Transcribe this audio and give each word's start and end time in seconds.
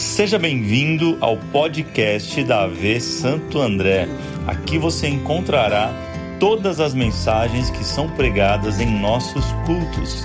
Seja 0.00 0.38
bem-vindo 0.38 1.18
ao 1.20 1.36
podcast 1.52 2.42
da 2.44 2.62
AV 2.62 2.98
Santo 3.02 3.60
André. 3.60 4.06
Aqui 4.48 4.78
você 4.78 5.06
encontrará 5.06 5.90
todas 6.40 6.80
as 6.80 6.94
mensagens 6.94 7.68
que 7.68 7.84
são 7.84 8.10
pregadas 8.16 8.80
em 8.80 8.98
nossos 8.98 9.44
cultos. 9.66 10.22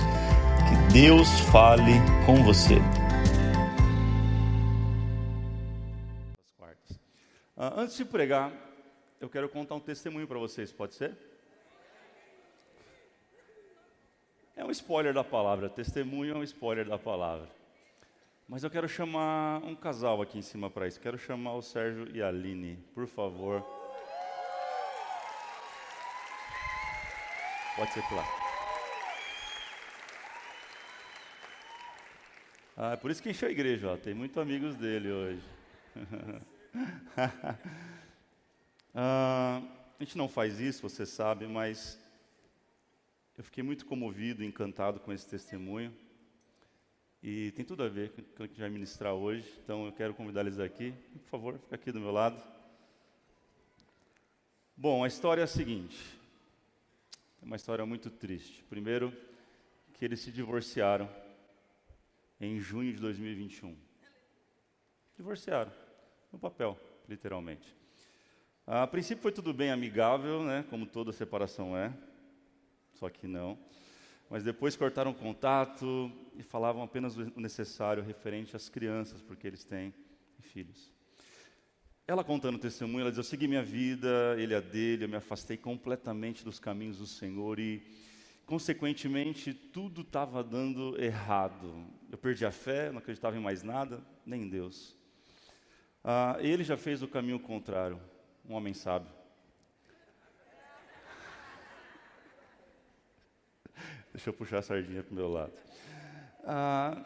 Que 0.66 0.94
Deus 0.94 1.28
fale 1.52 1.92
com 2.24 2.42
você. 2.42 2.76
Ah, 7.54 7.74
antes 7.76 7.98
de 7.98 8.04
pregar, 8.06 8.50
eu 9.20 9.28
quero 9.28 9.46
contar 9.46 9.74
um 9.74 9.80
testemunho 9.80 10.26
para 10.26 10.38
vocês, 10.38 10.72
pode 10.72 10.94
ser? 10.94 11.14
É 14.56 14.64
um 14.64 14.70
spoiler 14.70 15.12
da 15.12 15.22
palavra, 15.22 15.68
testemunho 15.68 16.34
é 16.34 16.38
um 16.38 16.42
spoiler 16.42 16.88
da 16.88 16.98
palavra. 16.98 17.65
Mas 18.48 18.62
eu 18.62 18.70
quero 18.70 18.88
chamar 18.88 19.60
um 19.64 19.74
casal 19.74 20.22
aqui 20.22 20.38
em 20.38 20.42
cima 20.42 20.70
para 20.70 20.86
isso. 20.86 21.00
Quero 21.00 21.18
chamar 21.18 21.54
o 21.54 21.62
Sérgio 21.62 22.08
e 22.14 22.22
a 22.22 22.28
Aline, 22.28 22.76
por 22.94 23.08
favor. 23.08 23.60
Pode 27.74 27.92
ser 27.92 28.00
lá. 28.14 28.24
Ah, 32.76 32.92
é 32.92 32.96
por 32.96 33.10
isso 33.10 33.20
que 33.20 33.30
encheu 33.30 33.48
a 33.48 33.50
igreja, 33.50 33.90
ó. 33.92 33.96
tem 33.96 34.14
muitos 34.14 34.38
amigos 34.38 34.76
dele 34.76 35.10
hoje. 35.10 35.42
ah, 38.94 39.60
a 39.98 40.04
gente 40.04 40.16
não 40.16 40.28
faz 40.28 40.60
isso, 40.60 40.88
você 40.88 41.04
sabe, 41.04 41.48
mas 41.48 41.98
eu 43.36 43.42
fiquei 43.42 43.64
muito 43.64 43.84
comovido, 43.86 44.44
encantado 44.44 45.00
com 45.00 45.12
esse 45.12 45.28
testemunho. 45.28 45.92
E 47.28 47.50
tem 47.50 47.64
tudo 47.64 47.82
a 47.82 47.88
ver 47.88 48.12
com 48.12 48.20
o 48.20 48.24
que 48.24 48.42
a 48.44 48.46
gente 48.46 48.60
vai 48.60 48.70
ministrar 48.70 49.12
hoje. 49.12 49.52
Então 49.64 49.84
eu 49.84 49.90
quero 49.90 50.14
convidar 50.14 50.42
eles 50.42 50.60
aqui. 50.60 50.94
Por 51.24 51.28
favor, 51.28 51.58
fica 51.58 51.74
aqui 51.74 51.90
do 51.90 51.98
meu 51.98 52.12
lado. 52.12 52.40
Bom, 54.76 55.02
a 55.02 55.08
história 55.08 55.40
é 55.40 55.42
a 55.42 55.48
seguinte. 55.48 55.98
É 57.42 57.44
uma 57.44 57.56
história 57.56 57.84
muito 57.84 58.10
triste. 58.10 58.62
Primeiro, 58.70 59.12
que 59.94 60.04
eles 60.04 60.20
se 60.20 60.30
divorciaram 60.30 61.10
em 62.40 62.60
junho 62.60 62.92
de 62.92 63.00
2021. 63.00 63.76
Divorciaram, 65.16 65.72
no 66.30 66.38
papel, 66.38 66.78
literalmente. 67.08 67.74
A 68.64 68.86
princípio 68.86 69.22
foi 69.22 69.32
tudo 69.32 69.52
bem 69.52 69.72
amigável, 69.72 70.44
né, 70.44 70.64
como 70.70 70.86
toda 70.86 71.10
separação 71.10 71.76
é, 71.76 71.92
só 72.92 73.10
que 73.10 73.26
não 73.26 73.58
mas 74.28 74.42
depois 74.42 74.76
cortaram 74.76 75.14
contato 75.14 76.10
e 76.36 76.42
falavam 76.42 76.82
apenas 76.82 77.16
o 77.16 77.40
necessário 77.40 78.02
referente 78.02 78.56
às 78.56 78.68
crianças, 78.68 79.22
porque 79.22 79.46
eles 79.46 79.64
têm 79.64 79.94
filhos. 80.40 80.92
Ela 82.06 82.22
contando 82.22 82.54
o 82.54 82.58
testemunho, 82.58 83.00
ela 83.00 83.10
diz: 83.10 83.18
Eu 83.18 83.24
segui 83.24 83.48
minha 83.48 83.62
vida, 83.62 84.36
ele 84.38 84.54
a 84.54 84.60
dele, 84.60 85.04
eu 85.04 85.08
me 85.08 85.16
afastei 85.16 85.56
completamente 85.56 86.44
dos 86.44 86.60
caminhos 86.60 86.98
do 86.98 87.06
Senhor 87.06 87.58
e, 87.58 87.82
consequentemente, 88.44 89.52
tudo 89.52 90.02
estava 90.02 90.42
dando 90.44 91.00
errado. 91.02 91.84
Eu 92.10 92.16
perdi 92.16 92.46
a 92.46 92.52
fé, 92.52 92.92
não 92.92 92.98
acreditava 92.98 93.36
em 93.36 93.40
mais 93.40 93.62
nada, 93.62 94.00
nem 94.24 94.42
em 94.42 94.48
Deus. 94.48 94.96
Ah, 96.04 96.36
ele 96.38 96.62
já 96.62 96.76
fez 96.76 97.02
o 97.02 97.08
caminho 97.08 97.40
contrário, 97.40 98.00
um 98.48 98.54
homem 98.54 98.72
sábio. 98.72 99.10
Deixa 104.16 104.30
eu 104.30 104.32
puxar 104.32 104.60
a 104.60 104.62
sardinha 104.62 105.02
para 105.02 105.12
o 105.12 105.14
meu 105.14 105.28
lado. 105.28 105.52
Ah, 106.42 107.04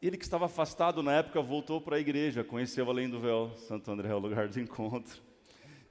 ele 0.00 0.16
que 0.16 0.24
estava 0.24 0.46
afastado 0.46 1.02
na 1.02 1.12
época 1.12 1.42
voltou 1.42 1.78
para 1.78 1.96
a 1.96 2.00
igreja, 2.00 2.42
conheceu 2.42 2.88
além 2.88 3.06
do 3.06 3.20
véu, 3.20 3.52
Santo 3.68 3.90
André 3.90 4.08
é 4.08 4.14
o 4.14 4.18
lugar 4.18 4.48
do 4.48 4.58
encontro, 4.58 5.20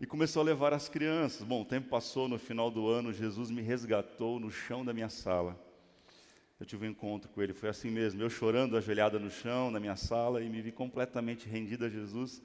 e 0.01 0.07
começou 0.07 0.41
a 0.41 0.45
levar 0.45 0.73
as 0.73 0.89
crianças. 0.89 1.43
Bom, 1.43 1.61
o 1.61 1.65
tempo 1.65 1.89
passou, 1.89 2.27
no 2.27 2.39
final 2.39 2.71
do 2.71 2.89
ano, 2.89 3.13
Jesus 3.13 3.51
me 3.51 3.61
resgatou 3.61 4.39
no 4.39 4.49
chão 4.49 4.83
da 4.83 4.95
minha 4.95 5.09
sala. 5.09 5.55
Eu 6.59 6.65
tive 6.65 6.87
um 6.87 6.89
encontro 6.89 7.29
com 7.29 7.39
ele, 7.39 7.53
foi 7.53 7.69
assim 7.69 7.91
mesmo, 7.91 8.19
eu 8.23 8.29
chorando, 8.29 8.75
ajoelhada 8.77 9.19
no 9.19 9.29
chão, 9.29 9.69
na 9.69 9.79
minha 9.79 9.95
sala, 9.95 10.41
e 10.41 10.49
me 10.49 10.59
vi 10.59 10.71
completamente 10.71 11.47
rendido 11.47 11.85
a 11.85 11.89
Jesus, 11.89 12.41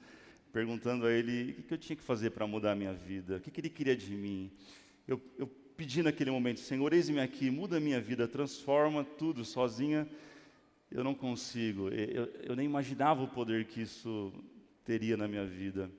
perguntando 0.51 1.07
a 1.07 1.11
ele 1.11 1.55
o 1.57 1.63
que 1.63 1.73
eu 1.73 1.79
tinha 1.79 1.95
que 1.95 2.03
fazer 2.03 2.29
para 2.29 2.45
mudar 2.45 2.73
a 2.73 2.75
minha 2.75 2.93
vida, 2.93 3.37
o 3.37 3.39
que 3.41 3.59
ele 3.59 3.69
queria 3.69 3.95
de 3.95 4.15
mim. 4.15 4.51
Eu, 5.07 5.19
eu 5.35 5.62
pedi 5.75 6.01
naquele 6.03 6.31
momento: 6.31 6.59
Senhor, 6.59 6.93
eis-me 6.93 7.19
aqui, 7.19 7.49
muda 7.49 7.77
a 7.77 7.79
minha 7.79 7.99
vida, 7.99 8.27
transforma 8.27 9.03
tudo 9.03 9.43
sozinha. 9.43 10.07
Eu 10.91 11.03
não 11.03 11.15
consigo, 11.15 11.89
eu, 11.89 12.25
eu 12.43 12.55
nem 12.55 12.65
imaginava 12.65 13.23
o 13.23 13.27
poder 13.27 13.65
que 13.65 13.81
isso 13.81 14.31
teria 14.85 15.17
na 15.17 15.27
minha 15.27 15.45
vida. 15.45 15.89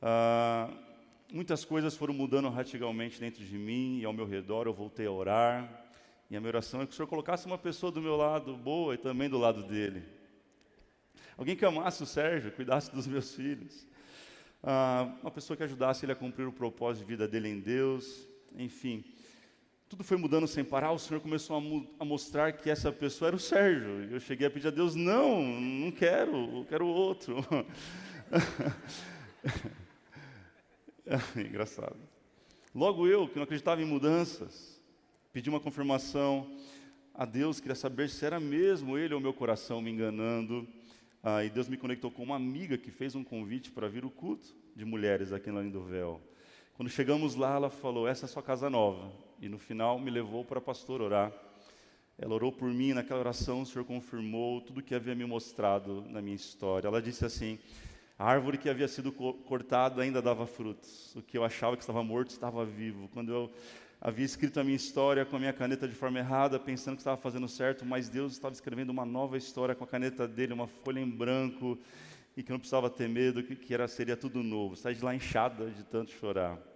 Ah, 0.00 0.70
muitas 1.32 1.64
coisas 1.64 1.96
foram 1.96 2.12
mudando 2.12 2.50
radicalmente 2.50 3.18
dentro 3.18 3.42
de 3.42 3.56
mim 3.56 4.00
e 4.00 4.04
ao 4.04 4.12
meu 4.12 4.26
redor. 4.26 4.66
Eu 4.66 4.74
voltei 4.74 5.06
a 5.06 5.10
orar. 5.10 5.80
E 6.30 6.36
a 6.36 6.40
minha 6.40 6.50
oração 6.50 6.80
é 6.80 6.86
que 6.86 6.92
o 6.92 6.94
Senhor 6.94 7.08
colocasse 7.08 7.46
uma 7.46 7.58
pessoa 7.58 7.92
do 7.92 8.00
meu 8.00 8.16
lado 8.16 8.56
boa 8.56 8.94
e 8.94 8.98
também 8.98 9.28
do 9.28 9.38
lado 9.38 9.62
dele. 9.62 10.02
Alguém 11.36 11.56
que 11.56 11.64
amasse 11.64 12.02
o 12.02 12.06
Sérgio, 12.06 12.52
cuidasse 12.52 12.90
dos 12.90 13.06
meus 13.06 13.34
filhos. 13.34 13.86
Ah, 14.62 15.14
uma 15.22 15.30
pessoa 15.30 15.56
que 15.56 15.62
ajudasse 15.62 16.04
ele 16.04 16.12
a 16.12 16.16
cumprir 16.16 16.46
o 16.46 16.52
propósito 16.52 17.04
de 17.04 17.08
vida 17.08 17.26
dele 17.26 17.48
em 17.48 17.60
Deus 17.60 18.31
enfim. 18.56 19.04
Tudo 19.88 20.02
foi 20.02 20.16
mudando 20.16 20.46
sem 20.46 20.64
parar, 20.64 20.92
o 20.92 20.98
Senhor 20.98 21.20
começou 21.20 21.56
a, 21.56 22.02
a 22.02 22.04
mostrar 22.04 22.52
que 22.52 22.70
essa 22.70 22.90
pessoa 22.90 23.28
era 23.28 23.36
o 23.36 23.38
Sérgio. 23.38 24.08
Eu 24.10 24.20
cheguei 24.20 24.46
a 24.46 24.50
pedir 24.50 24.68
a 24.68 24.70
Deus: 24.70 24.94
não, 24.94 25.42
não 25.42 25.90
quero, 25.90 26.58
eu 26.58 26.64
quero 26.64 26.86
outro. 26.86 27.44
Engraçado. 31.36 31.96
Logo 32.74 33.06
eu, 33.06 33.28
que 33.28 33.36
não 33.36 33.42
acreditava 33.42 33.82
em 33.82 33.84
mudanças, 33.84 34.80
pedi 35.30 35.50
uma 35.50 35.60
confirmação 35.60 36.50
a 37.14 37.26
Deus, 37.26 37.60
queria 37.60 37.74
saber 37.74 38.08
se 38.08 38.24
era 38.24 38.40
mesmo 38.40 38.96
Ele 38.96 39.12
ou 39.12 39.20
meu 39.20 39.34
coração 39.34 39.82
me 39.82 39.90
enganando. 39.90 40.66
Ah, 41.22 41.44
e 41.44 41.50
Deus 41.50 41.68
me 41.68 41.76
conectou 41.76 42.10
com 42.10 42.22
uma 42.22 42.36
amiga 42.36 42.78
que 42.78 42.90
fez 42.90 43.14
um 43.14 43.22
convite 43.22 43.70
para 43.70 43.88
vir 43.88 44.04
o 44.04 44.10
culto 44.10 44.54
de 44.74 44.84
mulheres 44.84 45.32
aqui 45.32 45.50
na 45.50 45.60
Linha 45.60 45.72
do 45.72 45.82
Véu. 45.82 46.20
Quando 46.82 46.90
chegamos 46.90 47.36
lá, 47.36 47.54
ela 47.54 47.70
falou: 47.70 48.08
Essa 48.08 48.24
é 48.24 48.26
a 48.26 48.28
sua 48.28 48.42
casa 48.42 48.68
nova. 48.68 49.12
E 49.40 49.48
no 49.48 49.56
final 49.56 50.00
me 50.00 50.10
levou 50.10 50.44
para 50.44 50.58
a 50.58 50.60
pastora 50.60 51.04
orar. 51.04 51.32
Ela 52.18 52.34
orou 52.34 52.50
por 52.50 52.68
mim, 52.68 52.92
naquela 52.92 53.20
oração 53.20 53.62
o 53.62 53.66
Senhor 53.66 53.84
confirmou 53.84 54.60
tudo 54.60 54.82
que 54.82 54.92
havia 54.92 55.14
me 55.14 55.24
mostrado 55.24 56.04
na 56.08 56.20
minha 56.20 56.34
história. 56.34 56.88
Ela 56.88 57.00
disse 57.00 57.24
assim: 57.24 57.56
a 58.18 58.28
árvore 58.28 58.58
que 58.58 58.68
havia 58.68 58.88
sido 58.88 59.12
cortada 59.12 60.02
ainda 60.02 60.20
dava 60.20 60.44
frutos. 60.44 61.14
O 61.14 61.22
que 61.22 61.38
eu 61.38 61.44
achava 61.44 61.76
que 61.76 61.84
estava 61.84 62.02
morto 62.02 62.30
estava 62.30 62.64
vivo. 62.64 63.08
Quando 63.14 63.32
eu 63.32 63.52
havia 64.00 64.26
escrito 64.26 64.58
a 64.58 64.64
minha 64.64 64.74
história 64.74 65.24
com 65.24 65.36
a 65.36 65.38
minha 65.38 65.52
caneta 65.52 65.86
de 65.86 65.94
forma 65.94 66.18
errada, 66.18 66.58
pensando 66.58 66.96
que 66.96 67.02
estava 67.02 67.16
fazendo 67.16 67.46
certo, 67.46 67.86
mas 67.86 68.08
Deus 68.08 68.32
estava 68.32 68.54
escrevendo 68.54 68.90
uma 68.90 69.06
nova 69.06 69.38
história 69.38 69.72
com 69.72 69.84
a 69.84 69.86
caneta 69.86 70.26
dele, 70.26 70.52
uma 70.52 70.66
folha 70.66 70.98
em 70.98 71.08
branco 71.08 71.78
e 72.36 72.42
que 72.42 72.50
não 72.50 72.58
precisava 72.58 72.90
ter 72.90 73.08
medo, 73.08 73.40
que, 73.40 73.54
que 73.54 73.72
era, 73.72 73.86
seria 73.86 74.16
tudo 74.16 74.42
novo. 74.42 74.74
Saí 74.74 74.96
de 74.96 75.04
lá 75.04 75.14
inchada 75.14 75.70
de 75.70 75.84
tanto 75.84 76.10
chorar. 76.10 76.71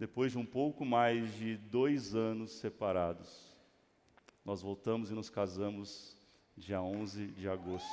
Depois 0.00 0.32
de 0.32 0.38
um 0.38 0.46
pouco 0.46 0.82
mais 0.82 1.30
de 1.34 1.58
dois 1.58 2.14
anos 2.14 2.52
separados, 2.52 3.54
nós 4.42 4.62
voltamos 4.62 5.10
e 5.10 5.14
nos 5.14 5.28
casamos 5.28 6.16
dia 6.56 6.80
11 6.80 7.26
de 7.26 7.46
agosto. 7.46 7.86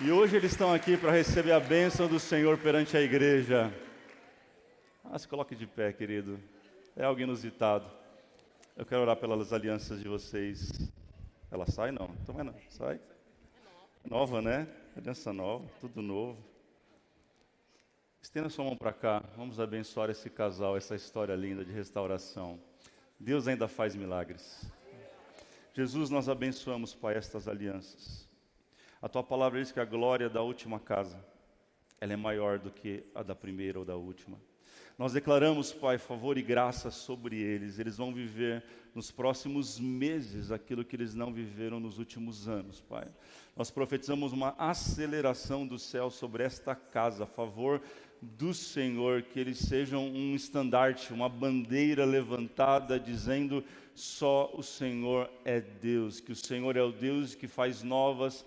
E 0.00 0.12
hoje 0.12 0.36
eles 0.36 0.52
estão 0.52 0.72
aqui 0.72 0.96
para 0.96 1.10
receber 1.10 1.50
a 1.50 1.58
bênção 1.58 2.06
do 2.06 2.20
Senhor 2.20 2.56
perante 2.56 2.96
a 2.96 3.00
igreja. 3.00 3.74
Ah, 5.04 5.18
se 5.18 5.26
coloque 5.26 5.56
de 5.56 5.66
pé, 5.66 5.92
querido 5.92 6.38
é 6.96 7.04
algo 7.04 7.20
inusitado. 7.20 7.90
Eu 8.76 8.86
quero 8.86 9.02
orar 9.02 9.16
pelas 9.16 9.52
alianças 9.52 10.00
de 10.00 10.08
vocês. 10.08 10.92
Ela 11.50 11.66
sai? 11.66 11.90
Não. 11.90 12.09
Não. 12.32 12.54
Sai? 12.68 13.00
Nova, 14.08 14.40
né? 14.40 14.68
Aliança 14.96 15.32
nova, 15.32 15.68
tudo 15.80 16.00
novo. 16.00 16.38
Estenda 18.22 18.48
sua 18.48 18.64
mão 18.64 18.76
para 18.76 18.92
cá. 18.92 19.22
Vamos 19.36 19.58
abençoar 19.58 20.10
esse 20.10 20.30
casal, 20.30 20.76
essa 20.76 20.94
história 20.94 21.34
linda 21.34 21.64
de 21.64 21.72
restauração. 21.72 22.60
Deus 23.18 23.48
ainda 23.48 23.66
faz 23.66 23.96
milagres. 23.96 24.64
Jesus, 25.74 26.08
nós 26.08 26.28
abençoamos, 26.28 26.94
Pai, 26.94 27.16
estas 27.16 27.48
alianças. 27.48 28.28
A 29.02 29.08
tua 29.08 29.24
palavra 29.24 29.60
diz 29.60 29.72
que 29.72 29.80
a 29.80 29.84
glória 29.84 30.28
da 30.28 30.40
última 30.40 30.78
casa 30.78 31.22
ela 32.00 32.12
é 32.12 32.16
maior 32.16 32.58
do 32.58 32.70
que 32.70 33.04
a 33.14 33.22
da 33.22 33.34
primeira 33.34 33.78
ou 33.78 33.84
da 33.84 33.96
última. 33.96 34.40
Nós 34.98 35.12
declaramos, 35.12 35.72
Pai, 35.72 35.98
favor 35.98 36.36
e 36.36 36.42
graça 36.42 36.90
sobre 36.90 37.36
eles. 37.36 37.78
Eles 37.78 37.96
vão 37.96 38.12
viver 38.12 38.62
nos 38.94 39.10
próximos 39.10 39.78
meses 39.78 40.50
aquilo 40.50 40.84
que 40.84 40.96
eles 40.96 41.14
não 41.14 41.32
viveram 41.32 41.80
nos 41.80 41.98
últimos 41.98 42.48
anos, 42.48 42.80
Pai. 42.80 43.06
Nós 43.56 43.70
profetizamos 43.70 44.32
uma 44.32 44.54
aceleração 44.58 45.66
do 45.66 45.78
céu 45.78 46.10
sobre 46.10 46.42
esta 46.42 46.74
casa, 46.74 47.24
a 47.24 47.26
favor 47.26 47.80
do 48.20 48.52
Senhor, 48.52 49.22
que 49.22 49.40
eles 49.40 49.58
sejam 49.58 50.06
um 50.06 50.34
estandarte, 50.34 51.12
uma 51.12 51.28
bandeira 51.28 52.04
levantada 52.04 52.98
dizendo: 53.00 53.64
só 53.94 54.52
o 54.54 54.62
Senhor 54.62 55.30
é 55.44 55.60
Deus, 55.60 56.20
que 56.20 56.32
o 56.32 56.36
Senhor 56.36 56.76
é 56.76 56.82
o 56.82 56.92
Deus 56.92 57.34
que 57.34 57.48
faz 57.48 57.82
novas 57.82 58.44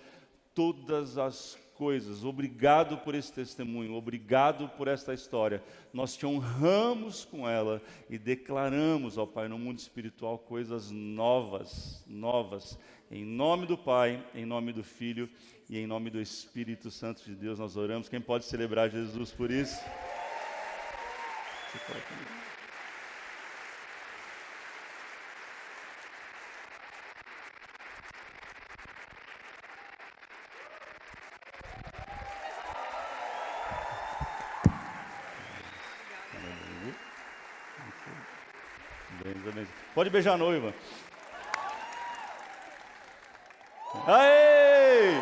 todas 0.53 1.17
as 1.17 1.57
coisas. 1.83 2.23
Obrigado 2.23 2.99
por 2.99 3.13
esse 3.13 3.33
testemunho, 3.33 3.93
obrigado 3.93 4.69
por 4.77 4.87
esta 4.87 5.13
história. 5.13 5.61
Nós 5.91 6.15
te 6.15 6.25
honramos 6.25 7.25
com 7.25 7.47
ela 7.47 7.81
e 8.09 8.17
declaramos, 8.17 9.17
ó 9.17 9.25
Pai, 9.25 9.49
no 9.49 9.59
mundo 9.59 9.79
espiritual 9.79 10.39
coisas 10.39 10.89
novas, 10.89 12.01
novas. 12.07 12.79
Em 13.11 13.25
nome 13.25 13.65
do 13.65 13.77
Pai, 13.77 14.25
em 14.33 14.45
nome 14.45 14.71
do 14.71 14.81
Filho 14.81 15.29
e 15.69 15.77
em 15.77 15.85
nome 15.85 16.09
do 16.09 16.21
Espírito 16.21 16.89
Santo 16.89 17.21
de 17.25 17.35
Deus 17.35 17.59
nós 17.59 17.75
oramos. 17.75 18.07
Quem 18.07 18.21
pode 18.21 18.45
celebrar 18.45 18.89
Jesus 18.89 19.31
por 19.31 19.51
isso? 19.51 19.75
Você 21.69 21.79
pode. 21.85 22.52
Pode 40.13 40.21
beijar 40.21 40.33
a 40.35 40.37
noiva. 40.37 40.71
Aê! 44.05 45.19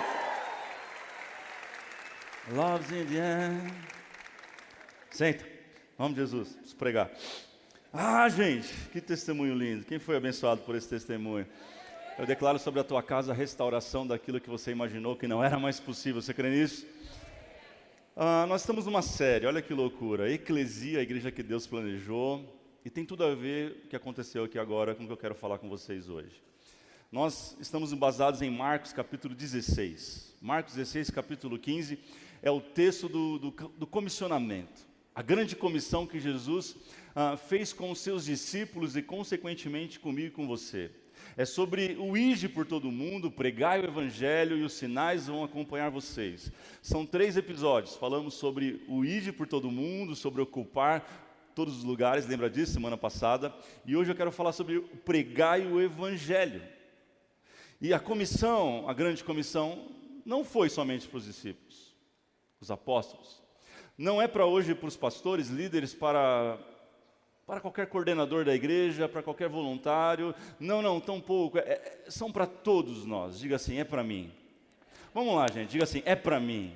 Love's 2.51 2.91
in 2.91 3.05
the. 3.05 3.71
Senta. 5.09 5.45
Vamos, 5.97 6.17
Jesus. 6.17 6.55
Vamos 6.55 6.73
pregar. 6.73 7.09
Ah, 7.93 8.27
gente, 8.27 8.67
que 8.91 8.99
testemunho 8.99 9.55
lindo. 9.55 9.85
Quem 9.85 9.97
foi 9.97 10.17
abençoado 10.17 10.59
por 10.63 10.75
esse 10.75 10.89
testemunho? 10.89 11.47
Eu 12.19 12.25
declaro 12.25 12.59
sobre 12.59 12.81
a 12.81 12.83
tua 12.83 13.01
casa 13.01 13.31
a 13.31 13.35
restauração 13.35 14.05
daquilo 14.05 14.41
que 14.41 14.49
você 14.49 14.71
imaginou 14.71 15.15
que 15.15 15.25
não 15.25 15.41
era 15.41 15.57
mais 15.57 15.79
possível. 15.79 16.21
Você 16.21 16.33
crê 16.33 16.49
nisso? 16.49 16.85
Ah, 18.13 18.45
nós 18.45 18.59
estamos 18.59 18.87
numa 18.87 19.01
série, 19.01 19.45
olha 19.45 19.61
que 19.61 19.73
loucura. 19.73 20.29
Eclesia, 20.29 20.99
a 20.99 21.01
igreja 21.01 21.31
que 21.31 21.41
Deus 21.41 21.65
planejou. 21.65 22.60
E 22.83 22.89
tem 22.89 23.05
tudo 23.05 23.23
a 23.23 23.35
ver 23.35 23.83
o 23.85 23.87
que 23.89 23.95
aconteceu 23.95 24.43
aqui 24.43 24.57
agora 24.57 24.95
com 24.95 25.03
o 25.03 25.05
que 25.05 25.13
eu 25.13 25.17
quero 25.17 25.35
falar 25.35 25.59
com 25.59 25.69
vocês 25.69 26.09
hoje. 26.09 26.41
Nós 27.11 27.55
estamos 27.59 27.93
baseados 27.93 28.41
em 28.41 28.49
Marcos 28.49 28.91
capítulo 28.91 29.35
16. 29.35 30.35
Marcos 30.41 30.73
16, 30.73 31.11
capítulo 31.11 31.59
15, 31.59 31.99
é 32.41 32.49
o 32.49 32.59
texto 32.59 33.07
do, 33.07 33.37
do, 33.37 33.51
do 33.51 33.85
comissionamento. 33.85 34.81
A 35.13 35.21
grande 35.21 35.55
comissão 35.55 36.07
que 36.07 36.19
Jesus 36.19 36.75
ah, 37.13 37.37
fez 37.37 37.71
com 37.71 37.91
os 37.91 37.99
seus 37.99 38.25
discípulos 38.25 38.95
e, 38.95 39.03
consequentemente, 39.03 39.99
comigo 39.99 40.29
e 40.29 40.31
com 40.31 40.47
você. 40.47 40.89
É 41.37 41.45
sobre 41.45 41.95
o 41.99 42.17
ide 42.17 42.49
por 42.49 42.65
todo 42.65 42.91
mundo, 42.91 43.29
pregai 43.29 43.79
o 43.79 43.85
evangelho 43.85 44.57
e 44.57 44.63
os 44.63 44.73
sinais 44.73 45.27
vão 45.27 45.43
acompanhar 45.43 45.91
vocês. 45.91 46.51
São 46.81 47.05
três 47.05 47.37
episódios. 47.37 47.95
Falamos 47.95 48.33
sobre 48.33 48.83
o 48.87 49.05
ide 49.05 49.31
por 49.31 49.45
todo 49.45 49.69
mundo, 49.69 50.15
sobre 50.15 50.41
ocupar 50.41 51.30
todos 51.55 51.77
os 51.77 51.83
lugares, 51.83 52.27
lembra 52.27 52.49
disso 52.49 52.73
semana 52.73 52.97
passada? 52.97 53.53
E 53.85 53.95
hoje 53.95 54.11
eu 54.11 54.15
quero 54.15 54.31
falar 54.31 54.51
sobre 54.51 54.77
o 54.77 54.83
pregai 54.83 55.65
o 55.65 55.81
evangelho. 55.81 56.61
E 57.79 57.93
a 57.93 57.99
comissão, 57.99 58.87
a 58.87 58.93
grande 58.93 59.23
comissão, 59.23 59.87
não 60.25 60.43
foi 60.43 60.69
somente 60.69 61.07
para 61.07 61.17
os 61.17 61.25
discípulos, 61.25 61.95
os 62.59 62.69
apóstolos. 62.69 63.41
Não 63.97 64.21
é 64.21 64.27
para 64.27 64.45
hoje 64.45 64.75
para 64.75 64.87
os 64.87 64.97
pastores, 64.97 65.49
líderes, 65.49 65.93
para 65.93 66.59
para 67.45 67.59
qualquer 67.59 67.87
coordenador 67.87 68.45
da 68.45 68.55
igreja, 68.55 69.09
para 69.09 69.21
qualquer 69.21 69.49
voluntário. 69.49 70.33
Não, 70.57 70.81
não, 70.81 71.01
tão 71.01 71.19
pouco. 71.19 71.57
É, 71.57 71.61
é 71.61 72.03
são 72.07 72.31
para 72.31 72.47
todos 72.47 73.05
nós. 73.05 73.39
Diga 73.39 73.57
assim, 73.57 73.77
é 73.77 73.83
para 73.83 74.03
mim. 74.03 74.31
Vamos 75.13 75.35
lá, 75.35 75.47
gente. 75.51 75.71
Diga 75.71 75.83
assim, 75.83 76.01
é 76.05 76.15
para 76.15 76.39
mim. 76.39 76.73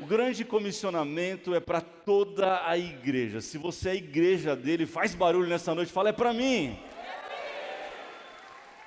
O 0.00 0.06
grande 0.06 0.46
comissionamento 0.46 1.54
é 1.54 1.60
para 1.60 1.82
toda 1.82 2.66
a 2.66 2.78
igreja. 2.78 3.42
Se 3.42 3.58
você 3.58 3.90
é 3.90 3.92
a 3.92 3.96
igreja 3.96 4.56
dele, 4.56 4.86
faz 4.86 5.14
barulho 5.14 5.48
nessa 5.48 5.74
noite, 5.74 5.92
fala: 5.92 6.08
é 6.08 6.12
para 6.12 6.32
mim. 6.32 6.78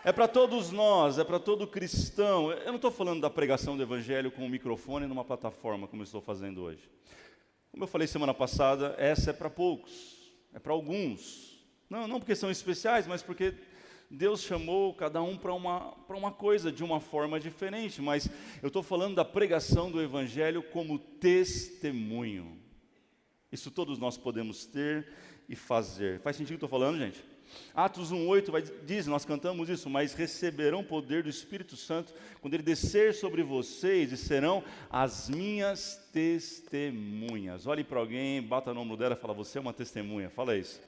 É 0.04 0.12
para 0.12 0.28
todos 0.28 0.72
nós, 0.72 1.18
é 1.20 1.24
para 1.24 1.40
todo 1.40 1.68
cristão. 1.68 2.52
Eu 2.52 2.66
não 2.66 2.76
estou 2.76 2.92
falando 2.92 3.22
da 3.22 3.30
pregação 3.30 3.78
do 3.78 3.84
evangelho 3.84 4.32
com 4.32 4.44
um 4.44 4.50
microfone 4.50 5.06
numa 5.06 5.24
plataforma, 5.24 5.88
como 5.88 6.02
eu 6.02 6.06
estou 6.06 6.20
fazendo 6.20 6.62
hoje. 6.64 6.90
Como 7.72 7.84
eu 7.84 7.88
falei 7.88 8.08
semana 8.08 8.34
passada, 8.34 8.96
essa 8.98 9.30
é 9.30 9.34
para 9.34 9.50
poucos, 9.50 10.34
é 10.54 10.60
para 10.60 10.74
alguns. 10.74 11.58
Não, 11.90 12.08
não 12.08 12.20
porque 12.20 12.36
são 12.36 12.50
especiais, 12.52 13.06
mas 13.06 13.22
porque 13.22 13.54
Deus 14.14 14.44
chamou 14.44 14.94
cada 14.94 15.24
um 15.24 15.36
para 15.36 15.52
uma, 15.52 15.92
uma 16.08 16.32
coisa 16.32 16.72
de 16.72 16.84
uma 16.84 17.00
forma 17.00 17.40
diferente, 17.40 18.00
mas 18.00 18.30
eu 18.62 18.68
estou 18.68 18.84
falando 18.84 19.16
da 19.16 19.26
pregação 19.26 19.90
do 19.90 20.00
Evangelho 20.00 20.62
como 20.62 21.00
testemunho. 21.00 22.56
Isso 23.52 23.72
todos 23.72 23.98
nós 23.98 24.16
podemos 24.16 24.66
ter 24.68 25.12
e 25.50 25.56
fazer. 25.56 26.20
Faz 26.22 26.36
sentido 26.36 26.56
o 26.56 26.60
que 26.60 26.66
estou 26.66 26.70
falando, 26.70 27.00
gente? 27.00 27.24
Atos 27.74 28.12
1,8 28.12 28.72
diz, 28.86 29.08
nós 29.08 29.26
cantamos 29.26 29.68
isso, 29.70 29.90
mas 29.90 30.14
receberão 30.14 30.84
poder 30.84 31.24
do 31.24 31.30
Espírito 31.30 31.76
Santo 31.76 32.14
quando 32.40 32.54
ele 32.54 32.64
descer 32.64 33.14
sobre 33.14 33.42
vocês 33.42 34.12
e 34.12 34.18
serão 34.18 34.64
as 34.90 35.30
minhas 35.30 36.00
testemunhas. 36.12 37.66
Olhe 37.66 37.84
para 37.84 38.00
alguém, 38.00 38.42
bata 38.42 38.74
no 38.74 38.82
ombro 38.82 38.98
dela 38.98 39.16
e 39.16 39.22
fala, 39.22 39.34
você 39.34 39.58
é 39.58 39.62
uma 39.62 39.74
testemunha. 39.74 40.30
Fala 40.30 40.56
isso. 40.56 40.80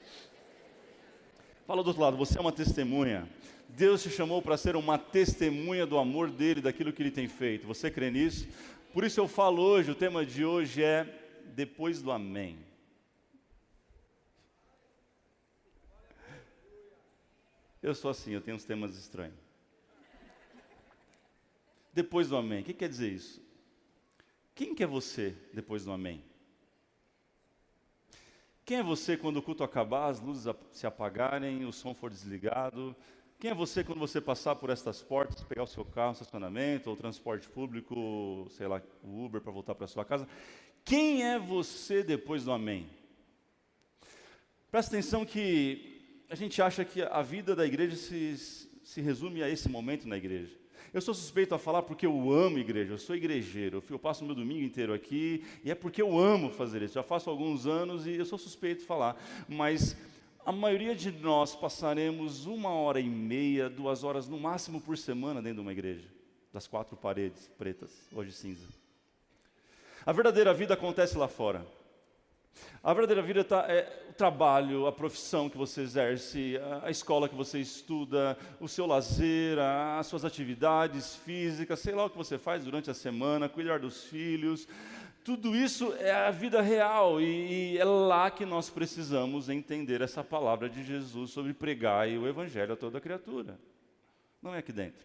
Fala 1.66 1.82
do 1.82 1.88
outro 1.88 2.00
lado, 2.00 2.16
você 2.16 2.38
é 2.38 2.40
uma 2.40 2.52
testemunha. 2.52 3.28
Deus 3.68 4.00
te 4.00 4.08
chamou 4.08 4.40
para 4.40 4.56
ser 4.56 4.76
uma 4.76 4.96
testemunha 4.96 5.84
do 5.84 5.98
amor 5.98 6.30
dele, 6.30 6.60
daquilo 6.60 6.92
que 6.92 7.02
ele 7.02 7.10
tem 7.10 7.26
feito. 7.26 7.66
Você 7.66 7.90
crê 7.90 8.08
nisso? 8.08 8.46
Por 8.92 9.02
isso 9.02 9.18
eu 9.18 9.26
falo 9.26 9.60
hoje, 9.60 9.90
o 9.90 9.94
tema 9.94 10.24
de 10.24 10.44
hoje 10.44 10.80
é 10.84 11.04
depois 11.56 12.00
do 12.00 12.12
amém. 12.12 12.56
Eu 17.82 17.96
sou 17.96 18.12
assim, 18.12 18.30
eu 18.30 18.40
tenho 18.40 18.56
uns 18.56 18.64
temas 18.64 18.96
estranhos. 18.96 19.34
Depois 21.92 22.28
do 22.28 22.36
amém, 22.36 22.60
o 22.60 22.64
que 22.64 22.74
quer 22.74 22.88
dizer 22.88 23.12
isso? 23.12 23.42
Quem 24.54 24.72
que 24.72 24.84
é 24.84 24.86
você 24.86 25.34
depois 25.52 25.84
do 25.84 25.90
amém? 25.90 26.22
Quem 28.66 28.78
é 28.78 28.82
você 28.82 29.16
quando 29.16 29.36
o 29.36 29.42
culto 29.42 29.62
acabar, 29.62 30.08
as 30.08 30.20
luzes 30.20 30.52
se 30.72 30.88
apagarem, 30.88 31.64
o 31.64 31.72
som 31.72 31.94
for 31.94 32.10
desligado? 32.10 32.96
Quem 33.38 33.52
é 33.52 33.54
você 33.54 33.84
quando 33.84 34.00
você 34.00 34.20
passar 34.20 34.56
por 34.56 34.70
estas 34.70 35.00
portas, 35.00 35.44
pegar 35.44 35.62
o 35.62 35.68
seu 35.68 35.84
carro, 35.84 36.14
estacionamento, 36.14 36.90
ou 36.90 36.96
transporte 36.96 37.48
público, 37.48 38.48
sei 38.50 38.66
lá, 38.66 38.82
o 39.04 39.24
Uber 39.24 39.40
para 39.40 39.52
voltar 39.52 39.76
para 39.76 39.86
sua 39.86 40.04
casa? 40.04 40.26
Quem 40.84 41.22
é 41.22 41.38
você 41.38 42.02
depois 42.02 42.42
do 42.42 42.50
amém? 42.50 42.90
Presta 44.68 44.96
atenção 44.96 45.24
que 45.24 46.24
a 46.28 46.34
gente 46.34 46.60
acha 46.60 46.84
que 46.84 47.02
a 47.02 47.22
vida 47.22 47.54
da 47.54 47.64
igreja 47.64 47.94
se, 47.94 48.36
se 48.82 49.00
resume 49.00 49.44
a 49.44 49.48
esse 49.48 49.68
momento 49.68 50.08
na 50.08 50.16
igreja. 50.16 50.58
Eu 50.96 51.02
sou 51.02 51.12
suspeito 51.12 51.54
a 51.54 51.58
falar 51.58 51.82
porque 51.82 52.06
eu 52.06 52.32
amo 52.32 52.58
igreja, 52.58 52.94
eu 52.94 52.96
sou 52.96 53.14
igrejeiro, 53.14 53.84
eu 53.90 53.98
passo 53.98 54.24
o 54.24 54.26
meu 54.26 54.34
domingo 54.34 54.64
inteiro 54.64 54.94
aqui 54.94 55.44
e 55.62 55.70
é 55.70 55.74
porque 55.74 56.00
eu 56.00 56.18
amo 56.18 56.48
fazer 56.48 56.80
isso. 56.80 56.94
Já 56.94 57.02
faço 57.02 57.28
alguns 57.28 57.66
anos 57.66 58.06
e 58.06 58.16
eu 58.16 58.24
sou 58.24 58.38
suspeito 58.38 58.82
a 58.82 58.86
falar, 58.86 59.22
mas 59.46 59.94
a 60.42 60.50
maioria 60.50 60.94
de 60.94 61.12
nós 61.12 61.54
passaremos 61.54 62.46
uma 62.46 62.70
hora 62.70 62.98
e 62.98 63.10
meia, 63.10 63.68
duas 63.68 64.04
horas 64.04 64.26
no 64.26 64.40
máximo 64.40 64.80
por 64.80 64.96
semana 64.96 65.42
dentro 65.42 65.56
de 65.56 65.60
uma 65.60 65.72
igreja, 65.72 66.08
das 66.50 66.66
quatro 66.66 66.96
paredes 66.96 67.46
pretas, 67.58 68.08
hoje 68.10 68.32
cinza. 68.32 68.66
A 70.06 70.12
verdadeira 70.12 70.54
vida 70.54 70.72
acontece 70.72 71.18
lá 71.18 71.28
fora. 71.28 71.66
A 72.82 72.92
verdadeira 72.92 73.22
vida 73.22 73.42
tá, 73.42 73.66
é 73.68 74.06
o 74.08 74.12
trabalho, 74.12 74.86
a 74.86 74.92
profissão 74.92 75.48
que 75.48 75.56
você 75.56 75.82
exerce, 75.82 76.56
a, 76.58 76.86
a 76.86 76.90
escola 76.90 77.28
que 77.28 77.34
você 77.34 77.58
estuda, 77.58 78.38
o 78.60 78.68
seu 78.68 78.86
lazer, 78.86 79.58
a, 79.58 79.98
as 79.98 80.06
suas 80.06 80.24
atividades 80.24 81.16
físicas, 81.16 81.80
sei 81.80 81.94
lá 81.94 82.04
o 82.04 82.10
que 82.10 82.16
você 82.16 82.38
faz 82.38 82.64
durante 82.64 82.90
a 82.90 82.94
semana, 82.94 83.48
cuidar 83.48 83.80
dos 83.80 84.04
filhos. 84.04 84.68
Tudo 85.24 85.56
isso 85.56 85.92
é 85.94 86.12
a 86.12 86.30
vida 86.30 86.62
real 86.62 87.20
e, 87.20 87.74
e 87.74 87.78
é 87.78 87.84
lá 87.84 88.30
que 88.30 88.46
nós 88.46 88.70
precisamos 88.70 89.48
entender 89.48 90.00
essa 90.00 90.22
palavra 90.22 90.68
de 90.68 90.84
Jesus 90.84 91.32
sobre 91.32 91.52
pregar 91.52 92.08
e 92.08 92.16
o 92.16 92.28
evangelho 92.28 92.74
a 92.74 92.76
toda 92.76 93.00
criatura. 93.00 93.58
Não 94.40 94.54
é 94.54 94.58
aqui 94.58 94.72
dentro. 94.72 95.04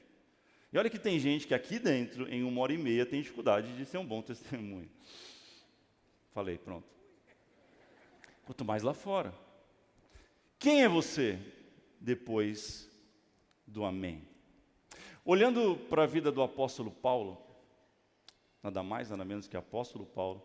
E 0.71 0.77
olha 0.77 0.89
que 0.89 0.99
tem 0.99 1.19
gente 1.19 1.47
que 1.47 1.53
aqui 1.55 1.79
dentro, 1.79 2.31
em 2.31 2.43
uma 2.43 2.61
hora 2.61 2.71
e 2.71 2.77
meia, 2.77 3.05
tem 3.05 3.21
dificuldade 3.21 3.75
de 3.75 3.85
ser 3.85 3.97
um 3.97 4.05
bom 4.05 4.21
testemunho. 4.21 4.89
Falei, 6.33 6.57
pronto. 6.57 7.00
Quanto 8.45 8.65
mais 8.65 8.83
lá 8.83 8.93
fora. 8.93 9.33
Quem 10.57 10.83
é 10.83 10.89
você 10.89 11.39
depois 11.99 12.89
do 13.65 13.83
Amém? 13.83 14.27
Olhando 15.23 15.75
para 15.89 16.03
a 16.03 16.07
vida 16.07 16.31
do 16.31 16.41
apóstolo 16.41 16.91
Paulo, 16.91 17.41
nada 18.61 18.81
mais, 18.83 19.09
nada 19.09 19.23
menos 19.23 19.47
que 19.47 19.55
apóstolo 19.55 20.05
Paulo, 20.05 20.41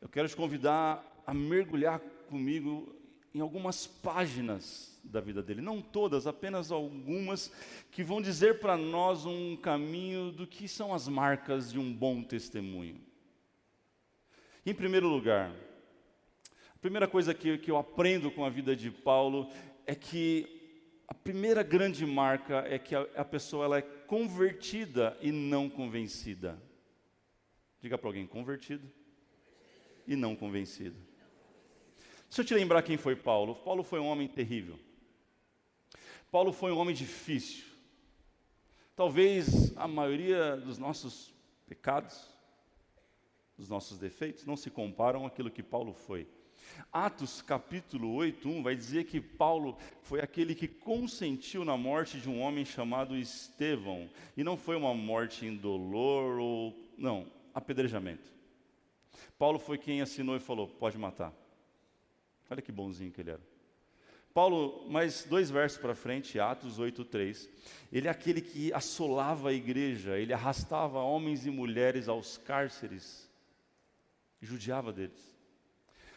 eu 0.00 0.08
quero 0.08 0.28
te 0.28 0.36
convidar 0.36 1.22
a 1.26 1.34
mergulhar 1.34 2.00
comigo 2.28 2.94
em 3.34 3.40
algumas 3.40 3.86
páginas 3.86 5.00
da 5.02 5.20
vida 5.20 5.42
dele, 5.42 5.60
não 5.60 5.80
todas, 5.80 6.26
apenas 6.26 6.70
algumas, 6.70 7.52
que 7.90 8.04
vão 8.04 8.20
dizer 8.20 8.60
para 8.60 8.76
nós 8.76 9.24
um 9.24 9.56
caminho 9.56 10.30
do 10.30 10.46
que 10.46 10.68
são 10.68 10.94
as 10.94 11.08
marcas 11.08 11.72
de 11.72 11.78
um 11.78 11.92
bom 11.92 12.22
testemunho. 12.22 13.00
Em 14.64 14.74
primeiro 14.74 15.08
lugar, 15.08 15.52
primeira 16.82 17.06
coisa 17.06 17.32
que, 17.32 17.58
que 17.58 17.70
eu 17.70 17.76
aprendo 17.76 18.28
com 18.28 18.44
a 18.44 18.50
vida 18.50 18.74
de 18.74 18.90
Paulo 18.90 19.48
é 19.86 19.94
que 19.94 21.04
a 21.06 21.14
primeira 21.14 21.62
grande 21.62 22.04
marca 22.04 22.64
é 22.68 22.76
que 22.76 22.92
a, 22.96 23.02
a 23.14 23.24
pessoa 23.24 23.66
ela 23.66 23.78
é 23.78 23.82
convertida 23.82 25.16
e 25.20 25.30
não 25.30 25.70
convencida. 25.70 26.60
Diga 27.80 27.96
para 27.96 28.08
alguém, 28.08 28.26
convertido 28.26 28.90
e 30.08 30.16
não 30.16 30.34
convencido. 30.34 30.96
Deixa 32.28 32.42
eu 32.42 32.44
te 32.44 32.54
lembrar 32.54 32.82
quem 32.82 32.96
foi 32.96 33.14
Paulo. 33.14 33.54
Paulo 33.54 33.84
foi 33.84 34.00
um 34.00 34.06
homem 34.06 34.26
terrível. 34.26 34.76
Paulo 36.32 36.52
foi 36.52 36.72
um 36.72 36.78
homem 36.78 36.96
difícil. 36.96 37.64
Talvez 38.96 39.76
a 39.76 39.86
maioria 39.86 40.56
dos 40.56 40.78
nossos 40.78 41.32
pecados, 41.64 42.28
dos 43.56 43.68
nossos 43.68 44.00
defeitos, 44.00 44.44
não 44.44 44.56
se 44.56 44.68
comparam 44.68 45.24
àquilo 45.24 45.50
que 45.50 45.62
Paulo 45.62 45.92
foi. 45.92 46.26
Atos 46.92 47.40
capítulo 47.42 48.12
8, 48.14 48.48
1 48.48 48.62
vai 48.62 48.76
dizer 48.76 49.04
que 49.04 49.20
Paulo 49.20 49.76
foi 50.02 50.20
aquele 50.20 50.54
que 50.54 50.68
consentiu 50.68 51.64
na 51.64 51.76
morte 51.76 52.18
de 52.18 52.28
um 52.28 52.40
homem 52.40 52.64
chamado 52.64 53.16
Estevão. 53.16 54.10
E 54.36 54.44
não 54.44 54.56
foi 54.56 54.76
uma 54.76 54.94
morte 54.94 55.46
indolor 55.46 56.38
ou. 56.38 56.76
Não, 56.98 57.26
apedrejamento. 57.54 58.30
Paulo 59.38 59.58
foi 59.58 59.78
quem 59.78 60.02
assinou 60.02 60.36
e 60.36 60.40
falou: 60.40 60.68
pode 60.68 60.98
matar. 60.98 61.32
Olha 62.50 62.60
que 62.60 62.70
bonzinho 62.70 63.10
que 63.10 63.20
ele 63.20 63.30
era. 63.30 63.52
Paulo, 64.34 64.88
mais 64.88 65.24
dois 65.24 65.50
versos 65.50 65.78
para 65.78 65.94
frente, 65.94 66.40
Atos 66.40 66.78
8:3. 66.78 67.48
Ele 67.92 68.08
é 68.08 68.10
aquele 68.10 68.40
que 68.40 68.72
assolava 68.72 69.50
a 69.50 69.52
igreja, 69.52 70.18
ele 70.18 70.32
arrastava 70.32 71.00
homens 71.00 71.46
e 71.46 71.50
mulheres 71.50 72.08
aos 72.08 72.38
cárceres, 72.38 73.28
judiava 74.40 74.92
deles. 74.92 75.31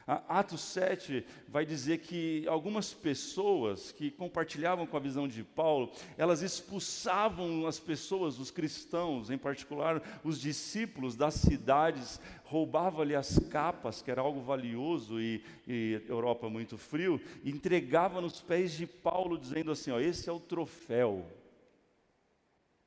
Atos 0.07 0.61
7 0.61 1.25
vai 1.47 1.65
dizer 1.65 1.97
que 1.97 2.47
algumas 2.47 2.93
pessoas 2.93 3.91
que 3.91 4.11
compartilhavam 4.11 4.85
com 4.85 4.95
a 4.95 4.99
visão 4.99 5.27
de 5.27 5.43
Paulo, 5.43 5.91
elas 6.15 6.43
expulsavam 6.43 7.65
as 7.65 7.79
pessoas, 7.79 8.37
os 8.37 8.51
cristãos, 8.51 9.31
em 9.31 9.37
particular 9.37 9.99
os 10.23 10.39
discípulos 10.39 11.15
das 11.15 11.33
cidades, 11.33 12.21
roubavam-lhe 12.43 13.15
as 13.15 13.39
capas, 13.49 14.03
que 14.03 14.11
era 14.11 14.21
algo 14.21 14.41
valioso 14.41 15.19
e, 15.19 15.43
e 15.67 15.99
Europa 16.07 16.51
muito 16.51 16.77
frio, 16.77 17.19
e 17.43 17.49
entregava 17.49 18.21
nos 18.21 18.39
pés 18.39 18.73
de 18.73 18.85
Paulo, 18.85 19.39
dizendo 19.39 19.71
assim: 19.71 19.89
ó, 19.89 19.99
esse 19.99 20.29
é 20.29 20.31
o 20.31 20.39
troféu. 20.39 21.25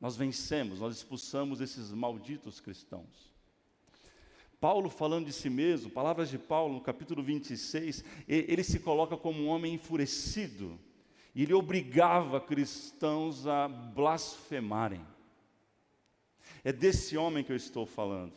Nós 0.00 0.16
vencemos, 0.16 0.78
nós 0.78 0.94
expulsamos 0.94 1.60
esses 1.60 1.92
malditos 1.92 2.60
cristãos. 2.60 3.38
Paulo 4.61 4.91
falando 4.91 5.27
de 5.27 5.33
si 5.33 5.49
mesmo, 5.49 5.91
palavras 5.91 6.29
de 6.29 6.38
Paulo 6.38 6.75
no 6.75 6.81
capítulo 6.81 7.23
26, 7.23 8.05
ele 8.27 8.65
se 8.65 8.81
coloca 8.81 9.17
como 9.17 9.41
um 9.41 9.49
homem 9.49 9.75
enfurecido, 9.75 10.79
e 11.33 11.45
ele 11.45 11.55
obrigava 11.55 12.41
cristãos 12.41 13.47
a 13.47 13.69
blasfemarem. 13.69 15.00
É 16.65 16.73
desse 16.73 17.17
homem 17.17 17.45
que 17.45 17.53
eu 17.53 17.57
estou 17.57 17.87
falando, 17.87 18.33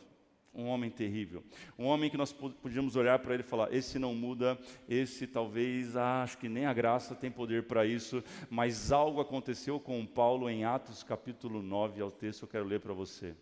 um 0.54 0.66
homem 0.66 0.90
terrível, 0.90 1.42
um 1.76 1.86
homem 1.86 2.08
que 2.08 2.16
nós 2.16 2.32
podíamos 2.32 2.94
olhar 2.94 3.18
para 3.18 3.34
ele 3.34 3.42
e 3.42 3.46
falar: 3.46 3.74
esse 3.74 3.98
não 3.98 4.14
muda, 4.14 4.56
esse 4.88 5.26
talvez, 5.26 5.96
ah, 5.96 6.22
acho 6.22 6.38
que 6.38 6.48
nem 6.48 6.66
a 6.66 6.72
graça 6.72 7.16
tem 7.16 7.32
poder 7.32 7.64
para 7.64 7.84
isso, 7.84 8.22
mas 8.48 8.92
algo 8.92 9.20
aconteceu 9.20 9.80
com 9.80 10.06
Paulo 10.06 10.48
em 10.48 10.64
Atos 10.64 11.02
capítulo 11.02 11.60
9, 11.62 12.00
é 12.00 12.04
o 12.04 12.12
texto 12.12 12.40
que 12.40 12.44
eu 12.44 12.48
quero 12.50 12.64
ler 12.64 12.78
para 12.78 12.92
você, 12.92 13.34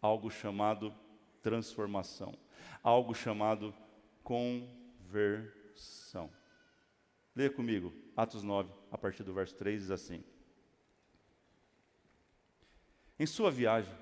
algo 0.00 0.30
chamado 0.30 0.94
transformação, 1.42 2.34
algo 2.82 3.14
chamado 3.14 3.74
conversão. 4.22 6.30
Leia 7.34 7.50
comigo, 7.50 7.92
Atos 8.16 8.42
9, 8.42 8.70
a 8.90 8.98
partir 8.98 9.22
do 9.22 9.32
verso 9.32 9.54
3, 9.54 9.82
diz 9.82 9.90
assim: 9.90 10.22
Em 13.18 13.26
sua 13.26 13.50
viagem, 13.50 13.94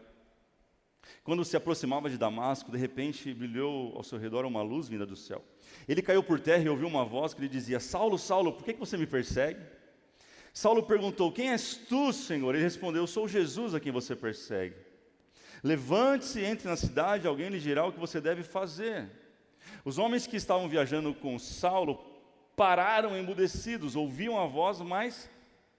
quando 1.23 1.45
se 1.45 1.57
aproximava 1.57 2.11
de 2.11 2.18
Damasco, 2.18 2.71
de 2.71 2.78
repente 2.78 3.33
brilhou 3.33 3.97
ao 3.97 4.02
seu 4.02 4.18
redor 4.18 4.45
uma 4.45 4.62
luz 4.62 4.88
vinda 4.88 5.07
do 5.07 5.16
céu. 5.16 5.45
Ele 5.87 6.02
caiu 6.02 6.23
por 6.23 6.40
terra 6.40 6.64
e 6.64 6.68
ouviu 6.68 6.88
uma 6.88 7.04
voz 7.04 7.35
que 7.35 7.40
lhe 7.40 7.49
dizia: 7.49 7.80
Saulo, 7.80 8.18
Saulo, 8.18 8.52
por 8.52 8.64
que 8.64 8.73
você 8.75 8.97
me 8.97 9.07
persegue? 9.07 9.61
Saulo 10.52 10.83
perguntou: 10.83 11.33
Quem 11.33 11.50
és 11.50 11.76
tu, 11.76 12.12
Senhor? 12.12 12.54
Ele 12.54 12.64
respondeu: 12.64 13.07
Sou 13.07 13.28
Jesus 13.28 13.75
a 13.75 13.80
quem 13.80 13.92
você 13.92 14.16
persegue. 14.16 14.88
Levante-se, 15.62 16.43
entre 16.43 16.69
na 16.69 16.77
cidade, 16.77 17.27
alguém 17.27 17.49
lhe 17.49 17.61
dirá 17.61 17.85
o 17.85 17.93
que 17.93 17.99
você 17.99 18.21
deve 18.21 18.43
fazer. 18.43 19.11
Os 19.85 19.99
homens 19.99 20.27
que 20.27 20.37
estavam 20.37 20.69
viajando 20.69 21.15
com 21.15 21.38
Saulo 21.38 21.99
pararam 22.57 23.17
emudecidos, 23.17 23.97
ouviam 23.97 24.38
a 24.38 24.47
voz, 24.47 24.81
mas 24.81 25.31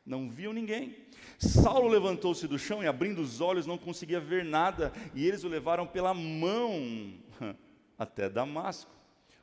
não 0.06 0.30
viam 0.30 0.54
ninguém. 0.54 0.96
Saulo 1.38 1.88
levantou-se 1.88 2.48
do 2.48 2.60
chão 2.60 2.84
e, 2.84 2.88
abrindo 2.88 3.22
os 3.22 3.42
olhos, 3.42 3.66
não 3.66 3.78
conseguia 3.78 4.20
ver 4.20 4.44
nada, 4.44 4.92
e 5.14 5.26
eles 5.26 5.44
o 5.44 5.48
levaram 5.48 5.88
pela 5.88 6.14
mão 6.14 7.14
até 7.98 8.30
Damasco. 8.30 8.92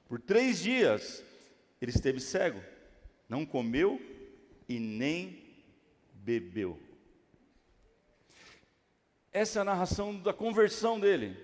Por 0.09 0.21
três 0.21 0.61
dias 0.61 1.25
ele 1.81 1.91
esteve 1.91 2.21
cego, 2.21 2.61
não 3.29 3.45
comeu 3.45 4.01
e 4.69 4.79
nem 4.79 5.43
bebeu. 6.15 6.86
Essa 9.37 9.59
é 9.59 9.61
a 9.61 9.67
narração 9.67 10.17
da 10.17 10.33
conversão 10.33 10.99
dele. 10.99 11.37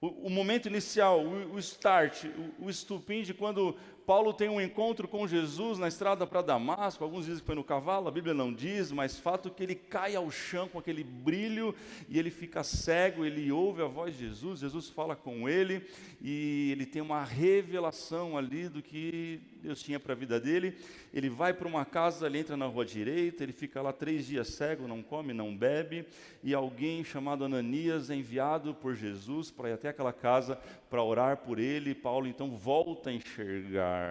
O, 0.00 0.28
o 0.28 0.30
momento 0.30 0.68
inicial, 0.68 1.22
o, 1.22 1.56
o 1.56 1.58
start, 1.58 2.24
o, 2.24 2.64
o 2.64 2.70
estupim 2.70 3.20
de 3.20 3.34
quando 3.34 3.76
Paulo 4.06 4.32
tem 4.32 4.48
um 4.48 4.58
encontro 4.58 5.06
com 5.06 5.28
Jesus 5.28 5.78
na 5.78 5.86
estrada 5.86 6.26
para 6.26 6.40
Damasco, 6.40 7.04
alguns 7.04 7.26
dizem 7.26 7.40
que 7.40 7.44
foi 7.44 7.54
no 7.54 7.62
cavalo, 7.62 8.08
a 8.08 8.10
Bíblia 8.10 8.32
não 8.32 8.50
diz, 8.50 8.90
mas 8.90 9.18
fato 9.18 9.50
que 9.50 9.62
ele 9.62 9.74
cai 9.74 10.16
ao 10.16 10.30
chão 10.30 10.66
com 10.66 10.78
aquele 10.78 11.04
brilho 11.04 11.74
e 12.08 12.18
ele 12.18 12.30
fica 12.30 12.64
cego, 12.64 13.22
ele 13.22 13.52
ouve 13.52 13.82
a 13.82 13.86
voz 13.86 14.16
de 14.16 14.26
Jesus, 14.26 14.60
Jesus 14.60 14.88
fala 14.88 15.14
com 15.14 15.46
ele 15.46 15.86
e 16.22 16.70
ele 16.72 16.86
tem 16.86 17.02
uma 17.02 17.22
revelação 17.22 18.34
ali 18.34 18.66
do 18.66 18.80
que 18.80 19.42
Deus 19.62 19.82
tinha 19.82 19.98
para 19.98 20.12
a 20.12 20.16
vida 20.16 20.40
dele. 20.40 20.76
Ele 21.12 21.28
vai 21.28 21.52
para 21.52 21.68
uma 21.68 21.84
casa, 21.84 22.26
ele 22.26 22.38
entra 22.38 22.56
na 22.56 22.66
rua 22.66 22.84
direita, 22.84 23.42
ele 23.42 23.52
fica 23.52 23.82
lá 23.82 23.92
três 23.92 24.26
dias 24.26 24.48
cego, 24.48 24.88
não 24.88 25.02
come, 25.02 25.32
não 25.32 25.56
bebe, 25.56 26.06
e 26.42 26.54
alguém 26.54 27.04
chamado 27.04 27.44
Ananias 27.44 28.10
é 28.10 28.14
enviado 28.14 28.74
por 28.74 28.94
Jesus 28.94 29.50
para 29.50 29.70
ir 29.70 29.72
até 29.72 29.88
aquela 29.88 30.12
casa 30.12 30.58
para 30.88 31.02
orar 31.02 31.38
por 31.38 31.58
ele. 31.58 31.94
Paulo 31.94 32.26
então 32.26 32.56
volta 32.56 33.10
a 33.10 33.12
enxergar 33.12 33.68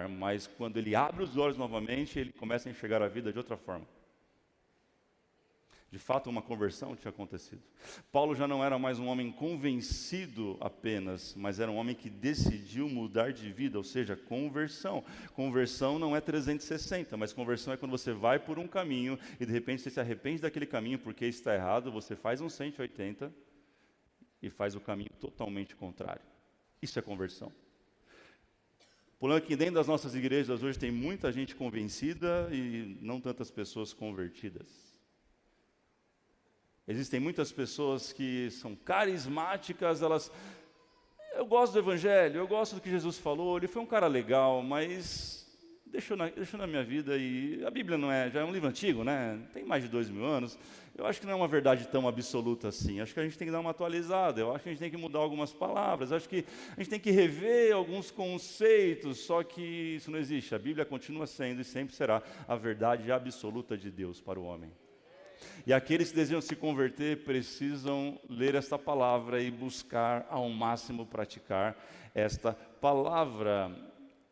mas 0.08 0.46
quando 0.46 0.76
ele 0.76 0.94
abre 0.94 1.22
os 1.22 1.36
olhos 1.36 1.56
novamente, 1.56 2.18
ele 2.18 2.32
começa 2.32 2.68
a 2.68 2.72
enxergar 2.72 3.02
a 3.02 3.08
vida 3.08 3.32
de 3.32 3.38
outra 3.38 3.56
forma. 3.56 3.86
De 5.90 5.98
fato, 5.98 6.28
uma 6.28 6.42
conversão 6.42 6.94
tinha 6.94 7.08
acontecido. 7.08 7.62
Paulo 8.12 8.34
já 8.34 8.46
não 8.46 8.62
era 8.62 8.78
mais 8.78 8.98
um 8.98 9.06
homem 9.06 9.32
convencido 9.32 10.58
apenas, 10.60 11.34
mas 11.34 11.58
era 11.58 11.70
um 11.70 11.76
homem 11.76 11.94
que 11.94 12.10
decidiu 12.10 12.90
mudar 12.90 13.32
de 13.32 13.50
vida, 13.50 13.78
ou 13.78 13.84
seja, 13.84 14.14
conversão. 14.14 15.02
Conversão 15.32 15.98
não 15.98 16.14
é 16.14 16.20
360, 16.20 17.16
mas 17.16 17.32
conversão 17.32 17.72
é 17.72 17.76
quando 17.78 17.92
você 17.92 18.12
vai 18.12 18.38
por 18.38 18.58
um 18.58 18.68
caminho 18.68 19.18
e 19.40 19.46
de 19.46 19.52
repente 19.52 19.80
você 19.80 19.88
se 19.88 19.98
arrepende 19.98 20.42
daquele 20.42 20.66
caminho 20.66 20.98
porque 20.98 21.24
está 21.24 21.54
errado, 21.54 21.90
você 21.90 22.14
faz 22.14 22.42
um 22.42 22.50
180 22.50 23.32
e 24.42 24.50
faz 24.50 24.74
o 24.74 24.80
caminho 24.80 25.10
totalmente 25.18 25.74
contrário. 25.74 26.22
Isso 26.82 26.98
é 26.98 27.02
conversão. 27.02 27.50
Porém, 29.18 29.40
que 29.40 29.56
dentro 29.56 29.74
das 29.74 29.88
nossas 29.88 30.14
igrejas 30.14 30.62
hoje 30.62 30.78
tem 30.78 30.92
muita 30.92 31.32
gente 31.32 31.56
convencida 31.56 32.48
e 32.52 32.98
não 33.00 33.20
tantas 33.20 33.50
pessoas 33.50 33.94
convertidas. 33.94 34.87
Existem 36.88 37.20
muitas 37.20 37.52
pessoas 37.52 38.14
que 38.14 38.50
são 38.50 38.74
carismáticas, 38.74 40.00
elas. 40.00 40.32
Eu 41.34 41.44
gosto 41.44 41.74
do 41.74 41.80
Evangelho, 41.80 42.38
eu 42.38 42.48
gosto 42.48 42.76
do 42.76 42.80
que 42.80 42.88
Jesus 42.88 43.18
falou, 43.18 43.58
ele 43.58 43.68
foi 43.68 43.82
um 43.82 43.86
cara 43.86 44.06
legal, 44.06 44.62
mas 44.62 45.46
deixou 45.84 46.16
na, 46.16 46.28
deixou 46.28 46.58
na 46.58 46.66
minha 46.66 46.82
vida 46.82 47.16
e 47.18 47.62
a 47.62 47.70
Bíblia 47.70 47.98
não 47.98 48.10
é, 48.10 48.30
já 48.30 48.40
é 48.40 48.44
um 48.44 48.50
livro 48.50 48.70
antigo, 48.70 49.04
né? 49.04 49.38
Tem 49.52 49.64
mais 49.64 49.82
de 49.82 49.88
dois 49.90 50.08
mil 50.08 50.24
anos. 50.24 50.58
Eu 50.96 51.04
acho 51.04 51.20
que 51.20 51.26
não 51.26 51.34
é 51.34 51.36
uma 51.36 51.46
verdade 51.46 51.86
tão 51.88 52.08
absoluta 52.08 52.68
assim. 52.68 53.00
Acho 53.00 53.12
que 53.12 53.20
a 53.20 53.22
gente 53.22 53.36
tem 53.36 53.46
que 53.46 53.52
dar 53.52 53.60
uma 53.60 53.70
atualizada. 53.70 54.40
Eu 54.40 54.52
acho 54.52 54.64
que 54.64 54.70
a 54.70 54.72
gente 54.72 54.80
tem 54.80 54.90
que 54.90 54.96
mudar 54.96 55.18
algumas 55.18 55.52
palavras. 55.52 56.10
Acho 56.10 56.28
que 56.28 56.44
a 56.74 56.80
gente 56.80 56.90
tem 56.90 56.98
que 56.98 57.10
rever 57.10 57.74
alguns 57.74 58.10
conceitos. 58.10 59.18
Só 59.18 59.42
que 59.44 59.62
isso 59.96 60.10
não 60.10 60.18
existe. 60.18 60.54
A 60.54 60.58
Bíblia 60.58 60.86
continua 60.86 61.26
sendo 61.26 61.60
e 61.60 61.64
sempre 61.64 61.94
será 61.94 62.22
a 62.48 62.56
verdade 62.56 63.12
absoluta 63.12 63.76
de 63.76 63.90
Deus 63.90 64.20
para 64.20 64.40
o 64.40 64.44
homem. 64.44 64.72
E 65.66 65.72
aqueles 65.72 66.10
que 66.10 66.16
desejam 66.16 66.40
se 66.40 66.56
converter 66.56 67.24
precisam 67.24 68.18
ler 68.28 68.54
esta 68.54 68.78
palavra 68.78 69.42
e 69.42 69.50
buscar 69.50 70.26
ao 70.30 70.48
máximo 70.48 71.06
praticar 71.06 71.76
esta 72.14 72.52
palavra. 72.52 73.70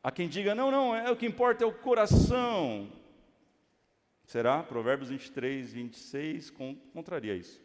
Há 0.03 0.11
quem 0.11 0.29
diga, 0.29 0.55
não, 0.55 0.71
não, 0.71 0.95
é 0.95 1.11
o 1.11 1.17
que 1.17 1.27
importa 1.27 1.65
é 1.65 1.67
o 1.67 1.73
coração. 1.73 2.89
Será? 4.25 4.63
Provérbios 4.63 5.11
23, 5.11 5.73
26 5.73 6.53
contraria 6.93 7.35
isso. 7.35 7.61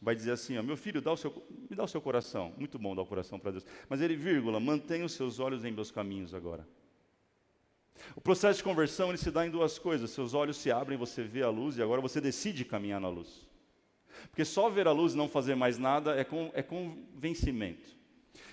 Vai 0.00 0.14
dizer 0.14 0.32
assim, 0.32 0.56
ó, 0.56 0.62
meu 0.62 0.76
filho, 0.76 1.02
dá 1.02 1.12
o 1.12 1.16
seu, 1.16 1.46
me 1.68 1.76
dá 1.76 1.84
o 1.84 1.88
seu 1.88 2.00
coração. 2.00 2.54
Muito 2.56 2.78
bom 2.78 2.94
dar 2.94 3.02
o 3.02 3.06
coração 3.06 3.38
para 3.38 3.52
Deus. 3.52 3.66
Mas 3.88 4.00
ele, 4.00 4.16
vírgula, 4.16 4.58
mantenha 4.58 5.04
os 5.04 5.12
seus 5.12 5.38
olhos 5.38 5.64
em 5.64 5.72
meus 5.72 5.90
caminhos 5.90 6.34
agora. 6.34 6.66
O 8.14 8.20
processo 8.20 8.58
de 8.58 8.64
conversão 8.64 9.08
ele 9.08 9.18
se 9.18 9.30
dá 9.30 9.46
em 9.46 9.50
duas 9.50 9.78
coisas. 9.78 10.10
Seus 10.10 10.34
olhos 10.34 10.56
se 10.56 10.70
abrem, 10.70 10.98
você 10.98 11.22
vê 11.22 11.42
a 11.42 11.50
luz 11.50 11.76
e 11.76 11.82
agora 11.82 12.00
você 12.00 12.20
decide 12.20 12.64
caminhar 12.64 13.00
na 13.00 13.08
luz. 13.08 13.46
Porque 14.30 14.44
só 14.44 14.68
ver 14.68 14.86
a 14.86 14.92
luz 14.92 15.14
e 15.14 15.16
não 15.16 15.28
fazer 15.28 15.54
mais 15.54 15.78
nada 15.78 16.18
é, 16.18 16.24
com, 16.24 16.50
é 16.54 16.62
convencimento. 16.62 17.96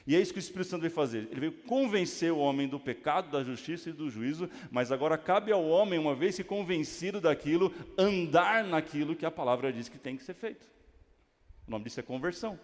E 0.05 0.15
é 0.15 0.21
isso 0.21 0.33
que 0.33 0.39
o 0.39 0.41
Espírito 0.41 0.69
Santo 0.69 0.81
veio 0.81 0.93
fazer. 0.93 1.29
Ele 1.31 1.39
veio 1.39 1.51
convencer 1.63 2.31
o 2.31 2.37
homem 2.37 2.67
do 2.67 2.79
pecado, 2.79 3.31
da 3.31 3.43
justiça 3.43 3.89
e 3.89 3.93
do 3.93 4.09
juízo, 4.09 4.49
mas 4.69 4.91
agora 4.91 5.17
cabe 5.17 5.51
ao 5.51 5.65
homem, 5.65 5.97
uma 5.97 6.13
vez 6.13 6.35
se 6.35 6.43
convencido 6.43 7.21
daquilo, 7.21 7.73
andar 7.97 8.65
naquilo 8.65 9.15
que 9.15 9.25
a 9.25 9.31
palavra 9.31 9.71
diz 9.71 9.87
que 9.87 9.97
tem 9.97 10.17
que 10.17 10.23
ser 10.23 10.33
feito. 10.33 10.67
O 11.65 11.71
nome 11.71 11.85
disso 11.85 11.99
é 11.99 12.03
conversão. 12.03 12.59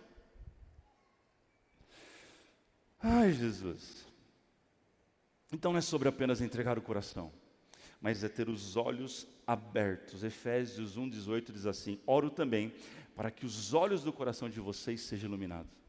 Ai, 3.01 3.31
Jesus. 3.31 4.08
Então 5.51 5.71
não 5.71 5.79
é 5.79 5.81
sobre 5.81 6.07
apenas 6.07 6.41
entregar 6.41 6.77
o 6.77 6.81
coração, 6.81 7.31
mas 7.99 8.23
é 8.23 8.29
ter 8.29 8.49
os 8.49 8.75
olhos 8.75 9.27
abertos. 9.45 10.23
Efésios 10.23 10.97
1,18 10.97 11.51
diz 11.51 11.65
assim: 11.65 11.99
Oro 12.05 12.29
também 12.29 12.73
para 13.15 13.31
que 13.31 13.45
os 13.45 13.73
olhos 13.73 14.03
do 14.03 14.13
coração 14.13 14.49
de 14.49 14.59
vocês 14.59 15.01
sejam 15.01 15.27
iluminados 15.27 15.79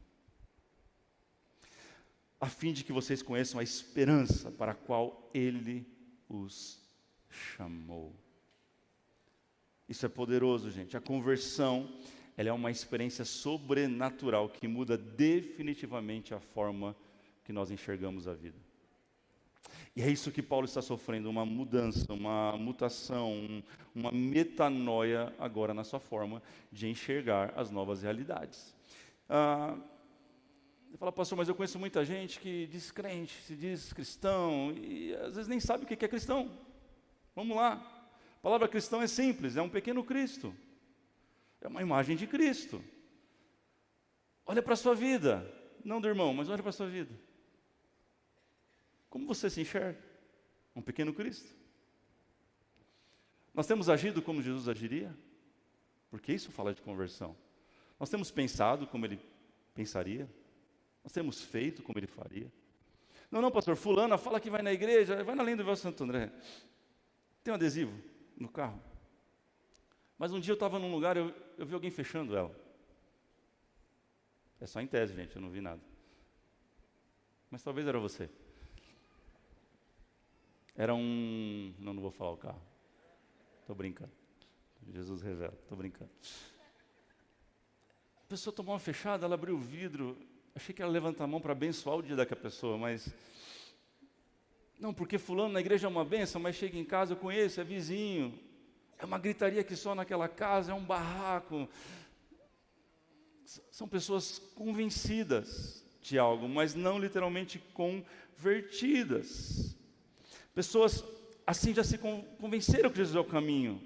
a 2.41 2.47
fim 2.47 2.73
de 2.73 2.83
que 2.83 2.91
vocês 2.91 3.21
conheçam 3.21 3.59
a 3.59 3.63
esperança 3.63 4.49
para 4.49 4.71
a 4.71 4.75
qual 4.75 5.29
Ele 5.31 5.85
os 6.27 6.81
chamou. 7.29 8.15
Isso 9.87 10.07
é 10.07 10.09
poderoso, 10.09 10.71
gente. 10.71 10.97
A 10.97 11.01
conversão, 11.01 11.87
ela 12.35 12.49
é 12.49 12.51
uma 12.51 12.71
experiência 12.71 13.23
sobrenatural 13.23 14.49
que 14.49 14.67
muda 14.67 14.97
definitivamente 14.97 16.33
a 16.33 16.39
forma 16.39 16.95
que 17.43 17.53
nós 17.53 17.69
enxergamos 17.69 18.27
a 18.27 18.33
vida. 18.33 18.57
E 19.95 20.01
é 20.01 20.09
isso 20.09 20.31
que 20.31 20.41
Paulo 20.41 20.65
está 20.65 20.81
sofrendo, 20.81 21.29
uma 21.29 21.45
mudança, 21.45 22.13
uma 22.13 22.55
mutação, 22.57 23.61
uma 23.93 24.11
metanoia 24.11 25.33
agora 25.37 25.73
na 25.73 25.83
sua 25.83 25.99
forma 25.99 26.41
de 26.71 26.87
enxergar 26.87 27.53
as 27.57 27.71
novas 27.71 28.01
realidades. 28.01 28.73
Ah, 29.27 29.77
você 30.89 30.97
fala, 30.97 31.11
pastor, 31.11 31.37
mas 31.37 31.47
eu 31.47 31.55
conheço 31.55 31.79
muita 31.79 32.03
gente 32.05 32.39
que 32.39 32.67
diz 32.67 32.91
crente, 32.91 33.41
se 33.43 33.55
diz 33.55 33.93
cristão, 33.93 34.73
e 34.77 35.13
às 35.15 35.35
vezes 35.35 35.47
nem 35.47 35.59
sabe 35.59 35.83
o 35.83 35.87
que 35.87 36.05
é 36.05 36.07
cristão. 36.07 36.51
Vamos 37.35 37.55
lá. 37.55 37.73
A 38.37 38.41
palavra 38.41 38.67
cristão 38.67 39.01
é 39.01 39.07
simples, 39.07 39.55
é 39.55 39.61
um 39.61 39.69
pequeno 39.69 40.03
Cristo. 40.03 40.53
É 41.61 41.67
uma 41.67 41.81
imagem 41.81 42.15
de 42.15 42.27
Cristo. 42.27 42.83
Olha 44.45 44.61
para 44.61 44.73
a 44.73 44.77
sua 44.77 44.95
vida. 44.95 45.45
Não 45.83 46.01
do 46.01 46.07
irmão, 46.07 46.33
mas 46.33 46.49
olha 46.49 46.61
para 46.61 46.69
a 46.69 46.73
sua 46.73 46.87
vida. 46.87 47.13
Como 49.11 49.27
você 49.27 49.49
se 49.49 49.59
enxerga? 49.59 50.01
Um 50.73 50.81
pequeno 50.81 51.13
Cristo. 51.13 51.53
Nós 53.53 53.67
temos 53.67 53.89
agido 53.89 54.21
como 54.21 54.41
Jesus 54.41 54.69
agiria? 54.69 55.13
Porque 56.09 56.31
isso 56.31 56.49
fala 56.49 56.73
de 56.73 56.81
conversão. 56.81 57.35
Nós 57.99 58.09
temos 58.09 58.31
pensado 58.31 58.87
como 58.87 59.05
ele 59.05 59.19
pensaria? 59.75 60.29
Nós 61.03 61.11
temos 61.11 61.41
feito 61.41 61.83
como 61.83 61.99
ele 61.99 62.07
faria. 62.07 62.49
Não, 63.29 63.41
não, 63.41 63.51
pastor, 63.51 63.75
fulana 63.75 64.17
fala 64.17 64.39
que 64.39 64.49
vai 64.49 64.61
na 64.61 64.71
igreja, 64.71 65.21
vai 65.25 65.35
na 65.35 65.43
Lenda 65.43 65.61
do 65.61 65.65
Véu 65.65 65.75
Santo 65.75 66.05
André. 66.05 66.31
Tem 67.43 67.51
um 67.51 67.55
adesivo 67.55 67.93
no 68.37 68.47
carro. 68.47 68.81
Mas 70.17 70.31
um 70.31 70.39
dia 70.39 70.53
eu 70.53 70.55
estava 70.55 70.79
num 70.79 70.91
lugar, 70.91 71.17
eu, 71.17 71.35
eu 71.57 71.65
vi 71.65 71.73
alguém 71.73 71.91
fechando 71.91 72.35
ela. 72.35 72.55
É 74.61 74.65
só 74.65 74.79
em 74.79 74.87
tese, 74.87 75.13
gente, 75.13 75.35
eu 75.35 75.41
não 75.41 75.49
vi 75.49 75.59
nada. 75.59 75.81
Mas 77.49 77.61
talvez 77.61 77.85
era 77.85 77.99
você. 77.99 78.29
Era 80.75 80.93
um. 80.93 81.73
Não, 81.79 81.93
não 81.93 82.01
vou 82.01 82.11
falar 82.11 82.31
o 82.31 82.37
carro. 82.37 82.61
Estou 83.59 83.75
brincando. 83.75 84.11
Jesus 84.91 85.21
revela, 85.21 85.53
estou 85.61 85.77
brincando. 85.77 86.11
A 88.17 88.27
pessoa 88.27 88.53
tomou 88.53 88.73
uma 88.73 88.79
fechada, 88.79 89.25
ela 89.25 89.35
abriu 89.35 89.55
o 89.55 89.59
vidro, 89.59 90.17
Achei 90.53 90.75
que 90.75 90.81
ela 90.81 90.91
levantar 90.91 91.23
a 91.23 91.27
mão 91.27 91.39
para 91.39 91.53
abençoar 91.53 91.97
o 91.97 92.03
dia 92.03 92.15
daquela 92.15 92.41
pessoa, 92.41 92.77
mas. 92.77 93.13
Não, 94.77 94.93
porque 94.93 95.17
fulano 95.17 95.53
na 95.53 95.61
igreja 95.61 95.87
é 95.87 95.89
uma 95.89 96.03
benção, 96.03 96.41
mas 96.41 96.55
chega 96.55 96.77
em 96.77 96.83
casa, 96.83 97.13
eu 97.13 97.17
conheço, 97.17 97.61
é 97.61 97.63
vizinho. 97.63 98.37
É 98.97 99.05
uma 99.05 99.17
gritaria 99.17 99.63
que 99.63 99.75
só 99.75 99.95
naquela 99.95 100.27
casa, 100.27 100.71
é 100.71 100.75
um 100.75 100.83
barraco. 100.83 101.69
São 103.45 103.87
pessoas 103.87 104.39
convencidas 104.55 105.85
de 106.01 106.17
algo, 106.17 106.49
mas 106.49 106.75
não 106.75 106.99
literalmente 106.99 107.59
convertidas. 107.73 109.77
Pessoas 110.53 111.03
assim 111.45 111.73
já 111.73 111.83
se 111.83 111.97
convenceram 111.97 112.89
que 112.89 112.97
Jesus 112.97 113.15
é 113.15 113.19
o 113.19 113.25
caminho. 113.25 113.81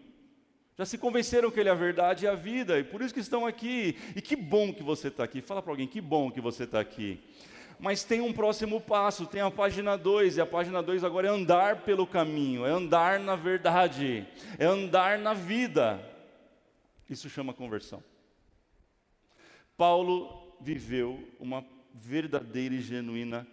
Já 0.77 0.85
se 0.85 0.97
convenceram 0.97 1.49
que 1.49 1.59
Ele 1.59 1.69
é 1.69 1.71
a 1.71 1.75
verdade 1.75 2.25
e 2.25 2.27
a 2.27 2.35
vida, 2.35 2.77
e 2.77 2.83
por 2.83 3.01
isso 3.01 3.13
que 3.13 3.21
estão 3.21 3.45
aqui. 3.45 3.97
E 4.15 4.21
que 4.21 4.35
bom 4.35 4.73
que 4.73 4.83
você 4.83 5.07
está 5.07 5.23
aqui. 5.23 5.41
Fala 5.41 5.61
para 5.61 5.71
alguém, 5.71 5.87
que 5.87 6.01
bom 6.01 6.29
que 6.29 6.41
você 6.41 6.63
está 6.63 6.79
aqui. 6.79 7.23
Mas 7.79 8.03
tem 8.03 8.21
um 8.21 8.33
próximo 8.33 8.81
passo, 8.81 9.25
tem 9.25 9.41
a 9.41 9.51
página 9.51 9.97
2, 9.97 10.37
e 10.37 10.41
a 10.41 10.45
página 10.45 10.81
2 10.83 11.03
agora 11.03 11.27
é 11.27 11.29
andar 11.29 11.81
pelo 11.81 12.05
caminho, 12.05 12.65
é 12.65 12.71
andar 12.71 13.19
na 13.19 13.35
verdade, 13.35 14.27
é 14.57 14.65
andar 14.65 15.17
na 15.17 15.33
vida. 15.33 15.99
Isso 17.09 17.29
chama 17.29 17.53
conversão. 17.53 18.03
Paulo 19.77 20.57
viveu 20.59 21.21
uma 21.39 21.65
verdadeira 21.93 22.75
e 22.75 22.81
genuína 22.81 23.47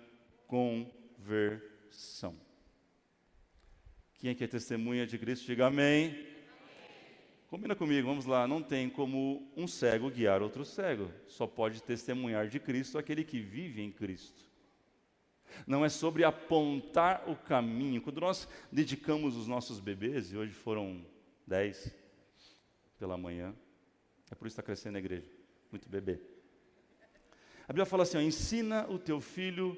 conversão. 0.47 2.37
Quem 4.23 4.31
é 4.31 4.35
que 4.37 4.45
é 4.45 4.47
testemunha 4.47 5.05
de 5.05 5.19
Cristo, 5.19 5.47
diga 5.47 5.67
amém. 5.67 6.29
Combina 7.49 7.75
comigo, 7.75 8.07
vamos 8.07 8.25
lá. 8.25 8.47
Não 8.47 8.63
tem 8.63 8.89
como 8.89 9.51
um 9.57 9.67
cego 9.67 10.09
guiar 10.09 10.41
outro 10.41 10.65
cego. 10.65 11.11
Só 11.27 11.45
pode 11.45 11.83
testemunhar 11.83 12.47
de 12.47 12.61
Cristo 12.61 12.99
aquele 12.99 13.25
que 13.25 13.41
vive 13.41 13.83
em 13.83 13.91
Cristo. 13.91 14.45
Não 15.67 15.85
é 15.85 15.89
sobre 15.89 16.23
apontar 16.23 17.29
o 17.29 17.35
caminho. 17.35 18.01
Quando 18.01 18.21
nós 18.21 18.47
dedicamos 18.71 19.37
os 19.37 19.49
nossos 19.49 19.81
bebês, 19.81 20.33
e 20.33 20.37
hoje 20.37 20.53
foram 20.53 21.05
dez 21.45 21.93
pela 23.01 23.19
manhã, 23.19 23.53
é 24.31 24.37
por 24.37 24.47
isso 24.47 24.55
que 24.55 24.61
está 24.61 24.63
crescendo 24.63 24.99
a 24.99 25.01
igreja. 25.01 25.29
Muito 25.69 25.89
bebê. 25.89 26.21
A 27.65 27.73
Bíblia 27.73 27.87
fala 27.87 28.05
assim: 28.05 28.19
ó, 28.19 28.21
ensina 28.21 28.89
o 28.89 29.01
teu 29.01 29.21
filho 29.21 29.77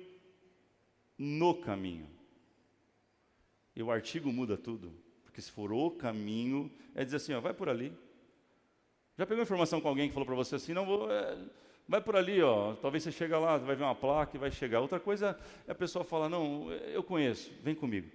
no 1.16 1.54
caminho. 1.54 2.23
E 3.74 3.82
o 3.82 3.90
artigo 3.90 4.32
muda 4.32 4.56
tudo. 4.56 4.92
Porque 5.24 5.40
se 5.40 5.50
for 5.50 5.72
o 5.72 5.90
caminho, 5.90 6.70
é 6.94 7.04
dizer 7.04 7.16
assim, 7.16 7.34
ó, 7.34 7.40
vai 7.40 7.52
por 7.52 7.68
ali. 7.68 7.92
Já 9.16 9.26
pegou 9.26 9.42
informação 9.42 9.80
com 9.80 9.88
alguém 9.88 10.08
que 10.08 10.14
falou 10.14 10.26
para 10.26 10.34
você 10.34 10.56
assim, 10.56 10.72
não 10.72 10.84
vou, 10.84 11.10
é, 11.10 11.36
vai 11.88 12.00
por 12.00 12.16
ali, 12.16 12.42
ó, 12.42 12.74
talvez 12.74 13.02
você 13.02 13.12
chega 13.12 13.38
lá, 13.38 13.58
vai 13.58 13.76
ver 13.76 13.84
uma 13.84 13.94
placa 13.94 14.36
e 14.36 14.40
vai 14.40 14.50
chegar. 14.50 14.80
Outra 14.80 14.98
coisa 14.98 15.38
é 15.66 15.72
a 15.72 15.74
pessoa 15.74 16.04
falar, 16.04 16.28
não, 16.28 16.70
eu 16.72 17.02
conheço, 17.02 17.52
vem 17.62 17.74
comigo. 17.74 18.10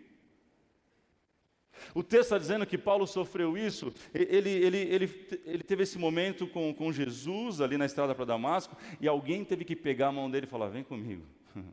O 1.94 2.04
texto 2.04 2.24
está 2.24 2.38
dizendo 2.38 2.66
que 2.66 2.78
Paulo 2.78 3.08
sofreu 3.08 3.58
isso, 3.58 3.94
ele, 4.14 4.50
ele, 4.50 4.78
ele, 4.78 5.28
ele 5.46 5.64
teve 5.64 5.84
esse 5.84 5.98
momento 5.98 6.48
com, 6.48 6.74
com 6.74 6.92
Jesus 6.92 7.62
ali 7.62 7.78
na 7.78 7.86
estrada 7.86 8.14
para 8.14 8.26
Damasco, 8.26 8.76
e 9.00 9.08
alguém 9.08 9.46
teve 9.46 9.64
que 9.64 9.76
pegar 9.76 10.08
a 10.08 10.12
mão 10.12 10.30
dele 10.30 10.46
e 10.46 10.50
falar: 10.50 10.68
Vem 10.68 10.84
comigo. 10.84 11.26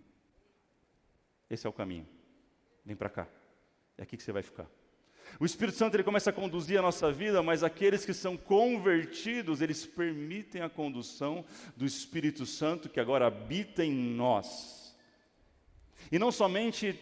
Esse 1.50 1.66
é 1.66 1.70
o 1.70 1.72
caminho. 1.72 2.06
Vem 2.84 2.94
para 2.94 3.08
cá. 3.08 3.28
É 3.98 4.02
aqui 4.02 4.16
que 4.16 4.22
você 4.22 4.32
vai 4.32 4.42
ficar. 4.42 4.66
O 5.40 5.44
Espírito 5.44 5.76
Santo 5.76 5.94
ele 5.94 6.04
começa 6.04 6.30
a 6.30 6.32
conduzir 6.32 6.78
a 6.78 6.82
nossa 6.82 7.10
vida, 7.12 7.42
mas 7.42 7.62
aqueles 7.62 8.04
que 8.04 8.14
são 8.14 8.36
convertidos, 8.36 9.60
eles 9.60 9.84
permitem 9.84 10.62
a 10.62 10.68
condução 10.68 11.44
do 11.76 11.84
Espírito 11.84 12.46
Santo 12.46 12.88
que 12.88 13.00
agora 13.00 13.26
habita 13.26 13.84
em 13.84 13.92
nós. 13.92 14.96
E 16.10 16.18
não 16.18 16.30
somente 16.30 16.98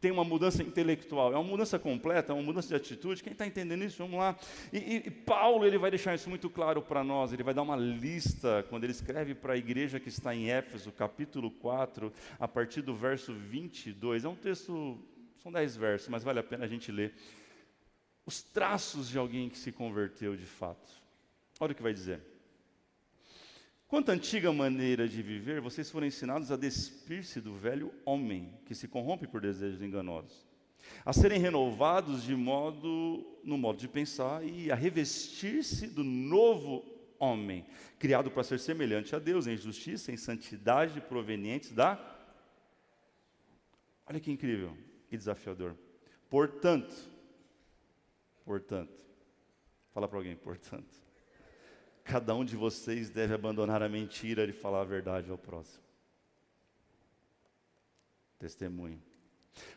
tem 0.00 0.10
uma 0.10 0.24
mudança 0.24 0.62
intelectual, 0.62 1.32
é 1.32 1.36
uma 1.36 1.44
mudança 1.44 1.78
completa, 1.78 2.32
é 2.32 2.34
uma 2.34 2.42
mudança 2.42 2.68
de 2.68 2.74
atitude. 2.74 3.22
Quem 3.22 3.32
está 3.32 3.46
entendendo 3.46 3.84
isso, 3.84 3.98
vamos 3.98 4.18
lá. 4.18 4.36
E, 4.72 4.78
e, 4.78 4.96
e, 5.06 5.10
Paulo 5.10 5.66
ele 5.66 5.76
vai 5.76 5.90
deixar 5.90 6.14
isso 6.14 6.28
muito 6.30 6.48
claro 6.48 6.80
para 6.80 7.04
nós. 7.04 7.32
Ele 7.32 7.42
vai 7.42 7.52
dar 7.52 7.62
uma 7.62 7.76
lista 7.76 8.64
quando 8.70 8.84
ele 8.84 8.92
escreve 8.92 9.34
para 9.34 9.52
a 9.52 9.56
igreja 9.56 10.00
que 10.00 10.08
está 10.08 10.34
em 10.34 10.50
Éfeso, 10.50 10.90
capítulo 10.90 11.50
4, 11.50 12.10
a 12.38 12.48
partir 12.48 12.80
do 12.80 12.94
verso 12.94 13.34
22. 13.34 14.24
É 14.24 14.28
um 14.28 14.34
texto, 14.34 14.98
são 15.42 15.50
dez 15.50 15.74
versos, 15.76 16.08
mas 16.08 16.22
vale 16.22 16.38
a 16.38 16.42
pena 16.42 16.64
a 16.64 16.68
gente 16.68 16.92
ler. 16.92 17.14
Os 18.26 18.42
traços 18.42 19.08
de 19.08 19.18
alguém 19.18 19.48
que 19.48 19.58
se 19.58 19.72
converteu 19.72 20.36
de 20.36 20.44
fato. 20.44 20.92
Olha 21.58 21.72
o 21.72 21.74
que 21.74 21.82
vai 21.82 21.94
dizer. 21.94 22.20
Quanto 23.88 24.10
à 24.10 24.14
antiga 24.14 24.52
maneira 24.52 25.08
de 25.08 25.20
viver, 25.20 25.60
vocês 25.60 25.90
foram 25.90 26.06
ensinados 26.06 26.52
a 26.52 26.56
despir-se 26.56 27.40
do 27.40 27.54
velho 27.54 27.92
homem, 28.04 28.52
que 28.66 28.74
se 28.74 28.86
corrompe 28.86 29.26
por 29.26 29.40
desejos 29.40 29.82
enganosos, 29.82 30.46
a 31.04 31.12
serem 31.12 31.40
renovados 31.40 32.22
de 32.22 32.36
modo, 32.36 33.40
no 33.42 33.58
modo 33.58 33.78
de 33.78 33.88
pensar 33.88 34.44
e 34.44 34.70
a 34.70 34.76
revestir-se 34.76 35.88
do 35.88 36.04
novo 36.04 36.84
homem, 37.18 37.66
criado 37.98 38.30
para 38.30 38.44
ser 38.44 38.60
semelhante 38.60 39.16
a 39.16 39.18
Deus 39.18 39.46
em 39.48 39.56
justiça, 39.56 40.12
em 40.12 40.16
santidade 40.16 41.00
provenientes 41.00 41.72
da. 41.72 41.98
Olha 44.06 44.20
que 44.20 44.30
incrível 44.30 44.76
e 45.10 45.16
desafiador. 45.16 45.74
Portanto, 46.28 46.94
portanto, 48.44 48.92
fala 49.92 50.06
para 50.06 50.18
alguém, 50.18 50.36
portanto 50.36 51.00
cada 52.10 52.34
um 52.34 52.44
de 52.44 52.56
vocês 52.56 53.08
deve 53.08 53.32
abandonar 53.34 53.84
a 53.84 53.88
mentira 53.88 54.44
e 54.44 54.52
falar 54.52 54.80
a 54.80 54.84
verdade 54.84 55.30
ao 55.30 55.38
próximo. 55.38 55.84
Testemunho. 58.36 59.00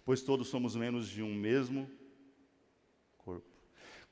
Pois 0.03 0.23
todos 0.23 0.47
somos 0.47 0.75
membros 0.75 1.07
de 1.07 1.21
um 1.21 1.31
mesmo 1.31 1.87
corpo. 3.19 3.45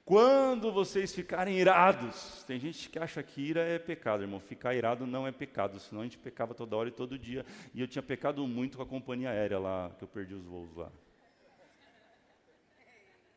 Quando 0.05 0.71
vocês 0.71 1.15
ficarem 1.15 1.57
irados, 1.57 2.43
tem 2.43 2.59
gente 2.59 2.89
que 2.89 2.99
acha 2.99 3.23
que 3.23 3.41
ira 3.41 3.61
é 3.61 3.79
pecado, 3.79 4.21
irmão. 4.21 4.39
Ficar 4.39 4.75
irado 4.75 5.07
não 5.07 5.25
é 5.25 5.31
pecado, 5.31 5.79
senão 5.79 6.01
a 6.01 6.03
gente 6.03 6.19
pecava 6.19 6.53
toda 6.53 6.75
hora 6.75 6.89
e 6.89 6.91
todo 6.91 7.17
dia. 7.17 7.43
E 7.73 7.81
eu 7.81 7.87
tinha 7.87 8.03
pecado 8.03 8.45
muito 8.47 8.77
com 8.77 8.83
a 8.83 8.85
companhia 8.85 9.31
aérea 9.31 9.57
lá, 9.57 9.89
que 9.97 10.03
eu 10.03 10.07
perdi 10.07 10.35
os 10.35 10.45
voos 10.45 10.75
lá. 10.75 10.91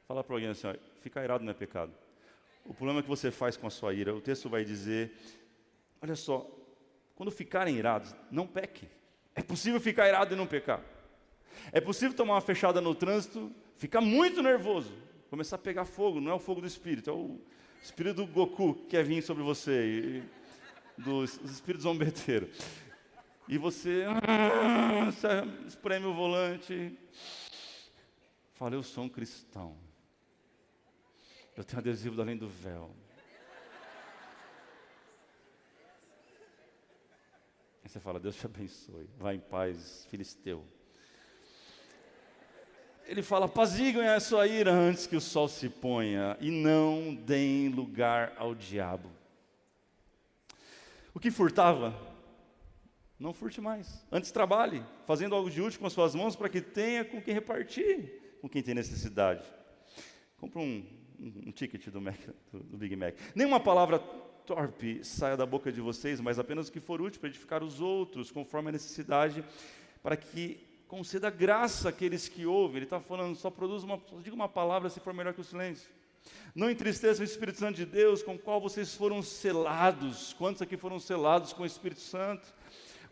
Fala 0.07 0.23
para 0.23 0.37
alguém 0.37 0.49
assim: 0.49 0.67
ó, 0.67 0.75
ficar 1.01 1.25
irado 1.25 1.45
não 1.45 1.51
é 1.51 1.55
pecado. 1.55 1.93
O 2.65 2.73
problema 2.73 3.01
é 3.01 3.03
que 3.03 3.09
você 3.09 3.31
faz 3.31 3.57
com 3.57 3.67
a 3.67 3.71
sua 3.71 3.93
ira. 3.95 4.15
O 4.15 4.21
texto 4.21 4.49
vai 4.49 4.65
dizer: 4.65 5.13
olha 6.01 6.17
só, 6.17 6.51
quando 7.15 7.31
ficarem 7.31 7.77
irados, 7.77 8.15
não 8.31 8.47
pequem. 8.47 8.89
É 9.35 9.43
possível 9.43 9.81
ficar 9.81 10.09
irado 10.09 10.35
e 10.35 10.37
não 10.37 10.47
pecar. 10.47 10.81
É 11.73 11.81
possível 11.81 12.17
tomar 12.17 12.35
uma 12.35 12.41
fechada 12.41 12.81
no 12.81 12.95
trânsito, 12.95 13.51
ficar 13.77 14.01
muito 14.01 14.43
nervoso, 14.43 14.93
começar 15.31 15.57
a 15.57 15.59
pegar 15.59 15.85
fogo. 15.85 16.21
Não 16.21 16.33
é 16.33 16.35
o 16.35 16.39
fogo 16.39 16.61
do 16.61 16.67
espírito, 16.67 17.11
é 17.11 17.13
o 17.13 17.41
espírito 17.83 18.17
do 18.17 18.27
Goku 18.27 18.75
que 18.75 18.87
quer 18.87 19.05
vir 19.05 19.23
sobre 19.23 19.43
você, 19.43 19.85
e, 19.87 20.23
dos 21.03 21.41
espíritos 21.45 21.85
zombeteiros. 21.85 22.57
E 23.49 23.59
você, 23.59 24.05
você 25.05 25.29
espreme 25.67 26.07
o 26.07 26.15
volante. 26.15 26.97
Fala, 28.55 28.75
eu 28.75 28.83
sou 28.83 29.05
um 29.05 29.09
cristão. 29.09 29.84
Eu 31.57 31.63
tenho 31.63 31.79
adesivo 31.79 32.17
do 32.17 32.23
além 32.23 32.37
do 32.37 32.49
véu. 32.49 32.91
Aí 37.83 37.89
você 37.89 38.01
fala, 38.01 38.19
Deus 38.19 38.35
te 38.35 38.47
abençoe. 38.47 39.09
Vá 39.17 39.33
em 39.33 39.39
paz, 39.39 40.07
filisteu. 40.11 40.65
Ele 43.07 43.23
fala, 43.23 43.47
apaziguem 43.47 44.09
a 44.09 44.19
sua 44.19 44.47
ira 44.47 44.73
antes 44.73 45.07
que 45.07 45.15
o 45.15 45.21
sol 45.21 45.47
se 45.47 45.69
ponha 45.69 46.37
e 46.41 46.51
não 46.51 47.15
deem 47.15 47.69
lugar 47.69 48.33
ao 48.37 48.55
diabo. 48.55 49.11
O 51.13 51.21
que 51.21 51.31
furtava, 51.31 51.95
não 53.19 53.33
furte 53.33 53.61
mais. 53.61 54.05
Antes 54.11 54.33
trabalhe, 54.33 54.83
fazendo 55.07 55.35
algo 55.35 55.51
de 55.51 55.63
útil 55.63 55.79
com 55.79 55.87
as 55.87 55.93
suas 55.93 56.15
mãos 56.15 56.35
para 56.35 56.49
que 56.49 56.61
tenha 56.61 57.05
com 57.05 57.23
quem 57.23 57.35
repartir, 57.35 58.39
com 58.41 58.49
quem 58.49 58.63
tem 58.63 58.75
necessidade. 58.75 59.45
Compra 60.39 60.61
um 60.61 61.04
um 61.19 61.53
ticket 61.53 61.89
do, 61.89 62.01
Mac, 62.01 62.19
do, 62.53 62.77
Big 62.77 62.95
Mac. 62.97 63.15
Nenhuma 63.35 63.61
palavra 63.61 63.99
torpe 64.47 65.05
saia 65.05 65.37
da 65.37 65.47
boca 65.47 65.73
de 65.73 65.81
vocês, 65.81 66.21
mas 66.21 66.39
apenas 66.39 66.69
o 66.69 66.73
que 66.73 66.81
for 66.81 67.01
útil 67.01 67.21
para 67.21 67.29
edificar 67.29 67.63
os 67.63 67.81
outros, 67.81 68.31
conforme 68.31 68.69
a 68.69 68.73
necessidade, 68.73 69.45
para 70.03 70.17
que 70.17 70.61
conceda 70.87 71.31
graça 71.31 71.89
àqueles 71.89 72.29
que 72.29 72.47
ouvem. 72.47 72.77
Ele 72.77 72.87
está 72.87 73.01
falando, 73.01 73.35
só 73.37 73.51
produz 73.51 73.83
uma, 73.83 74.01
só 74.09 74.21
diga 74.21 74.35
uma 74.35 74.49
palavra 74.49 74.91
se 74.91 75.01
for 75.01 75.15
melhor 75.15 75.35
que 75.35 75.41
o 75.41 75.45
silêncio. 75.45 75.89
Não 76.55 76.71
entristeça 76.71 77.21
o 77.21 77.25
Espírito 77.25 77.59
Santo 77.59 77.77
de 77.77 77.85
Deus, 77.85 78.23
com 78.23 78.35
o 78.35 78.39
qual 78.39 78.61
vocês 78.61 78.95
foram 78.95 79.23
selados. 79.23 80.33
Quantos 80.35 80.63
aqui 80.63 80.77
foram 80.77 80.99
selados 80.99 81.53
com 81.53 81.63
o 81.63 81.67
Espírito 81.67 82.01
Santo? 82.01 82.55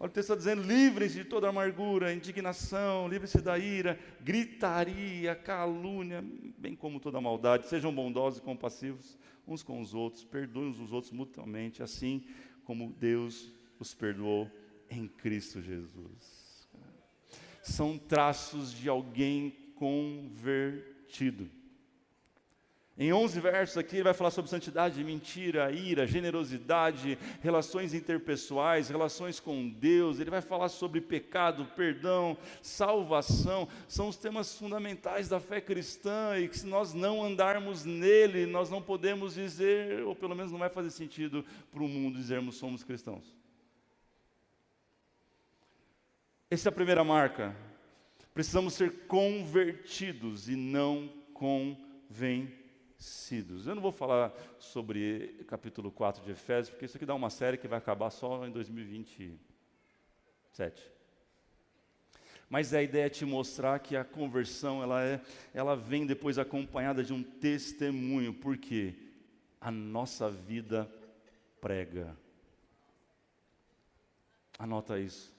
Olha 0.02 0.08
o 0.08 0.12
texto 0.12 0.32
está 0.32 0.34
dizendo: 0.34 0.62
livrem-se 0.62 1.14
de 1.14 1.24
toda 1.24 1.48
amargura, 1.48 2.12
indignação, 2.12 3.06
livrem-se 3.06 3.40
da 3.40 3.56
ira, 3.56 3.96
gritaria, 4.20 5.36
calúnia, 5.36 6.24
bem 6.58 6.74
como 6.74 6.98
toda 6.98 7.20
maldade. 7.20 7.68
Sejam 7.68 7.94
bondosos 7.94 8.40
e 8.40 8.42
compassivos 8.42 9.16
uns 9.46 9.62
com 9.62 9.80
os 9.80 9.94
outros, 9.94 10.24
perdoem 10.24 10.70
uns 10.70 10.80
os 10.80 10.92
outros 10.92 11.12
mutuamente, 11.12 11.84
assim 11.84 12.24
como 12.64 12.92
Deus 12.98 13.52
os 13.78 13.94
perdoou 13.94 14.50
em 14.90 15.06
Cristo 15.06 15.62
Jesus. 15.62 16.68
São 17.62 17.96
traços 17.96 18.72
de 18.72 18.88
alguém 18.88 19.50
convertido. 19.76 21.48
Em 22.98 23.11
11 23.11 23.40
versos 23.40 23.78
aqui 23.78 23.96
ele 23.96 24.05
vai 24.05 24.12
falar 24.12 24.31
sobre 24.31 24.50
santidade, 24.50 25.02
mentira, 25.02 25.72
ira, 25.72 26.07
generosidade, 26.07 27.18
relações 27.40 27.94
interpessoais, 27.94 28.90
relações 28.90 29.40
com 29.40 29.66
Deus. 29.66 30.20
Ele 30.20 30.31
vai 30.31 30.42
falar 30.42 30.68
sobre 30.68 31.00
pecado, 31.00 31.64
perdão, 31.74 32.37
salvação. 32.61 33.66
São 33.88 34.09
os 34.09 34.16
temas 34.16 34.59
fundamentais 34.59 35.26
da 35.26 35.40
fé 35.40 35.59
cristã 35.59 36.38
e 36.38 36.46
que 36.48 36.59
se 36.59 36.66
nós 36.66 36.92
não 36.92 37.24
andarmos 37.24 37.87
nele, 37.87 38.44
nós 38.44 38.68
não 38.68 38.83
podemos 38.83 39.35
dizer, 39.35 40.02
ou 40.02 40.14
pelo 40.14 40.37
menos 40.37 40.52
não 40.52 40.59
vai 40.59 40.68
fazer 40.68 40.90
sentido 40.90 41.46
para 41.72 41.83
o 41.83 41.88
mundo 41.88 42.18
dizermos 42.18 42.57
somos 42.57 42.85
cristãos. 42.85 43.24
Essa 46.50 46.68
é 46.68 46.70
a 46.70 46.72
primeira 46.72 47.02
marca. 47.02 47.57
Precisamos 48.35 48.74
ser 48.74 49.07
convertidos 49.07 50.50
e 50.50 50.57
não 50.57 51.11
convencidos 51.33 52.62
Eu 53.66 53.74
não 53.74 53.82
vou 53.82 53.90
falar 53.90 54.32
sobre 54.60 55.44
capítulo 55.48 55.90
4 55.90 56.24
de 56.24 56.30
Efésios, 56.30 56.70
porque 56.70 56.84
isso 56.84 56.96
aqui 56.96 57.04
dá 57.04 57.16
uma 57.16 57.30
série 57.30 57.56
que 57.56 57.66
vai 57.66 57.78
acabar 57.78 58.10
só 58.10 58.46
em 58.46 58.52
2027. 58.52 60.88
Mas 62.48 62.72
a 62.72 62.80
ideia 62.80 63.06
é 63.06 63.08
te 63.08 63.24
mostrar 63.24 63.80
que 63.80 63.96
a 63.96 64.04
conversão 64.04 64.84
ela, 64.84 65.02
é, 65.02 65.20
ela 65.52 65.74
vem 65.74 66.06
depois 66.06 66.38
acompanhada 66.38 67.02
de 67.02 67.12
um 67.12 67.24
testemunho, 67.24 68.32
porque 68.32 68.94
a 69.60 69.72
nossa 69.72 70.30
vida 70.30 70.88
prega. 71.60 72.16
Anota 74.60 75.00
isso. 75.00 75.34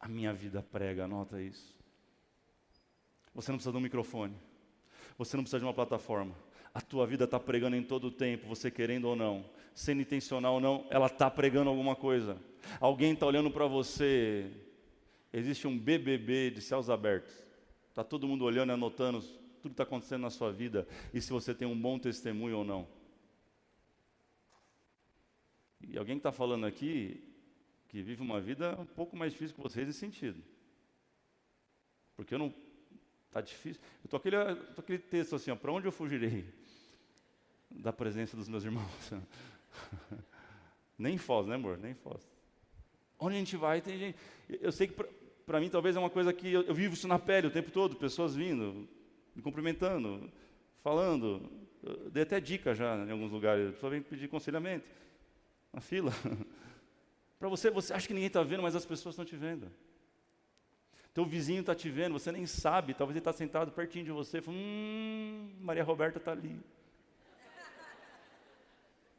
A 0.00 0.08
minha 0.08 0.32
vida 0.32 0.60
prega, 0.60 1.04
anota 1.04 1.40
isso. 1.40 1.72
Você 3.32 3.52
não 3.52 3.58
precisa 3.58 3.70
de 3.70 3.78
um 3.78 3.82
microfone. 3.82 4.36
Você 5.16 5.36
não 5.36 5.44
precisa 5.44 5.60
de 5.60 5.64
uma 5.64 5.72
plataforma 5.72 6.45
a 6.76 6.80
tua 6.82 7.06
vida 7.06 7.24
está 7.24 7.40
pregando 7.40 7.74
em 7.74 7.82
todo 7.82 8.08
o 8.08 8.10
tempo, 8.10 8.46
você 8.46 8.70
querendo 8.70 9.06
ou 9.06 9.16
não, 9.16 9.48
sendo 9.74 10.02
intencional 10.02 10.56
ou 10.56 10.60
não, 10.60 10.86
ela 10.90 11.06
está 11.06 11.30
pregando 11.30 11.70
alguma 11.70 11.96
coisa. 11.96 12.36
Alguém 12.78 13.14
está 13.14 13.24
olhando 13.24 13.50
para 13.50 13.66
você. 13.66 14.52
Existe 15.32 15.66
um 15.66 15.78
BBB 15.78 16.50
de 16.50 16.60
céus 16.60 16.90
abertos. 16.90 17.32
Está 17.88 18.04
todo 18.04 18.28
mundo 18.28 18.44
olhando 18.44 18.72
anotando 18.72 19.22
tudo 19.22 19.62
que 19.62 19.68
está 19.68 19.84
acontecendo 19.84 20.20
na 20.20 20.28
sua 20.28 20.52
vida 20.52 20.86
e 21.14 21.20
se 21.22 21.32
você 21.32 21.54
tem 21.54 21.66
um 21.66 21.80
bom 21.80 21.98
testemunho 21.98 22.58
ou 22.58 22.64
não. 22.64 22.86
E 25.80 25.96
alguém 25.96 26.16
que 26.16 26.20
está 26.20 26.32
falando 26.32 26.66
aqui 26.66 27.24
que 27.88 28.02
vive 28.02 28.20
uma 28.20 28.38
vida 28.38 28.78
um 28.78 28.84
pouco 28.84 29.16
mais 29.16 29.32
difícil 29.32 29.56
que 29.56 29.62
vocês 29.62 29.86
nesse 29.86 30.00
sentido. 30.00 30.42
Porque 32.14 32.34
eu 32.34 32.38
não. 32.38 32.52
Está 33.28 33.40
difícil. 33.40 33.82
Eu 34.02 34.06
estou 34.06 34.18
aquele, 34.18 34.36
tô 34.74 34.80
aquele 34.82 34.98
texto 34.98 35.36
assim, 35.36 35.56
para 35.56 35.72
onde 35.72 35.86
eu 35.86 35.92
fugirei? 35.92 36.65
Da 37.70 37.92
presença 37.92 38.36
dos 38.36 38.48
meus 38.48 38.64
irmãos. 38.64 39.12
Nem 40.98 41.18
Foz, 41.18 41.46
né, 41.46 41.54
amor? 41.54 41.78
Nem 41.78 41.94
Foz. 41.94 42.22
Onde 43.18 43.36
a 43.36 43.38
gente 43.38 43.56
vai, 43.56 43.80
tem 43.80 43.98
gente. 43.98 44.18
Eu 44.48 44.72
sei 44.72 44.86
que 44.86 44.94
para 45.44 45.60
mim 45.60 45.68
talvez 45.68 45.94
é 45.96 45.98
uma 45.98 46.10
coisa 46.10 46.32
que 46.32 46.52
eu, 46.52 46.62
eu, 46.62 46.74
vivo 46.74 46.94
isso 46.94 47.06
na 47.06 47.18
pele 47.18 47.46
o 47.46 47.50
tempo 47.50 47.70
todo, 47.70 47.96
pessoas 47.96 48.34
vindo, 48.34 48.88
me 49.34 49.42
cumprimentando, 49.42 50.30
falando. 50.82 51.50
Eu 51.82 52.10
dei 52.10 52.22
até 52.24 52.40
dica 52.40 52.74
já 52.74 52.96
em 52.96 53.10
alguns 53.10 53.30
lugares. 53.30 53.68
A 53.68 53.72
pessoa 53.72 53.90
vem 53.90 54.02
pedir 54.02 54.26
aconselhamento 54.26 54.86
na 55.72 55.80
fila. 55.80 56.12
para 57.38 57.48
você, 57.48 57.70
você 57.70 57.92
acha 57.92 58.06
que 58.06 58.14
ninguém 58.14 58.28
está 58.28 58.42
vendo, 58.42 58.62
mas 58.62 58.74
as 58.74 58.84
pessoas 58.84 59.12
estão 59.12 59.24
te 59.24 59.36
vendo. 59.36 59.70
Teu 61.14 61.24
vizinho 61.24 61.60
está 61.60 61.74
te 61.74 61.88
vendo, 61.88 62.12
você 62.12 62.30
nem 62.30 62.44
sabe, 62.44 62.92
talvez 62.92 63.14
ele 63.14 63.20
está 63.20 63.32
sentado 63.32 63.72
pertinho 63.72 64.04
de 64.04 64.12
você, 64.12 64.42
fala, 64.42 64.54
hum, 64.54 65.50
Maria 65.60 65.82
Roberta 65.82 66.18
está 66.18 66.32
ali. 66.32 66.60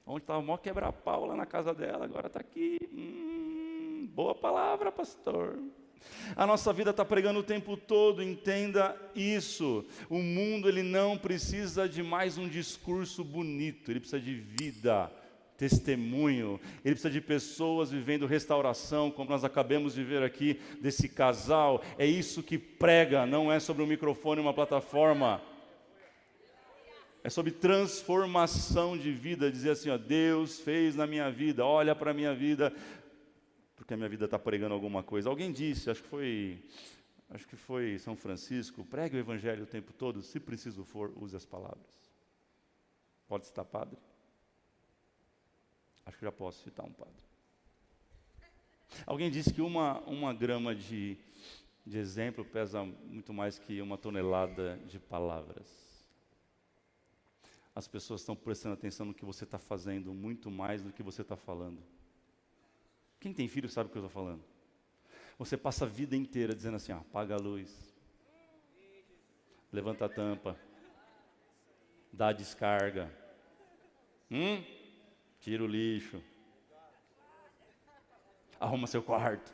Onde 0.10 0.22
estava 0.22 0.41
maior 0.41 0.58
quebra-pau 0.58 1.26
lá 1.26 1.36
na 1.36 1.46
casa 1.46 1.74
dela, 1.74 2.06
agora 2.06 2.28
está 2.28 2.39
aqui. 2.39 2.80
Hum, 2.93 4.08
boa 4.13 4.34
palavra, 4.34 4.89
pastor. 4.89 5.60
A 6.34 6.48
nossa 6.48 6.72
vida 6.72 6.91
está 6.91 7.04
pregando 7.04 7.39
o 7.39 7.43
tempo 7.43 7.76
todo, 7.76 8.24
entenda 8.24 8.96
isso. 9.13 9.84
O 10.10 10.20
mundo 10.20 10.70
ele 10.70 10.82
não 10.82 11.17
precisa 11.17 11.89
de 11.89 12.02
mais 12.02 12.38
um 12.38 12.48
discurso 12.48 13.22
bonito, 13.22 13.91
ele 13.91 14.00
precisa 14.00 14.22
de 14.22 14.34
vida, 14.34 15.12
testemunho, 15.58 16.58
ele 16.86 16.96
precisa 16.96 17.10
de 17.10 17.20
pessoas 17.20 17.91
vivendo 17.91 18.26
restauração, 18.26 19.12
como 19.12 19.30
nós 19.30 19.43
acabamos 19.43 19.93
de 19.93 20.06
ver 20.06 20.24
aqui 20.24 20.58
desse 20.80 21.10
casal. 21.10 21.84
É 21.98 22.06
isso 22.06 22.41
que 22.41 22.58
prega, 22.58 23.26
não 23.26 23.52
é 23.52 23.60
sobre 23.60 23.84
um 23.84 23.88
microfone, 23.88 24.39
uma 24.39 24.54
plataforma. 24.54 25.41
É 27.28 27.30
sobre 27.30 27.52
transformação 27.52 28.98
de 28.98 29.12
vida, 29.12 29.52
dizer 29.52 29.72
assim, 29.72 29.90
ó, 29.90 29.98
Deus 29.98 30.62
fez 30.62 30.96
na 30.96 31.06
minha 31.06 31.30
vida, 31.30 31.66
olha 31.66 31.94
para 31.94 32.12
a 32.12 32.13
minha 32.13 32.34
vida, 32.34 32.74
porque 33.76 33.94
a 33.94 33.98
minha 33.98 34.08
vida 34.08 34.24
está 34.24 34.40
pregando 34.40 34.74
alguma 34.74 35.04
coisa. 35.04 35.28
Alguém 35.28 35.52
disse, 35.52 35.90
acho 35.90 36.02
que 36.02 36.08
foi, 36.08 36.63
acho 37.30 37.46
que 37.46 37.58
foi 37.58 38.00
São 38.00 38.16
Francisco, 38.16 38.86
pregue 38.86 39.18
o 39.18 39.20
evangelho 39.20 39.66
o 39.66 39.68
tempo 39.68 39.92
todo, 39.92 40.22
se 40.22 40.40
preciso 40.40 40.86
for, 40.86 41.12
use 41.18 41.36
as 41.36 41.46
palavras. 41.46 41.86
Pode 43.28 43.46
citar 43.46 43.66
padre? 43.66 43.98
Acho 46.06 46.18
que 46.18 46.24
já 46.24 46.32
posso 46.32 46.63
citar 46.63 46.86
um 46.86 46.94
padre. 46.94 47.26
Alguém 49.06 49.30
disse 49.30 49.54
que 49.54 49.62
uma, 49.62 50.00
uma 50.04 50.34
grama 50.34 50.74
de, 50.74 51.18
de 51.86 51.98
exemplo 51.98 52.46
pesa 52.46 52.86
muito 52.86 53.34
mais 53.34 53.60
que 53.60 53.82
uma 53.82 53.98
tonelada 53.98 54.80
de 54.88 54.98
palavras. 54.98 55.87
As 57.78 57.88
pessoas 57.88 58.22
estão 58.22 58.36
prestando 58.36 58.74
atenção 58.74 59.06
no 59.06 59.13
que 59.13 59.24
você 59.24 59.44
está 59.44 59.60
fazendo 59.60 60.12
muito 60.12 60.50
mais 60.50 60.82
do 60.82 60.92
que 60.92 61.04
você 61.04 61.22
está 61.22 61.36
falando. 61.36 61.78
Quem 63.20 63.32
tem 63.32 63.48
filho 63.48 63.70
sabe 63.70 63.88
o 63.88 63.92
que 63.92 64.00
eu 64.00 64.04
estou 64.04 64.10
falando. 64.10 64.44
Você 65.38 65.56
passa 65.56 65.86
a 65.86 65.88
vida 65.88 66.16
inteira 66.16 66.56
dizendo 66.56 66.78
assim: 66.78 66.92
ó, 66.92 66.98
apaga 66.98 67.36
a 67.36 67.38
luz, 67.38 67.96
levanta 69.72 70.06
a 70.06 70.10
tampa, 70.10 70.60
dá 72.12 72.30
a 72.30 72.34
descarga, 72.34 73.16
hum? 74.32 74.63
tira 75.40 75.63
o 75.63 75.68
lixo, 75.68 76.20
arruma 78.60 78.88
seu 78.88 79.04
quarto. 79.04 79.54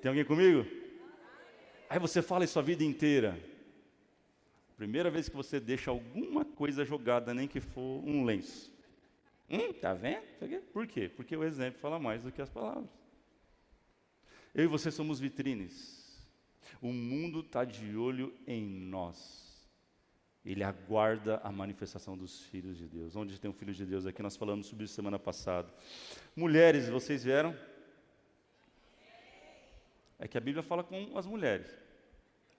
Tem 0.00 0.08
alguém 0.08 0.24
comigo? 0.24 0.64
Aí 1.90 1.98
você 1.98 2.22
fala 2.22 2.44
isso 2.44 2.58
a 2.58 2.62
vida 2.62 2.82
inteira. 2.82 3.38
Primeira 4.76 5.10
vez 5.10 5.28
que 5.28 5.36
você 5.36 5.58
deixa 5.58 5.90
alguma 5.90 6.44
coisa 6.44 6.84
jogada, 6.84 7.32
nem 7.32 7.48
que 7.48 7.60
for 7.60 8.02
um 8.04 8.24
lenço. 8.24 8.74
Hum, 9.48 9.72
tá 9.72 9.94
vendo? 9.94 10.22
Por 10.72 10.86
quê? 10.86 11.08
Porque 11.08 11.36
o 11.36 11.44
exemplo 11.44 11.80
fala 11.80 11.98
mais 11.98 12.22
do 12.22 12.30
que 12.30 12.42
as 12.42 12.50
palavras. 12.50 12.90
Eu 14.54 14.64
e 14.64 14.66
você 14.66 14.90
somos 14.90 15.18
vitrines. 15.18 16.20
O 16.80 16.92
mundo 16.92 17.40
está 17.40 17.64
de 17.64 17.96
olho 17.96 18.34
em 18.46 18.64
nós. 18.64 19.46
Ele 20.44 20.62
aguarda 20.62 21.40
a 21.42 21.50
manifestação 21.50 22.16
dos 22.16 22.42
filhos 22.42 22.76
de 22.76 22.86
Deus. 22.86 23.16
Onde 23.16 23.40
tem 23.40 23.50
um 23.50 23.54
filho 23.54 23.72
de 23.72 23.84
Deus 23.84 24.06
aqui? 24.06 24.22
Nós 24.22 24.36
falamos 24.36 24.66
sobre 24.66 24.84
isso 24.84 24.94
semana 24.94 25.18
passada. 25.18 25.72
Mulheres, 26.34 26.88
vocês 26.88 27.24
vieram? 27.24 27.56
É 30.18 30.28
que 30.28 30.38
a 30.38 30.40
Bíblia 30.40 30.62
fala 30.62 30.84
com 30.84 31.16
as 31.16 31.26
mulheres. 31.26 31.68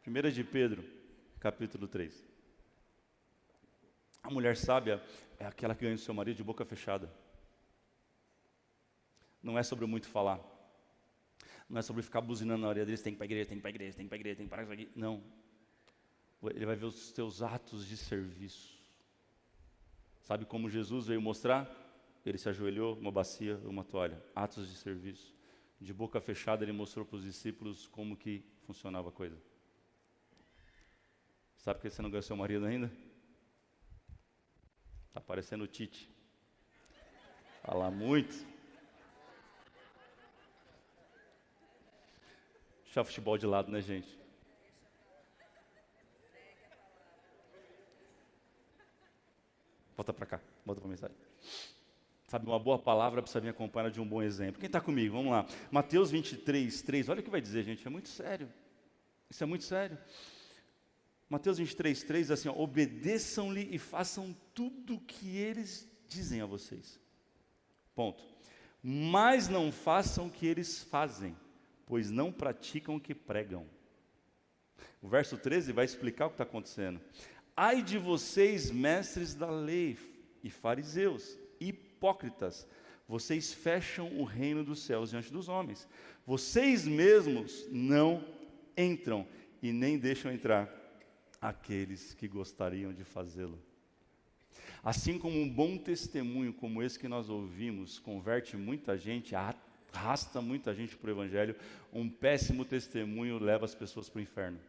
Primeira 0.04 0.32
de 0.32 0.44
Pedro, 0.44 0.84
capítulo 1.48 1.88
3. 1.88 2.28
A 4.22 4.30
mulher 4.30 4.58
sábia 4.58 5.02
é 5.40 5.46
aquela 5.46 5.74
que 5.74 5.86
ganha 5.86 5.96
o 5.96 5.98
seu 5.98 6.14
marido 6.14 6.36
de 6.36 6.44
boca 6.44 6.66
fechada. 6.66 7.10
Não 9.42 9.58
é 9.58 9.64
sobre 9.64 9.86
muito 9.86 10.10
falar. 10.10 10.42
Não 11.70 11.80
é 11.80 11.82
sobre 11.82 12.04
ficar 12.04 12.20
buzinando 12.20 12.64
na 12.64 12.68
orelha 12.68 12.86
deles, 12.86 13.02
tem 13.02 13.14
que 13.14 13.16
ir 13.16 13.20
para 13.20 13.24
a 13.24 13.32
igreja, 13.32 13.48
tem 13.48 13.56
que 13.56 13.60
ir 13.60 13.62
para 13.62 13.70
a 13.70 13.76
igreja, 13.76 13.96
tem 13.96 14.06
que 14.06 14.08
ir 14.08 14.10
para 14.10 14.18
a 14.18 14.20
igreja, 14.20 14.38
tem 14.38 14.46
que 14.46 14.54
ir 14.54 14.56
para 14.56 14.74
igreja. 14.74 14.92
Não. 14.94 15.24
Ele 16.54 16.66
vai 16.66 16.76
ver 16.76 16.86
os 16.86 17.14
teus 17.14 17.42
atos 17.42 17.88
de 17.88 17.96
serviço. 17.96 18.78
Sabe 20.24 20.44
como 20.44 20.70
Jesus 20.70 21.08
veio 21.08 21.22
mostrar? 21.22 21.66
Ele 22.26 22.38
se 22.38 22.50
ajoelhou, 22.50 22.98
uma 22.98 23.12
bacia, 23.12 23.56
uma 23.64 23.86
toalha. 23.86 24.22
Atos 24.36 24.70
de 24.70 24.76
serviço. 24.76 25.34
De 25.80 25.94
boca 25.94 26.20
fechada, 26.20 26.66
ele 26.66 26.74
mostrou 26.74 27.06
para 27.06 27.16
os 27.16 27.24
discípulos 27.24 27.88
como 27.88 28.18
que 28.18 28.44
funcionava 28.66 29.08
a 29.08 29.14
coisa. 29.14 29.47
Sabe 31.68 31.80
por 31.80 31.90
que 31.90 31.90
você 31.90 32.02
não 32.02 32.10
ganhou 32.10 32.24
seu 32.24 32.38
marido 32.38 32.66
ainda? 32.66 32.90
Está 35.10 35.20
parecendo 35.20 35.66
o 35.66 35.68
Tite. 35.68 36.10
Fala 37.62 37.92
muito. 37.92 38.48
Deixa 42.86 43.02
o 43.02 43.04
futebol 43.04 43.38
de 43.38 43.46
lado, 43.46 43.70
né, 43.70 43.82
gente? 43.82 44.18
Volta 49.98 50.14
para 50.14 50.26
cá, 50.26 50.42
volta 50.66 50.80
para 50.80 50.88
a 50.88 50.92
mensagem. 50.92 51.18
Sabe, 52.30 52.46
uma 52.46 52.60
boa 52.60 52.80
palavra 52.80 53.22
precisa 53.22 53.42
vir 53.42 53.50
acompanhada 53.50 53.92
de 53.92 54.00
um 54.00 54.08
bom 54.08 54.24
exemplo. 54.24 54.58
Quem 54.58 54.68
está 54.68 54.80
comigo? 54.80 55.18
Vamos 55.18 55.34
lá. 55.34 55.46
Mateus 55.70 56.12
23, 56.12 56.82
3. 56.82 57.10
Olha 57.10 57.20
o 57.20 57.24
que 57.24 57.30
vai 57.30 57.42
dizer, 57.42 57.64
gente. 57.64 57.86
É 57.86 57.90
muito 57.90 58.08
sério. 58.08 58.48
Isso 59.30 59.44
é 59.44 59.46
muito 59.46 59.66
sério. 59.66 59.98
Mateus 61.30 61.58
23, 61.58 62.04
3 62.04 62.32
assim: 62.32 62.50
obedeçam-lhe 62.50 63.68
e 63.72 63.78
façam 63.78 64.36
tudo 64.54 64.96
o 64.96 65.02
que 65.02 65.38
eles 65.38 65.88
dizem 66.08 66.42
a 66.42 66.46
vocês. 66.46 67.00
Ponto. 67.94 68.24
Mas 68.82 69.48
não 69.48 69.72
façam 69.72 70.28
o 70.28 70.32
que 70.32 70.46
eles 70.46 70.84
fazem, 70.84 71.36
pois 71.86 72.10
não 72.10 72.32
praticam 72.32 72.96
o 72.96 73.02
que 73.02 73.14
pregam. 73.14 73.66
O 75.02 75.08
verso 75.08 75.38
13 75.38 75.72
vai 75.74 75.86
explicar 75.86 76.28
o 76.28 76.30
que 76.30 76.36
está 76.36 76.44
acontecendo. 76.44 77.02
Ai 77.56 77.82
de 77.82 77.98
vocês, 77.98 78.72
mestres 78.72 79.34
da 79.34 79.50
lei 79.50 79.98
e 80.44 80.50
fariseus, 80.50 81.38
hipócritas, 81.60 82.68
vocês 83.08 83.54
fecham 83.54 84.20
o 84.20 84.24
reino 84.24 84.64
dos 84.64 84.84
céus 84.84 85.10
diante 85.10 85.32
dos 85.32 85.48
homens. 85.48 85.88
Vocês 86.26 86.86
mesmos 86.86 87.66
não 87.72 88.24
entram 88.78 89.26
e 89.62 89.72
nem 89.72 89.98
deixam 89.98 90.32
entrar 90.32 90.70
aqueles 91.42 92.14
que 92.14 92.28
gostariam 92.28 92.94
de 92.94 93.04
fazê-lo. 93.04 93.62
Assim 94.84 95.18
como 95.18 95.40
um 95.40 95.50
bom 95.50 95.78
testemunho 95.78 96.54
como 96.54 96.82
esse 96.82 97.00
que 97.00 97.08
nós 97.08 97.30
ouvimos 97.30 98.00
converte 98.00 98.56
muita 98.56 98.98
gente, 98.98 99.36
arrasta 99.36 100.42
muita 100.42 100.74
gente 100.74 100.96
para 100.96 101.10
o 101.10 101.12
Evangelho, 101.12 101.56
um 101.92 102.10
péssimo 102.10 102.64
testemunho 102.64 103.40
leva 103.40 103.66
as 103.66 103.76
pessoas 103.76 104.10
para 104.10 104.20
o 104.20 104.22
inferno. 104.22 104.60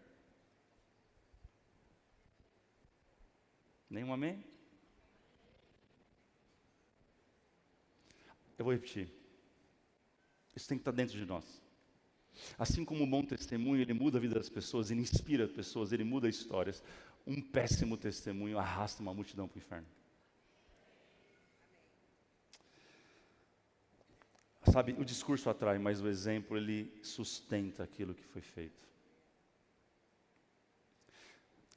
Nenhum 3.91 4.13
amém? 4.13 4.45
Eu 8.59 8.65
vou 8.65 8.75
repetir. 8.75 9.09
Isso 10.55 10.69
tem 10.69 10.77
que 10.77 10.83
estar 10.83 10.91
dentro 10.91 11.17
de 11.17 11.25
nós. 11.25 11.63
Assim 12.59 12.85
como 12.85 13.05
um 13.05 13.11
bom 13.11 13.25
testemunho, 13.25 13.83
ele 13.83 13.93
muda 13.93 14.19
a 14.19 14.21
vida 14.21 14.35
das 14.35 14.49
pessoas, 14.49 14.91
ele 14.91 15.01
inspira 15.01 15.45
as 15.45 15.51
pessoas, 15.51 15.93
ele 15.93 16.05
muda 16.05 16.29
histórias. 16.29 16.83
Um 17.27 17.41
péssimo 17.41 17.97
testemunho 17.97 18.59
arrasta 18.59 19.03
uma 19.03 19.15
multidão 19.15 19.49
para 19.49 19.57
o 19.57 19.59
inferno. 19.59 19.87
Sabe, 24.73 24.95
o 24.99 25.05
discurso 25.05 25.49
atrai, 25.49 25.79
mas 25.79 26.01
o 26.01 26.09
exemplo 26.09 26.57
ele 26.57 26.93
sustenta 27.03 27.83
aquilo 27.83 28.15
que 28.15 28.25
foi 28.25 28.43
feito. 28.43 28.87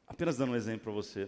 Apenas 0.06 0.38
dando 0.38 0.52
um 0.52 0.56
exemplo 0.56 0.84
para 0.84 0.92
você. 0.92 1.26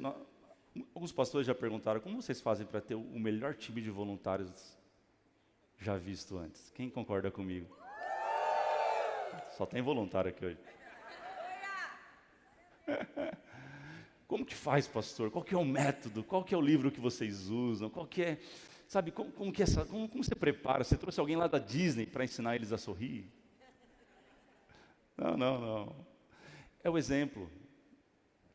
Alguns 0.93 1.11
pastores 1.11 1.47
já 1.47 1.55
perguntaram 1.55 2.01
como 2.01 2.21
vocês 2.21 2.41
fazem 2.41 2.65
para 2.65 2.81
ter 2.81 2.95
o 2.95 3.19
melhor 3.19 3.55
time 3.55 3.81
de 3.81 3.89
voluntários 3.89 4.77
já 5.79 5.97
visto 5.97 6.37
antes. 6.37 6.69
Quem 6.71 6.89
concorda 6.89 7.31
comigo? 7.31 7.82
Só 9.57 9.65
tem 9.65 9.81
voluntário 9.81 10.29
aqui 10.29 10.45
hoje. 10.45 10.57
Como 14.27 14.45
que 14.45 14.55
faz, 14.55 14.87
pastor? 14.87 15.29
Qual 15.29 15.43
que 15.43 15.53
é 15.53 15.57
o 15.57 15.63
método? 15.63 16.23
Qual 16.23 16.43
que 16.43 16.55
é 16.55 16.57
o 16.57 16.61
livro 16.61 16.91
que 16.91 16.99
vocês 16.99 17.49
usam? 17.49 17.87
Qual 17.89 18.07
que 18.07 18.23
é, 18.23 18.39
sabe, 18.87 19.11
como, 19.11 19.31
como 19.31 19.53
que 19.53 19.61
é 19.61 19.63
essa, 19.63 19.85
como, 19.85 20.09
como 20.09 20.23
você 20.23 20.33
prepara? 20.33 20.83
Você 20.83 20.97
trouxe 20.97 21.19
alguém 21.19 21.35
lá 21.35 21.45
da 21.45 21.59
Disney 21.59 22.07
para 22.07 22.23
ensinar 22.23 22.55
eles 22.55 22.71
a 22.71 22.77
sorrir? 22.79 23.31
Não, 25.15 25.37
não, 25.37 25.61
não. 25.61 25.95
É 26.83 26.89
o 26.89 26.97
exemplo. 26.97 27.43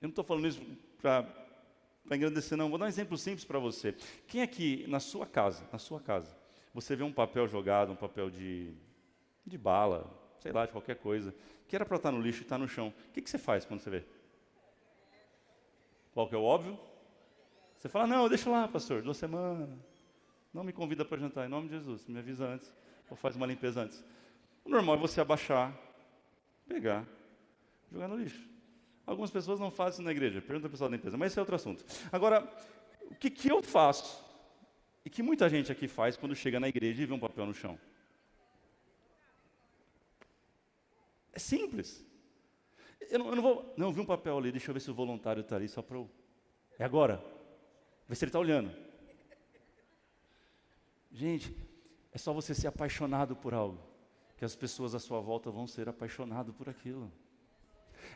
Eu 0.01 0.09
não 0.09 0.11
estou 0.11 0.25
falando 0.25 0.49
isso 0.49 0.61
para 1.01 1.25
engrandecer, 2.11 2.59
não. 2.59 2.69
Vou 2.69 2.79
dar 2.79 2.87
um 2.87 2.89
exemplo 2.89 3.17
simples 3.17 3.45
para 3.45 3.61
você. 3.61 3.95
Quem 4.27 4.43
aqui, 4.43 4.85
na 4.89 4.99
sua 4.99 5.27
casa, 5.27 5.65
na 5.71 5.79
sua 5.79 6.01
casa, 6.01 6.37
você 6.75 6.97
vê 6.97 7.05
um 7.05 7.13
papel 7.13 7.47
jogado, 7.47 7.93
um 7.93 7.97
papel 7.97 8.31
de, 8.31 8.73
de 9.47 9.57
bala, 9.57 10.28
sei 10.41 10.53
lá, 10.53 10.67
de 10.67 10.73
qualquer 10.73 10.97
coisa, 10.97 11.35
que 11.67 11.77
era 11.77 11.85
para 11.85 11.97
estar 11.97 12.13
no 12.13 12.21
lixo 12.21 12.41
e 12.41 12.43
está 12.43 12.57
no 12.57 12.69
chão. 12.69 12.89
O 13.09 13.13
que, 13.13 13.23
que 13.23 13.31
você 13.31 13.39
faz 13.39 13.65
quando 13.65 13.81
você 13.81 13.91
vê? 13.91 14.05
Qual 16.13 16.29
que 16.29 16.35
é 16.35 16.39
o 16.39 16.43
óbvio? 16.43 16.79
Você 17.79 17.89
fala, 17.89 18.07
não, 18.07 18.29
deixa 18.29 18.51
lá, 18.51 18.67
pastor, 18.67 19.03
duas 19.03 19.17
semanas. 19.17 19.69
Não 20.53 20.65
me 20.65 20.73
convida 20.73 21.05
para 21.05 21.19
jantar, 21.19 21.47
em 21.47 21.49
nome 21.49 21.69
de 21.69 21.75
Jesus, 21.75 22.07
me 22.07 22.19
avisa 22.19 22.47
antes, 22.47 22.75
ou 23.09 23.17
faz 23.17 23.37
uma 23.37 23.47
limpeza 23.47 23.83
antes. 23.83 24.05
O 24.65 24.69
normal 24.69 24.97
é 24.97 24.99
você 24.99 25.21
abaixar, 25.21 25.73
pegar, 26.67 27.07
jogar 27.93 28.09
no 28.09 28.17
lixo. 28.17 28.49
Algumas 29.07 29.31
pessoas 29.31 29.61
não 29.61 29.71
fazem 29.71 29.93
isso 29.93 30.03
na 30.03 30.11
igreja, 30.11 30.43
pergunta 30.43 30.67
ao 30.67 30.71
pessoal 30.71 30.91
da 30.91 30.97
limpeza, 30.97 31.17
mas 31.17 31.33
esse 31.33 31.39
é 31.39 31.43
outro 31.43 31.55
assunto. 31.55 31.85
Agora, 32.11 32.51
o 33.11 33.15
que, 33.15 33.31
que 33.31 33.51
eu 33.51 33.63
faço, 33.63 34.25
e 35.05 35.11
que 35.11 35.23
muita 35.23 35.49
gente 35.49 35.71
aqui 35.71 35.89
faz 35.89 36.17
quando 36.17 36.35
chega 36.35 36.59
na 36.59 36.69
igreja 36.69 37.03
e 37.03 37.07
vê 37.07 37.15
um 37.15 37.19
papel 37.19 37.47
no 37.47 37.55
chão? 37.55 37.79
É 41.39 41.41
simples. 41.41 42.05
Eu 43.09 43.21
não, 43.21 43.29
eu 43.29 43.37
não 43.37 43.43
vou. 43.45 43.75
Não, 43.77 43.93
vi 43.93 44.01
um 44.01 44.05
papel 44.05 44.37
ali, 44.37 44.51
deixa 44.51 44.71
eu 44.71 44.75
ver 44.75 44.81
se 44.81 44.91
o 44.91 44.95
voluntário 44.95 45.41
está 45.41 45.55
ali 45.55 45.69
só 45.69 45.81
para 45.81 45.97
eu. 45.97 46.11
É 46.77 46.85
agora. 46.85 47.23
Vê 48.09 48.17
se 48.17 48.25
ele 48.25 48.31
está 48.31 48.41
olhando. 48.41 48.75
Gente, 51.13 51.57
é 52.11 52.19
só 52.19 52.33
você 52.33 52.53
ser 52.57 52.67
apaixonado 52.67 53.37
por 53.37 53.55
algo, 53.55 53.81
que 54.37 54.45
as 54.45 54.57
pessoas 54.57 54.97
à 54.97 54.99
sua 54.99 55.21
volta 55.21 55.49
vão 55.49 55.65
ser 55.65 55.89
apaixonadas 55.89 56.53
por 56.57 56.69
aquilo. 56.69 57.09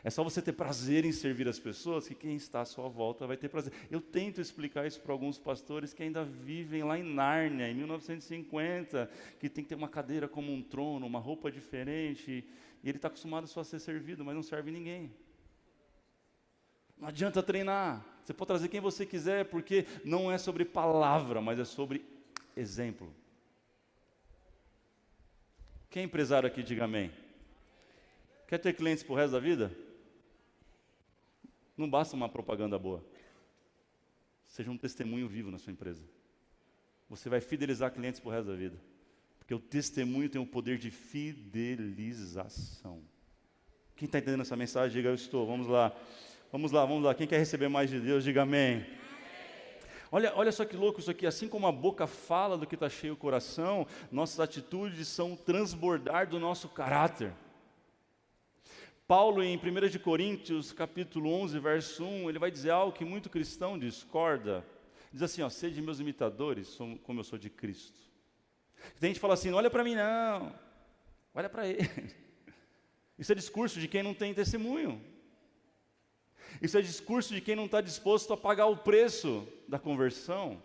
É 0.03 0.09
só 0.09 0.21
você 0.21 0.41
ter 0.41 0.51
prazer 0.51 1.05
em 1.05 1.13
servir 1.13 1.47
as 1.47 1.59
pessoas, 1.59 2.09
que 2.09 2.15
quem 2.15 2.35
está 2.35 2.59
à 2.59 2.65
sua 2.65 2.89
volta 2.89 3.25
vai 3.25 3.37
ter 3.37 3.47
prazer. 3.47 3.71
Eu 3.89 4.01
tento 4.01 4.41
explicar 4.41 4.85
isso 4.85 4.99
para 4.99 5.13
alguns 5.13 5.39
pastores 5.39 5.93
que 5.93 6.03
ainda 6.03 6.25
vivem 6.25 6.83
lá 6.83 6.99
em 6.99 7.03
Nárnia, 7.03 7.69
em 7.69 7.73
1950, 7.73 9.09
que 9.39 9.47
tem 9.47 9.63
que 9.63 9.69
ter 9.69 9.75
uma 9.75 9.87
cadeira 9.87 10.27
como 10.27 10.51
um 10.51 10.61
trono, 10.61 11.05
uma 11.05 11.19
roupa 11.19 11.49
diferente, 11.49 12.45
e 12.83 12.89
ele 12.89 12.97
está 12.97 13.07
acostumado 13.07 13.47
só 13.47 13.61
a 13.61 13.63
ser 13.63 13.79
servido, 13.79 14.25
mas 14.25 14.35
não 14.35 14.43
serve 14.43 14.69
ninguém. 14.69 15.13
Não 16.97 17.07
adianta 17.07 17.41
treinar. 17.41 18.05
Você 18.23 18.33
pode 18.33 18.47
trazer 18.47 18.67
quem 18.67 18.81
você 18.81 19.05
quiser, 19.05 19.45
porque 19.45 19.85
não 20.03 20.31
é 20.31 20.37
sobre 20.37 20.65
palavra, 20.65 21.41
mas 21.41 21.59
é 21.59 21.65
sobre 21.65 22.05
exemplo. 22.55 23.13
Quem 25.89 26.03
é 26.03 26.05
empresário 26.05 26.47
aqui, 26.47 26.61
diga 26.61 26.83
amém. 26.83 27.11
Quer 28.47 28.57
ter 28.57 28.73
clientes 28.73 29.03
para 29.03 29.13
o 29.13 29.15
resto 29.15 29.31
da 29.31 29.39
vida? 29.39 29.75
Não 31.77 31.89
basta 31.89 32.15
uma 32.15 32.27
propaganda 32.27 32.77
boa. 32.77 33.03
Seja 34.45 34.69
um 34.69 34.77
testemunho 34.77 35.27
vivo 35.27 35.49
na 35.49 35.57
sua 35.57 35.71
empresa. 35.71 36.03
Você 37.09 37.29
vai 37.29 37.39
fidelizar 37.41 37.93
clientes 37.93 38.19
para 38.19 38.29
o 38.29 38.31
resto 38.31 38.47
da 38.47 38.55
vida. 38.55 38.77
Porque 39.43 39.53
o 39.53 39.59
testemunho 39.59 40.29
tem 40.29 40.39
o 40.39 40.45
poder 40.45 40.77
de 40.77 40.89
fidelização. 40.89 43.03
Quem 43.93 44.05
está 44.05 44.17
entendendo 44.17 44.39
essa 44.39 44.55
mensagem, 44.55 44.95
diga 44.95 45.09
eu 45.09 45.15
estou. 45.15 45.45
Vamos 45.45 45.67
lá. 45.67 45.93
Vamos 46.49 46.71
lá, 46.71 46.85
vamos 46.85 47.03
lá. 47.03 47.13
Quem 47.13 47.27
quer 47.27 47.39
receber 47.39 47.67
mais 47.67 47.89
de 47.89 47.99
Deus, 47.99 48.23
diga 48.23 48.43
amém. 48.43 48.85
Olha, 50.09 50.31
olha 50.37 50.49
só 50.49 50.63
que 50.63 50.77
louco 50.77 51.01
isso 51.01 51.11
aqui. 51.11 51.27
Assim 51.27 51.49
como 51.49 51.67
a 51.67 51.73
boca 51.73 52.07
fala 52.07 52.57
do 52.57 52.65
que 52.65 52.75
está 52.75 52.87
cheio 52.87 53.15
o 53.15 53.17
coração, 53.17 53.85
nossas 54.09 54.39
atitudes 54.39 55.09
são 55.09 55.35
transbordar 55.35 56.29
do 56.29 56.39
nosso 56.39 56.69
caráter. 56.69 57.33
Paulo, 59.05 59.43
em 59.43 59.57
1 59.57 59.89
de 59.89 59.99
Coríntios, 59.99 60.71
capítulo 60.71 61.29
11, 61.29 61.59
verso 61.59 62.05
1, 62.05 62.29
ele 62.29 62.39
vai 62.39 62.49
dizer 62.49 62.69
algo 62.69 62.93
que 62.93 63.03
muito 63.03 63.29
cristão 63.29 63.77
discorda. 63.77 64.65
Diz 65.11 65.21
assim, 65.21 65.41
ó, 65.41 65.49
sede 65.49 65.81
meus 65.81 65.99
imitadores, 65.99 66.77
como 67.03 67.19
eu 67.19 67.25
sou 67.25 67.37
de 67.37 67.49
Cristo. 67.49 68.12
Tem 68.99 69.09
gente 69.09 69.15
que 69.15 69.21
fala 69.21 69.33
assim, 69.33 69.49
não 69.49 69.57
olha 69.57 69.69
para 69.69 69.83
mim 69.83 69.95
não, 69.95 70.53
olha 71.33 71.49
para 71.49 71.67
ele. 71.67 71.87
Isso 73.17 73.31
é 73.31 73.35
discurso 73.35 73.79
de 73.79 73.87
quem 73.87 74.03
não 74.03 74.13
tem 74.13 74.33
testemunho. 74.33 75.01
Isso 76.61 76.77
é 76.77 76.81
discurso 76.81 77.33
de 77.33 77.41
quem 77.41 77.55
não 77.55 77.65
está 77.65 77.81
disposto 77.81 78.33
a 78.33 78.37
pagar 78.37 78.67
o 78.67 78.77
preço 78.77 79.47
da 79.67 79.79
conversão. 79.79 80.61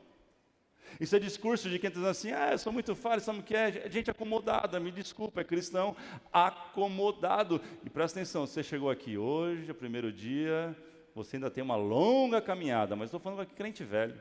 Isso 0.99 1.15
é 1.15 1.19
discurso 1.19 1.69
de 1.69 1.79
quem 1.79 1.89
está 1.89 2.01
dizendo 2.01 2.11
assim, 2.11 2.33
ah, 2.33 2.53
eu 2.53 2.59
sou 2.59 2.73
muito 2.73 2.95
falho, 2.95 3.21
sabe 3.21 3.41
o 3.41 3.43
que 3.43 3.55
é? 3.55 3.85
É 3.87 3.91
gente 3.91 4.11
acomodada, 4.11 4.81
me 4.81 4.91
desculpa, 4.91 5.41
é 5.41 5.45
cristão 5.45 5.97
acomodado. 6.33 7.61
E 7.85 7.91
presta 7.91 8.19
atenção, 8.19 8.47
você 8.47 8.63
chegou 8.63 8.91
aqui 8.91 9.17
hoje, 9.17 9.69
é 9.69 9.73
o 9.73 9.75
primeiro 9.75 10.13
dia, 10.13 10.77
você 11.15 11.37
ainda 11.37 11.51
tem 11.51 11.63
uma 11.63 11.77
longa 11.77 12.41
caminhada, 12.41 12.97
mas 12.97 13.09
estou 13.09 13.21
falando 13.21 13.43
aqui 13.43 13.55
crente 13.55 13.85
velho. 13.85 14.19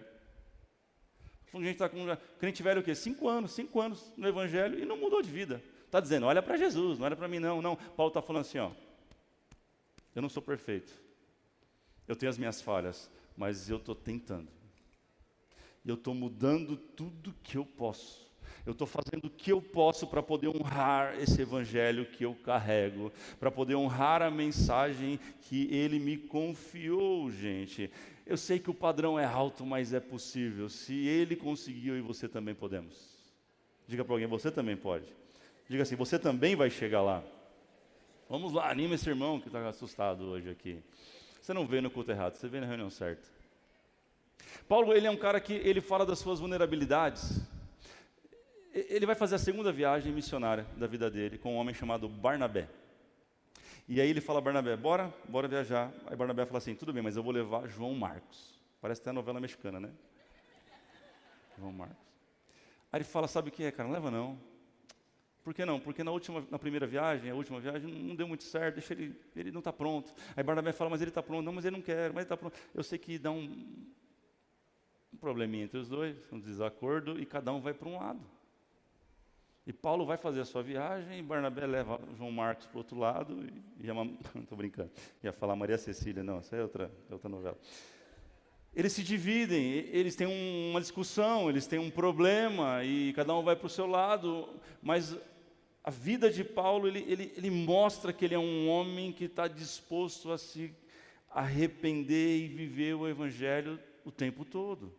A 1.53 1.57
gente 1.57 1.71
está 1.71 1.89
com 1.89 2.05
crente 2.39 2.61
velho 2.61 2.81
o 2.81 2.83
quê? 2.83 2.93
Cinco 2.93 3.27
anos, 3.27 3.51
cinco 3.51 3.79
anos 3.79 4.11
no 4.15 4.27
Evangelho 4.27 4.79
e 4.79 4.85
não 4.85 4.97
mudou 4.97 5.21
de 5.21 5.29
vida. 5.29 5.63
Está 5.85 5.99
dizendo, 5.99 6.25
olha 6.25 6.41
para 6.41 6.57
Jesus, 6.57 6.99
não 6.99 7.05
olha 7.05 7.15
para 7.15 7.27
mim 7.27 7.39
não, 7.39 7.61
não. 7.61 7.75
Paulo 7.75 8.09
está 8.09 8.21
falando 8.21 8.41
assim, 8.41 8.59
ó, 8.59 8.71
eu 10.13 10.21
não 10.21 10.29
sou 10.29 10.41
perfeito, 10.41 10.91
eu 12.07 12.15
tenho 12.15 12.29
as 12.29 12.37
minhas 12.37 12.61
falhas, 12.61 13.09
mas 13.35 13.69
eu 13.69 13.77
estou 13.77 13.95
tentando 13.95 14.57
eu 15.87 15.95
estou 15.95 16.13
mudando 16.13 16.75
tudo 16.75 17.33
que 17.41 17.57
eu 17.57 17.65
posso. 17.65 18.27
Eu 18.65 18.73
estou 18.73 18.85
fazendo 18.85 19.25
o 19.25 19.29
que 19.29 19.51
eu 19.51 19.61
posso 19.61 20.05
para 20.05 20.21
poder 20.21 20.49
honrar 20.49 21.17
esse 21.17 21.41
evangelho 21.41 22.05
que 22.05 22.25
eu 22.25 22.35
carrego, 22.35 23.11
para 23.39 23.49
poder 23.49 23.75
honrar 23.75 24.21
a 24.21 24.29
mensagem 24.29 25.17
que 25.43 25.73
ele 25.73 25.99
me 25.99 26.17
confiou, 26.17 27.31
gente. 27.31 27.89
Eu 28.27 28.35
sei 28.35 28.59
que 28.59 28.69
o 28.69 28.73
padrão 28.73 29.17
é 29.17 29.23
alto, 29.23 29.65
mas 29.65 29.93
é 29.93 30.01
possível. 30.01 30.67
Se 30.67 30.93
ele 31.07 31.35
conseguiu 31.35 31.97
e 31.97 32.01
você 32.01 32.27
também 32.27 32.53
podemos. 32.53 33.17
Diga 33.87 34.03
para 34.03 34.13
alguém, 34.13 34.27
você 34.27 34.51
também 34.51 34.75
pode. 34.75 35.05
Diga 35.69 35.83
assim, 35.83 35.95
você 35.95 36.19
também 36.19 36.53
vai 36.53 36.69
chegar 36.69 37.01
lá. 37.01 37.23
Vamos 38.29 38.51
lá, 38.51 38.69
anima 38.69 38.95
esse 38.95 39.07
irmão 39.07 39.39
que 39.39 39.47
está 39.47 39.65
assustado 39.69 40.25
hoje 40.25 40.49
aqui. 40.49 40.83
Você 41.41 41.53
não 41.53 41.65
veio 41.65 41.81
no 41.81 41.89
culto 41.89 42.11
errado, 42.11 42.35
você 42.35 42.49
veio 42.49 42.61
na 42.61 42.67
reunião 42.67 42.89
certa. 42.89 43.25
Paulo, 44.67 44.93
ele 44.93 45.07
é 45.07 45.11
um 45.11 45.15
cara 45.15 45.39
que 45.39 45.53
ele 45.53 45.79
fala 45.79 46.05
das 46.05 46.19
suas 46.19 46.41
vulnerabilidades. 46.41 47.39
Ele 48.73 49.05
vai 49.05 49.15
fazer 49.15 49.35
a 49.35 49.39
segunda 49.39 49.71
viagem 49.71 50.11
missionária 50.11 50.67
da 50.75 50.85
vida 50.85 51.09
dele 51.09 51.37
com 51.37 51.53
um 51.53 51.57
homem 51.57 51.73
chamado 51.73 52.09
Barnabé. 52.09 52.67
E 53.87 54.01
aí 54.01 54.09
ele 54.09 54.19
fala 54.19 54.39
a 54.39 54.41
Barnabé, 54.41 54.75
bora, 54.75 55.13
bora 55.29 55.47
viajar. 55.47 55.93
Aí 56.07 56.15
Barnabé 56.15 56.45
fala 56.45 56.57
assim, 56.57 56.75
tudo 56.75 56.91
bem, 56.91 57.01
mas 57.01 57.15
eu 57.15 57.23
vou 57.23 57.31
levar 57.31 57.67
João 57.67 57.95
Marcos. 57.95 58.59
Parece 58.81 58.99
até 59.01 59.13
novela 59.13 59.39
mexicana, 59.39 59.79
né? 59.79 59.91
João 61.57 61.71
Marcos. 61.71 61.97
Aí 62.91 62.97
ele 62.97 63.03
fala, 63.05 63.29
sabe 63.29 63.47
o 63.47 63.51
que 63.51 63.63
é, 63.63 63.71
cara? 63.71 63.87
Não 63.87 63.93
leva 63.93 64.11
não. 64.11 64.37
Por 65.41 65.53
que 65.53 65.63
não? 65.63 65.79
Porque 65.79 66.03
na, 66.03 66.11
última, 66.11 66.45
na 66.51 66.59
primeira 66.59 66.85
viagem, 66.85 67.31
a 67.31 67.35
última 67.35 67.61
viagem, 67.61 67.89
não 67.89 68.13
deu 68.13 68.27
muito 68.27 68.43
certo, 68.43 68.75
deixa 68.75 68.93
ele, 68.93 69.17
ele 69.33 69.49
não 69.49 69.59
está 69.59 69.71
pronto. 69.71 70.13
Aí 70.35 70.43
Barnabé 70.43 70.73
fala, 70.73 70.89
mas 70.89 70.99
ele 70.99 71.09
está 71.09 71.23
pronto. 71.23 71.45
Não, 71.45 71.53
mas 71.53 71.63
ele 71.63 71.77
não 71.77 71.81
quer, 71.81 72.09
mas 72.09 72.17
ele 72.17 72.23
está 72.23 72.35
pronto. 72.35 72.57
Eu 72.75 72.83
sei 72.83 72.99
que 72.99 73.17
dá 73.17 73.31
um, 73.31 73.87
um 75.13 75.17
probleminha 75.17 75.63
entre 75.63 75.77
os 75.77 75.87
dois, 75.87 76.17
um 76.33 76.39
desacordo, 76.41 77.17
e 77.17 77.25
cada 77.25 77.53
um 77.53 77.61
vai 77.61 77.73
para 77.73 77.87
um 77.87 77.97
lado. 77.97 78.19
E 79.67 79.73
Paulo 79.73 80.05
vai 80.05 80.15
fazer 80.15 80.39
a 80.39 80.45
sua 80.45 80.63
viagem, 80.63 81.19
e 81.19 81.21
Barnabé 81.21 81.67
leva 81.67 81.99
João 82.17 82.31
Marcos 82.31 82.65
para 82.67 82.75
o 82.75 82.77
outro 82.77 82.97
lado, 82.97 83.43
e, 83.43 83.85
e 83.85 84.39
estou 84.39 84.57
brincando, 84.57 84.89
ia 85.21 85.33
falar 85.33 85.57
Maria 85.57 85.77
Cecília, 85.77 86.23
não, 86.23 86.37
essa 86.37 86.55
é 86.55 86.61
outra, 86.61 86.89
é 87.09 87.13
outra 87.13 87.27
novela. 87.27 87.57
Eles 88.73 88.93
se 88.93 89.03
dividem, 89.03 89.61
eles 89.91 90.15
têm 90.15 90.25
uma 90.71 90.79
discussão, 90.79 91.49
eles 91.49 91.67
têm 91.67 91.79
um 91.79 91.91
problema, 91.91 92.81
e 92.85 93.11
cada 93.11 93.35
um 93.35 93.43
vai 93.43 93.57
para 93.57 93.67
o 93.67 93.69
seu 93.69 93.85
lado, 93.85 94.47
mas 94.81 95.17
a 95.83 95.91
vida 95.91 96.31
de 96.31 96.45
Paulo, 96.45 96.87
ele, 96.87 97.03
ele, 97.05 97.33
ele 97.35 97.49
mostra 97.51 98.13
que 98.13 98.23
ele 98.23 98.35
é 98.35 98.39
um 98.39 98.69
homem 98.69 99.11
que 99.11 99.25
está 99.25 99.49
disposto 99.49 100.31
a 100.31 100.37
se 100.37 100.73
arrepender 101.29 102.45
e 102.45 102.47
viver 102.47 102.93
o 102.93 103.05
Evangelho 103.05 103.77
o 104.05 104.11
tempo 104.11 104.45
todo. 104.45 104.95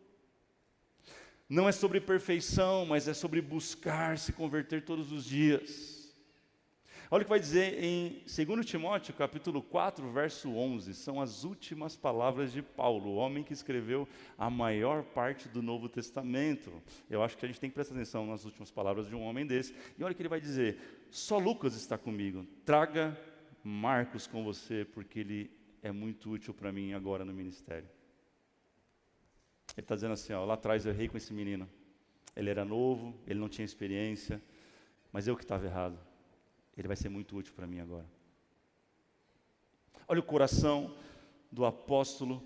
Não 1.49 1.67
é 1.67 1.73
sobre 1.73 1.99
perfeição, 1.99 2.85
mas 2.85 3.09
é 3.09 3.15
sobre 3.15 3.41
buscar 3.41 4.19
se 4.19 4.35
converter 4.35 4.85
todos 4.85 5.11
os 5.11 5.25
dias. 5.25 6.15
Olha 7.11 7.23
o 7.23 7.25
que 7.25 7.31
vai 7.31 7.41
dizer 7.41 7.83
em 7.83 8.23
2 8.27 8.67
Timóteo, 8.67 9.15
capítulo 9.15 9.63
4, 9.63 10.13
verso 10.13 10.51
11. 10.51 10.93
São 10.93 11.23
as 11.23 11.45
últimas 11.45 11.97
palavras 11.97 12.53
de 12.53 12.61
Paulo, 12.61 13.13
o 13.13 13.15
homem 13.15 13.43
que 13.43 13.55
escreveu 13.55 14.07
a 14.37 14.51
maior 14.51 15.03
parte 15.03 15.49
do 15.49 15.63
Novo 15.63 15.89
Testamento. 15.89 16.71
Eu 17.09 17.23
acho 17.23 17.39
que 17.39 17.47
a 17.47 17.49
gente 17.49 17.59
tem 17.59 17.71
que 17.71 17.75
prestar 17.75 17.95
atenção 17.95 18.27
nas 18.27 18.45
últimas 18.45 18.71
palavras 18.71 19.09
de 19.09 19.15
um 19.15 19.23
homem 19.23 19.47
desse. 19.47 19.75
E 19.99 20.05
olha 20.05 20.13
o 20.13 20.15
que 20.15 20.21
ele 20.21 20.29
vai 20.29 20.43
dizer: 20.43 21.07
Só 21.11 21.39
Lucas 21.39 21.75
está 21.75 21.97
comigo. 21.97 22.47
Traga 22.63 23.19
Marcos 23.65 24.27
com 24.27 24.45
você, 24.45 24.85
porque 24.85 25.21
ele 25.21 25.51
é 25.83 25.91
muito 25.91 26.31
útil 26.31 26.53
para 26.53 26.71
mim 26.71 26.93
agora 26.93 27.25
no 27.25 27.33
ministério. 27.33 27.89
Ele 29.79 29.85
está 29.85 29.95
dizendo 29.95 30.14
assim: 30.14 30.33
ó, 30.33 30.45
lá 30.45 30.55
atrás 30.55 30.85
eu 30.85 30.93
errei 30.93 31.09
com 31.09 31.17
esse 31.17 31.33
menino. 31.33 31.71
Ele 32.35 32.51
era 32.51 32.64
novo, 32.64 33.14
ele 33.29 33.38
não 33.38 33.49
tinha 33.49 33.65
experiência, 33.65 34.42
mas 35.13 35.29
eu 35.29 35.37
que 35.37 35.44
estava 35.44 35.65
errado. 35.65 35.96
Ele 36.77 36.88
vai 36.88 36.96
ser 36.96 37.09
muito 37.09 37.37
útil 37.37 37.55
para 37.55 37.65
mim 37.65 37.79
agora. 37.79 38.05
Olha 40.09 40.19
o 40.19 40.23
coração 40.25 40.96
do 41.50 41.65
apóstolo 41.65 42.42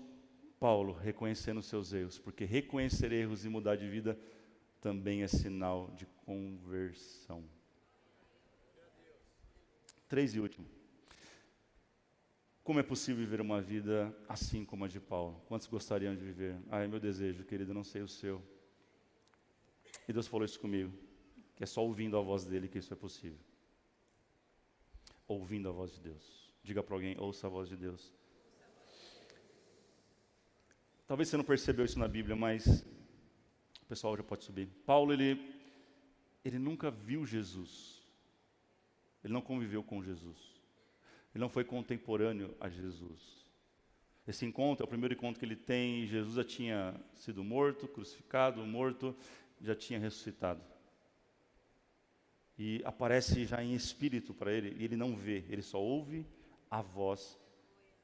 Paulo 0.59 0.93
reconhecendo 0.93 1.63
seus 1.63 1.91
erros, 1.91 2.19
porque 2.19 2.45
reconhecer 2.45 3.11
erros 3.11 3.43
e 3.45 3.49
mudar 3.49 3.77
de 3.77 3.89
vida 3.89 4.15
também 4.79 5.23
é 5.23 5.27
sinal 5.27 5.89
de 5.97 6.05
conversão. 6.27 7.43
Três 10.07 10.35
e 10.35 10.39
último. 10.39 10.67
Como 12.63 12.79
é 12.79 12.83
possível 12.83 13.17
viver 13.17 13.41
uma 13.41 13.61
vida 13.61 14.15
assim 14.27 14.63
como 14.63 14.85
a 14.85 14.87
de 14.87 14.99
Paulo? 14.99 15.41
Quantos 15.47 15.67
gostariam 15.67 16.15
de 16.15 16.23
viver? 16.23 16.57
Ah, 16.71 16.81
é 16.81 16.87
meu 16.87 16.99
desejo, 16.99 17.43
querido, 17.43 17.73
não 17.73 17.83
sei 17.83 18.01
o 18.01 18.07
seu. 18.07 18.41
E 20.07 20.13
Deus 20.13 20.27
falou 20.27 20.45
isso 20.45 20.59
comigo, 20.59 20.93
que 21.57 21.63
é 21.63 21.67
só 21.67 21.83
ouvindo 21.83 22.17
a 22.17 22.21
voz 22.21 22.45
dele 22.45 22.69
que 22.69 22.77
isso 22.77 22.93
é 22.93 22.95
possível. 22.95 23.39
Ouvindo 25.27 25.67
a 25.67 25.73
voz 25.73 25.91
de 25.91 25.99
Deus. 25.99 26.53
Diga 26.63 26.81
para 26.81 26.95
alguém, 26.95 27.19
ouça 27.19 27.47
a 27.47 27.49
voz 27.49 27.67
de 27.67 27.75
Deus. 27.75 28.13
Talvez 31.05 31.27
você 31.27 31.35
não 31.35 31.43
percebeu 31.43 31.83
isso 31.83 31.99
na 31.99 32.07
Bíblia, 32.07 32.35
mas 32.35 32.85
o 33.81 33.85
pessoal 33.87 34.15
já 34.15 34.23
pode 34.23 34.45
subir. 34.45 34.67
Paulo, 34.85 35.11
ele, 35.11 35.53
ele 36.45 36.57
nunca 36.57 36.89
viu 36.89 37.25
Jesus. 37.25 38.01
Ele 39.21 39.33
não 39.33 39.41
conviveu 39.41 39.83
com 39.83 40.01
Jesus. 40.01 40.52
Ele 41.33 41.41
não 41.41 41.49
foi 41.49 41.63
contemporâneo 41.63 42.55
a 42.59 42.69
Jesus. 42.69 43.43
Esse 44.27 44.45
encontro 44.45 44.83
é 44.83 44.85
o 44.85 44.89
primeiro 44.89 45.13
encontro 45.13 45.39
que 45.39 45.45
ele 45.45 45.55
tem. 45.55 46.05
Jesus 46.05 46.35
já 46.35 46.43
tinha 46.43 46.95
sido 47.15 47.43
morto, 47.43 47.87
crucificado, 47.87 48.65
morto, 48.65 49.15
já 49.59 49.75
tinha 49.75 49.99
ressuscitado. 49.99 50.61
E 52.57 52.81
aparece 52.85 53.45
já 53.45 53.63
em 53.63 53.73
espírito 53.73 54.33
para 54.33 54.51
ele, 54.51 54.75
e 54.79 54.83
ele 54.83 54.95
não 54.95 55.15
vê, 55.15 55.43
ele 55.49 55.63
só 55.63 55.81
ouve 55.81 56.25
a 56.69 56.81
voz 56.81 57.37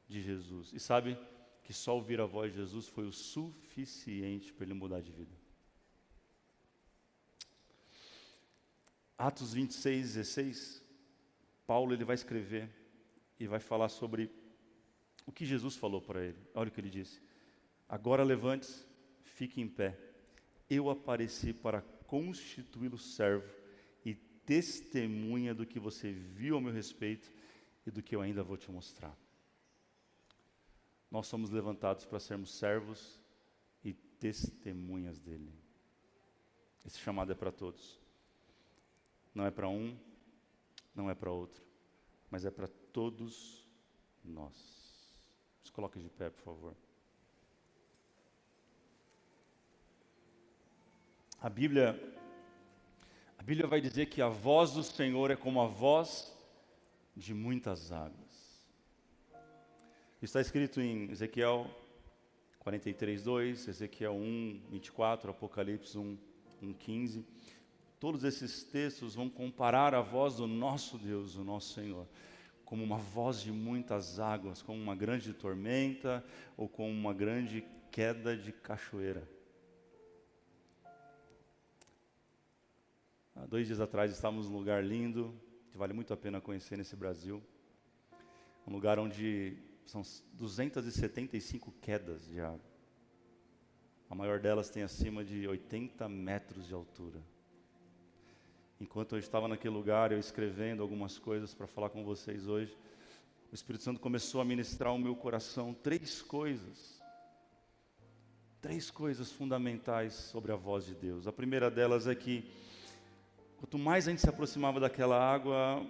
de 0.07 0.21
Jesus. 0.21 0.73
E 0.73 0.79
sabe 0.79 1.17
que 1.63 1.71
só 1.71 1.95
ouvir 1.95 2.19
a 2.19 2.25
voz 2.25 2.51
de 2.51 2.57
Jesus 2.57 2.87
foi 2.87 3.05
o 3.05 3.13
suficiente 3.13 4.51
para 4.51 4.65
ele 4.65 4.73
mudar 4.73 5.01
de 5.01 5.11
vida. 5.11 5.37
Atos 9.15 9.53
26, 9.53 10.15
16, 10.15 10.83
Paulo 11.67 11.93
ele 11.93 12.03
vai 12.03 12.15
escrever 12.15 12.78
e 13.39 13.47
vai 13.47 13.59
falar 13.59 13.89
sobre 13.89 14.29
o 15.25 15.31
que 15.31 15.45
Jesus 15.45 15.75
falou 15.75 16.01
para 16.01 16.23
ele. 16.23 16.37
Olha 16.53 16.67
o 16.67 16.71
que 16.71 16.81
ele 16.81 16.89
disse: 16.89 17.21
Agora 17.87 18.23
levante-se, 18.23 18.85
fique 19.23 19.61
em 19.61 19.67
pé. 19.67 19.97
Eu 20.69 20.89
apareci 20.89 21.53
para 21.53 21.81
constituí-lo 21.81 22.97
servo 22.97 23.47
e 24.03 24.13
testemunha 24.13 25.53
do 25.53 25.65
que 25.65 25.79
você 25.79 26.11
viu 26.11 26.57
a 26.57 26.61
meu 26.61 26.73
respeito 26.73 27.31
e 27.85 27.91
do 27.91 28.03
que 28.03 28.15
eu 28.15 28.21
ainda 28.21 28.43
vou 28.43 28.57
te 28.57 28.69
mostrar. 28.71 29.15
Nós 31.09 31.27
somos 31.27 31.49
levantados 31.49 32.05
para 32.05 32.19
sermos 32.19 32.51
servos 32.51 33.19
e 33.83 33.93
testemunhas 33.93 35.19
dele. 35.19 35.51
Esse 36.85 36.99
chamado 36.99 37.31
é 37.31 37.35
para 37.35 37.51
todos. 37.51 37.99
Não 39.33 39.45
é 39.45 39.51
para 39.51 39.67
um, 39.67 39.97
não 40.93 41.09
é 41.09 41.15
para 41.15 41.31
outro, 41.31 41.63
mas 42.29 42.45
é 42.45 42.51
para 42.51 42.67
todos 42.67 43.67
nós. 44.23 44.53
Se 45.63 45.71
coloque 45.71 45.99
de 45.99 46.09
pé, 46.09 46.29
por 46.29 46.41
favor. 46.41 46.75
A 51.41 51.49
Bíblia, 51.49 51.97
a 53.37 53.43
Bíblia 53.43 53.65
vai 53.65 53.79
dizer 53.79 54.07
que 54.07 54.21
a 54.21 54.27
voz 54.27 54.71
do 54.71 54.83
Senhor 54.83 55.31
é 55.31 55.35
como 55.35 55.61
a 55.61 55.67
voz 55.67 56.35
de 57.15 57.33
muitas 57.33 57.91
águas. 57.91 58.29
Está 60.21 60.41
escrito 60.41 60.81
em 60.81 61.09
Ezequiel 61.09 61.65
43, 62.59 63.23
2, 63.23 63.67
Ezequiel 63.69 64.13
1, 64.13 64.61
24, 64.69 65.31
Apocalipse 65.31 65.97
1, 65.97 66.17
1, 66.61 66.73
15. 66.73 67.25
Todos 67.99 68.23
esses 68.23 68.63
textos 68.63 69.15
vão 69.15 69.29
comparar 69.29 69.93
a 69.93 70.01
voz 70.01 70.37
do 70.37 70.47
nosso 70.47 70.97
Deus, 70.97 71.35
o 71.35 71.43
nosso 71.43 71.73
Senhor 71.73 72.07
como 72.69 72.83
uma 72.83 72.99
voz 72.99 73.41
de 73.41 73.51
muitas 73.51 74.19
águas, 74.19 74.61
como 74.61 74.79
uma 74.79 74.95
grande 74.95 75.33
tormenta 75.33 76.23
ou 76.55 76.69
como 76.69 76.91
uma 76.91 77.11
grande 77.15 77.65
queda 77.89 78.37
de 78.37 78.51
cachoeira. 78.51 79.27
Há 83.35 83.47
dois 83.47 83.65
dias 83.65 83.79
atrás 83.79 84.11
estávamos 84.11 84.47
num 84.47 84.55
lugar 84.55 84.83
lindo, 84.83 85.33
que 85.71 85.77
vale 85.79 85.93
muito 85.93 86.13
a 86.13 86.17
pena 86.17 86.39
conhecer 86.39 86.77
nesse 86.77 86.95
Brasil. 86.95 87.41
Um 88.67 88.71
lugar 88.71 88.99
onde 88.99 89.57
são 89.83 90.03
275 90.33 91.73
quedas 91.81 92.27
de 92.27 92.39
água. 92.39 92.61
A 94.07 94.13
maior 94.13 94.39
delas 94.39 94.69
tem 94.69 94.83
acima 94.83 95.25
de 95.25 95.47
80 95.47 96.07
metros 96.07 96.67
de 96.67 96.73
altura. 96.75 97.19
Enquanto 98.79 99.15
eu 99.15 99.19
estava 99.19 99.45
naquele 99.45 99.73
lugar, 99.73 100.13
eu 100.13 100.19
escrevendo 100.19 100.81
algumas 100.81 101.17
coisas 101.17 101.53
para 101.53 101.67
falar 101.67 101.89
com 101.89 102.05
vocês 102.05 102.47
hoje, 102.47 102.77
o 103.51 103.55
Espírito 103.55 103.83
Santo 103.83 103.99
começou 103.99 104.39
a 104.39 104.45
ministrar 104.45 104.91
ao 104.91 104.97
meu 104.97 105.15
coração 105.17 105.73
três 105.73 106.21
coisas. 106.21 107.01
Três 108.61 108.89
coisas 108.89 109.31
fundamentais 109.31 110.13
sobre 110.13 110.53
a 110.53 110.55
voz 110.55 110.85
de 110.85 110.95
Deus. 110.95 111.27
A 111.27 111.33
primeira 111.33 111.69
delas 111.69 112.07
é 112.07 112.15
que, 112.15 112.49
quanto 113.57 113.77
mais 113.77 114.07
a 114.07 114.11
gente 114.11 114.21
se 114.21 114.29
aproximava 114.29 114.79
daquela 114.79 115.19
água, 115.19 115.85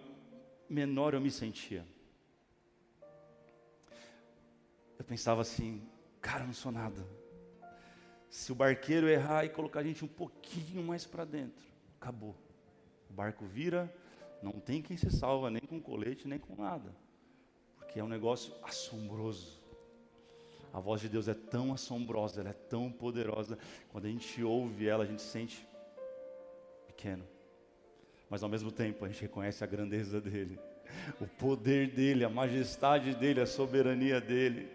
menor 0.67 1.13
eu 1.13 1.21
me 1.21 1.29
sentia. 1.29 1.85
Eu 4.97 5.05
pensava 5.05 5.41
assim, 5.41 5.87
cara, 6.19 6.41
eu 6.41 6.47
não 6.47 6.53
sou 6.53 6.71
nada. 6.71 7.05
Se 8.31 8.51
o 8.51 8.55
barqueiro 8.55 9.07
errar 9.07 9.45
e 9.45 9.49
colocar 9.49 9.81
a 9.81 9.83
gente 9.83 10.03
um 10.03 10.07
pouquinho 10.07 10.81
mais 10.81 11.05
para 11.05 11.23
dentro, 11.23 11.65
acabou. 11.99 12.48
O 13.09 13.13
barco 13.13 13.45
vira, 13.45 13.93
não 14.41 14.53
tem 14.53 14.81
quem 14.81 14.95
se 14.95 15.09
salva, 15.11 15.49
nem 15.49 15.61
com 15.61 15.81
colete, 15.81 16.27
nem 16.27 16.39
com 16.39 16.61
nada. 16.61 16.93
Porque 17.77 17.99
é 17.99 18.03
um 18.03 18.07
negócio 18.07 18.53
assombroso. 18.63 19.59
A 20.71 20.79
voz 20.79 21.01
de 21.01 21.09
Deus 21.09 21.27
é 21.27 21.33
tão 21.33 21.73
assombrosa, 21.73 22.41
ela 22.41 22.51
é 22.51 22.53
tão 22.53 22.91
poderosa. 22.91 23.57
Quando 23.91 24.05
a 24.05 24.09
gente 24.09 24.43
ouve 24.43 24.87
ela, 24.87 25.03
a 25.03 25.07
gente 25.07 25.21
se 25.21 25.29
sente 25.29 25.67
pequeno. 26.87 27.23
Mas 28.29 28.43
ao 28.43 28.49
mesmo 28.49 28.71
tempo, 28.71 29.03
a 29.03 29.07
gente 29.07 29.21
reconhece 29.21 29.63
a 29.63 29.67
grandeza 29.67 30.21
dele, 30.21 30.59
o 31.19 31.25
poder 31.25 31.89
dele, 31.89 32.23
a 32.23 32.29
majestade 32.29 33.15
dele, 33.15 33.41
a 33.41 33.45
soberania 33.47 34.21
dele. 34.21 34.69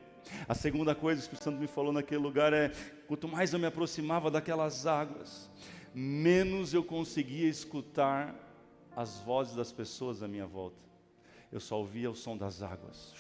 A 0.49 0.55
segunda 0.55 0.95
coisa 0.95 1.29
que 1.29 1.35
o 1.35 1.39
Santo 1.39 1.59
me 1.59 1.67
falou 1.67 1.93
naquele 1.93 2.21
lugar 2.21 2.53
é: 2.53 2.73
quanto 3.07 3.29
mais 3.29 3.53
eu 3.53 3.59
me 3.59 3.67
aproximava 3.67 4.31
daquelas 4.31 4.87
águas, 4.87 5.49
menos 5.95 6.75
eu 6.75 6.83
conseguia 6.83 7.49
escutar 7.49 8.35
as 8.97 9.21
vozes 9.21 9.55
das 9.55 9.71
pessoas 9.71 10.23
à 10.23 10.29
minha 10.29 10.47
volta. 10.47 10.83
Eu 11.53 11.61
só 11.61 11.79
ouvia 11.79 12.11
o 12.11 12.15
som 12.15 12.37
das 12.37 12.63
águas. 12.63 13.15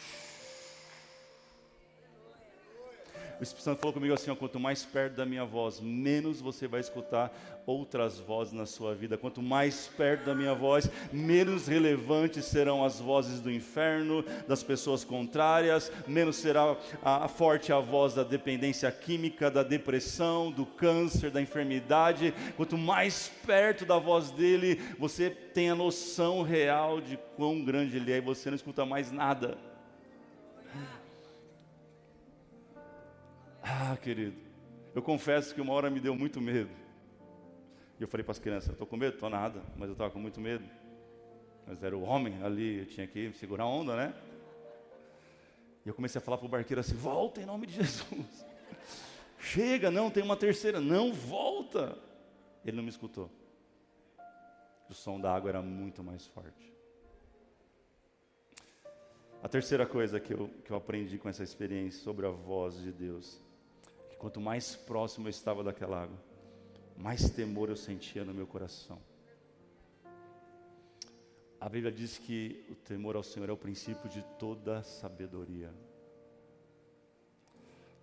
O 3.40 3.42
Espírito 3.42 3.64
Santo 3.64 3.80
falou 3.80 3.92
comigo 3.92 4.14
assim: 4.14 4.30
ó, 4.30 4.36
quanto 4.36 4.60
mais 4.60 4.84
perto 4.84 5.14
da 5.14 5.26
minha 5.26 5.44
voz, 5.44 5.80
menos 5.80 6.40
você 6.40 6.66
vai 6.66 6.80
escutar 6.80 7.32
outras 7.66 8.18
vozes 8.18 8.52
na 8.52 8.66
sua 8.66 8.94
vida. 8.94 9.16
Quanto 9.16 9.42
mais 9.42 9.86
perto 9.96 10.26
da 10.26 10.34
minha 10.34 10.54
voz, 10.54 10.90
menos 11.12 11.66
relevantes 11.66 12.44
serão 12.44 12.84
as 12.84 13.00
vozes 13.00 13.40
do 13.40 13.50
inferno, 13.50 14.24
das 14.46 14.62
pessoas 14.62 15.04
contrárias, 15.04 15.90
menos 16.06 16.36
será 16.36 16.76
a, 17.02 17.24
a 17.24 17.28
forte 17.28 17.72
a 17.72 17.80
voz 17.80 18.14
da 18.14 18.22
dependência 18.22 18.90
química, 18.90 19.50
da 19.50 19.62
depressão, 19.62 20.50
do 20.50 20.66
câncer, 20.66 21.30
da 21.30 21.40
enfermidade. 21.40 22.34
Quanto 22.56 22.76
mais 22.76 23.30
perto 23.46 23.84
da 23.84 23.98
voz 23.98 24.30
dele, 24.30 24.80
você 24.98 25.30
tem 25.30 25.70
a 25.70 25.74
noção 25.74 26.42
real 26.42 27.00
de 27.00 27.18
quão 27.36 27.64
grande 27.64 27.96
ele 27.96 28.12
é 28.12 28.18
e 28.18 28.20
você 28.20 28.50
não 28.50 28.56
escuta 28.56 28.84
mais 28.84 29.10
nada. 29.10 29.56
Ah, 33.66 33.96
querido, 33.96 34.36
eu 34.94 35.00
confesso 35.00 35.54
que 35.54 35.60
uma 35.60 35.72
hora 35.72 35.88
me 35.88 35.98
deu 35.98 36.14
muito 36.14 36.38
medo. 36.38 36.70
E 37.98 38.02
eu 38.02 38.06
falei 38.06 38.22
para 38.22 38.32
as 38.32 38.38
crianças: 38.38 38.70
estou 38.70 38.86
com 38.86 38.94
medo? 38.94 39.14
Estou 39.14 39.30
nada, 39.30 39.62
mas 39.74 39.88
eu 39.88 39.92
estava 39.92 40.10
com 40.10 40.18
muito 40.18 40.38
medo. 40.38 40.64
Mas 41.66 41.82
era 41.82 41.96
o 41.96 42.02
homem 42.02 42.42
ali, 42.42 42.80
eu 42.80 42.86
tinha 42.86 43.06
que 43.06 43.32
segurar 43.32 43.64
a 43.64 43.66
onda, 43.66 43.96
né? 43.96 44.14
E 45.82 45.88
eu 45.88 45.94
comecei 45.94 46.18
a 46.18 46.22
falar 46.22 46.36
para 46.36 46.46
o 46.46 46.48
barqueiro 46.50 46.80
assim: 46.80 46.94
volta 46.94 47.40
em 47.40 47.46
nome 47.46 47.66
de 47.66 47.72
Jesus. 47.72 48.44
Chega, 49.40 49.90
não, 49.90 50.10
tem 50.10 50.22
uma 50.22 50.36
terceira. 50.36 50.78
Não, 50.78 51.10
volta. 51.14 51.96
Ele 52.66 52.76
não 52.76 52.84
me 52.84 52.90
escutou. 52.90 53.30
O 54.90 54.92
som 54.92 55.18
da 55.18 55.34
água 55.34 55.48
era 55.48 55.62
muito 55.62 56.04
mais 56.04 56.26
forte. 56.26 56.74
A 59.42 59.48
terceira 59.48 59.86
coisa 59.86 60.20
que 60.20 60.32
eu, 60.32 60.50
que 60.64 60.70
eu 60.70 60.76
aprendi 60.76 61.16
com 61.16 61.28
essa 61.28 61.42
experiência 61.42 62.02
sobre 62.02 62.26
a 62.26 62.30
voz 62.30 62.78
de 62.78 62.92
Deus 62.92 63.43
Quanto 64.18 64.40
mais 64.40 64.74
próximo 64.74 65.26
eu 65.26 65.30
estava 65.30 65.62
daquela 65.62 66.02
água, 66.02 66.18
mais 66.96 67.30
temor 67.30 67.68
eu 67.68 67.76
sentia 67.76 68.24
no 68.24 68.32
meu 68.32 68.46
coração. 68.46 68.98
A 71.60 71.68
Bíblia 71.68 71.90
diz 71.90 72.18
que 72.18 72.66
o 72.68 72.74
temor 72.74 73.16
ao 73.16 73.22
Senhor 73.22 73.48
é 73.48 73.52
o 73.52 73.56
princípio 73.56 74.08
de 74.08 74.22
toda 74.38 74.82
sabedoria. 74.82 75.72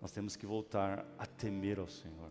Nós 0.00 0.10
temos 0.10 0.34
que 0.34 0.44
voltar 0.44 1.06
a 1.16 1.26
temer 1.26 1.78
ao 1.78 1.86
Senhor. 1.86 2.30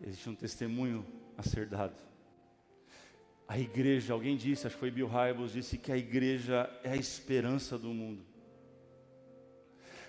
Existe 0.00 0.28
um 0.30 0.34
testemunho 0.34 1.04
a 1.36 1.42
ser 1.42 1.66
dado. 1.66 2.00
A 3.46 3.58
igreja, 3.58 4.14
alguém 4.14 4.36
disse, 4.38 4.66
acho 4.66 4.76
que 4.76 4.80
foi 4.80 4.90
Bill 4.90 5.06
Hybels, 5.06 5.52
disse 5.52 5.76
que 5.76 5.92
a 5.92 5.96
igreja 5.98 6.70
é 6.82 6.92
a 6.92 6.96
esperança 6.96 7.78
do 7.78 7.88
mundo. 7.88 8.24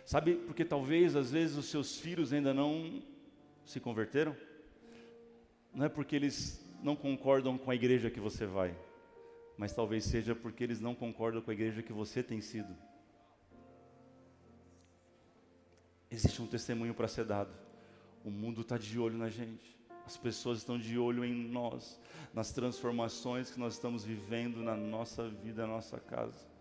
Sabe, 0.06 0.36
porque 0.36 0.64
talvez 0.64 1.16
às 1.16 1.32
vezes 1.32 1.58
os 1.58 1.66
seus 1.66 2.00
filhos 2.00 2.32
ainda 2.32 2.54
não 2.54 3.02
se 3.66 3.80
converteram? 3.80 4.38
Não 5.74 5.88
é 5.88 5.90
porque 5.90 6.16
eles 6.16 6.64
não 6.84 6.96
concordam 6.96 7.58
com 7.58 7.72
a 7.72 7.76
igreja 7.76 8.12
que 8.12 8.20
você 8.20 8.46
vai, 8.46 8.78
mas 9.58 9.74
talvez 9.74 10.04
seja 10.04 10.36
porque 10.36 10.64
eles 10.64 10.80
não 10.80 10.94
concordam 10.94 11.42
com 11.42 11.50
a 11.50 11.54
igreja 11.54 11.82
que 11.82 11.92
você 11.92 12.22
tem 12.22 12.40
sido. 12.40 12.76
Existe 16.12 16.40
um 16.40 16.48
testemunho 16.48 16.94
para 16.94 17.08
ser 17.08 17.26
dado. 17.26 17.52
O 18.24 18.30
mundo 18.30 18.62
está 18.62 18.78
de 18.78 19.00
olho 19.00 19.18
na 19.18 19.30
gente. 19.30 19.76
As 20.06 20.16
pessoas 20.16 20.60
estão 20.60 20.78
de 20.78 21.00
olho 21.00 21.26
em 21.26 21.34
nós, 21.34 22.00
nas 22.32 22.52
transformações 22.52 23.50
que 23.50 23.60
nós 23.60 23.74
estamos 23.74 24.06
vivendo 24.06 24.58
na 24.62 24.76
nossa 24.76 25.28
vida, 25.28 25.64
na 25.66 25.74
nossa 25.74 26.00
casa. 26.00 26.55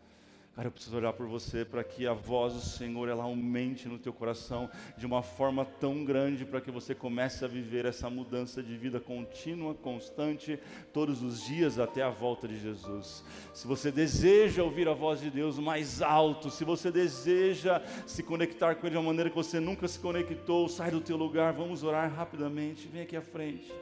Cara, 0.55 0.69
eu 0.69 0.73
preciso 0.73 0.97
orar 0.97 1.13
por 1.13 1.27
você 1.27 1.65
para 1.65 1.83
que 1.83 2.07
a 2.07 2.13
voz 2.13 2.55
do 2.55 2.61
Senhor 2.61 3.09
ela 3.09 3.25
aumente 3.25 3.89
no 3.89 3.99
teu 3.99 4.13
coração 4.13 4.71
de 4.97 5.05
uma 5.05 5.21
forma 5.21 5.65
tão 5.65 6.05
grande 6.05 6.45
para 6.45 6.61
que 6.61 6.71
você 6.71 6.95
comece 6.95 7.45
a 7.45 7.49
viver 7.49 7.85
essa 7.87 8.09
mudança 8.09 8.63
de 8.63 8.77
vida 8.77 9.01
contínua, 9.01 9.75
constante, 9.75 10.57
todos 10.93 11.23
os 11.23 11.45
dias 11.45 11.81
até 11.81 12.03
a 12.03 12.09
volta 12.09 12.47
de 12.47 12.57
Jesus. 12.57 13.25
Se 13.53 13.67
você 13.67 13.91
deseja 13.91 14.63
ouvir 14.63 14.89
a 14.89 14.95
voz 14.95 15.21
de 15.21 15.29
Deus 15.29 15.59
mais 15.59 16.01
alto, 16.01 16.49
se 16.51 16.63
você 16.63 16.89
deseja 16.89 17.83
se 18.07 18.23
conectar 18.23 18.77
com 18.77 18.87
Ele 18.87 18.93
de 18.93 18.99
uma 18.99 19.09
maneira 19.09 19.31
que 19.31 19.37
você 19.37 19.59
nunca 19.59 19.89
se 19.89 19.99
conectou, 19.99 20.69
sai 20.69 20.93
do 20.93 21.01
teu 21.01 21.17
lugar, 21.17 21.53
vamos 21.53 21.83
orar 21.83 22.15
rapidamente, 22.15 22.87
vem 22.87 23.03
aqui 23.03 23.17
à 23.17 23.23
frente. 23.23 23.73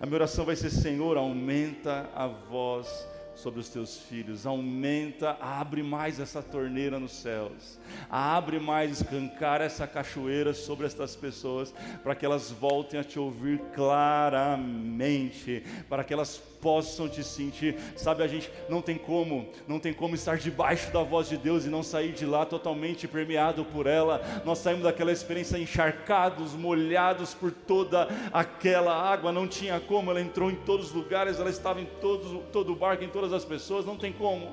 A 0.00 0.06
minha 0.06 0.16
oração 0.16 0.46
vai 0.46 0.56
ser: 0.56 0.70
Senhor, 0.70 1.18
aumenta 1.18 2.08
a 2.14 2.26
voz 2.26 3.06
sobre 3.38 3.60
os 3.60 3.68
teus 3.68 3.96
filhos, 3.96 4.46
aumenta, 4.46 5.36
abre 5.40 5.80
mais 5.80 6.18
essa 6.18 6.42
torneira 6.42 6.98
nos 6.98 7.12
céus, 7.12 7.78
abre 8.10 8.58
mais, 8.58 9.00
escancar 9.00 9.60
essa 9.60 9.86
cachoeira 9.86 10.52
sobre 10.52 10.86
estas 10.86 11.14
pessoas, 11.14 11.72
para 12.02 12.16
que 12.16 12.26
elas 12.26 12.50
voltem 12.50 12.98
a 12.98 13.04
te 13.04 13.16
ouvir 13.16 13.60
claramente, 13.76 15.62
para 15.88 16.02
que 16.02 16.12
elas 16.12 16.42
possam 16.60 17.08
te 17.08 17.22
sentir. 17.22 17.76
Sabe, 17.96 18.22
a 18.22 18.26
gente 18.26 18.50
não 18.68 18.82
tem 18.82 18.98
como, 18.98 19.48
não 19.66 19.78
tem 19.78 19.92
como 19.92 20.14
estar 20.14 20.36
debaixo 20.36 20.92
da 20.92 21.02
voz 21.02 21.28
de 21.28 21.36
Deus 21.36 21.64
e 21.64 21.68
não 21.68 21.82
sair 21.82 22.12
de 22.12 22.26
lá 22.26 22.44
totalmente 22.44 23.06
permeado 23.06 23.64
por 23.64 23.86
ela. 23.86 24.20
Nós 24.44 24.58
saímos 24.58 24.84
daquela 24.84 25.12
experiência 25.12 25.58
encharcados, 25.58 26.54
molhados 26.54 27.34
por 27.34 27.52
toda 27.52 28.08
aquela 28.32 28.94
água, 28.94 29.32
não 29.32 29.46
tinha 29.46 29.78
como, 29.80 30.10
ela 30.10 30.20
entrou 30.20 30.50
em 30.50 30.56
todos 30.56 30.88
os 30.88 30.92
lugares, 30.92 31.38
ela 31.38 31.50
estava 31.50 31.80
em 31.80 31.86
todos, 32.00 32.42
todo 32.52 32.72
o 32.72 32.76
barco, 32.76 33.04
em 33.04 33.08
todas 33.08 33.27
as 33.32 33.44
pessoas, 33.44 33.84
não 33.84 33.96
tem 33.96 34.12
como. 34.12 34.50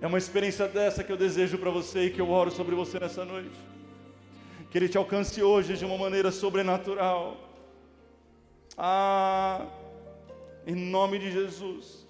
É 0.00 0.06
uma 0.06 0.18
experiência 0.18 0.68
dessa 0.68 1.02
que 1.02 1.10
eu 1.10 1.16
desejo 1.16 1.56
para 1.58 1.70
você 1.70 2.06
e 2.06 2.10
que 2.10 2.20
eu 2.20 2.30
oro 2.30 2.50
sobre 2.50 2.74
você 2.74 2.98
nessa 3.00 3.24
noite. 3.24 3.56
Que 4.70 4.78
Ele 4.78 4.88
te 4.88 4.98
alcance 4.98 5.42
hoje 5.42 5.76
de 5.76 5.84
uma 5.84 5.96
maneira 5.96 6.30
sobrenatural. 6.30 7.36
Ah, 8.76 9.64
em 10.66 10.74
nome 10.74 11.18
de 11.18 11.32
Jesus. 11.32 12.06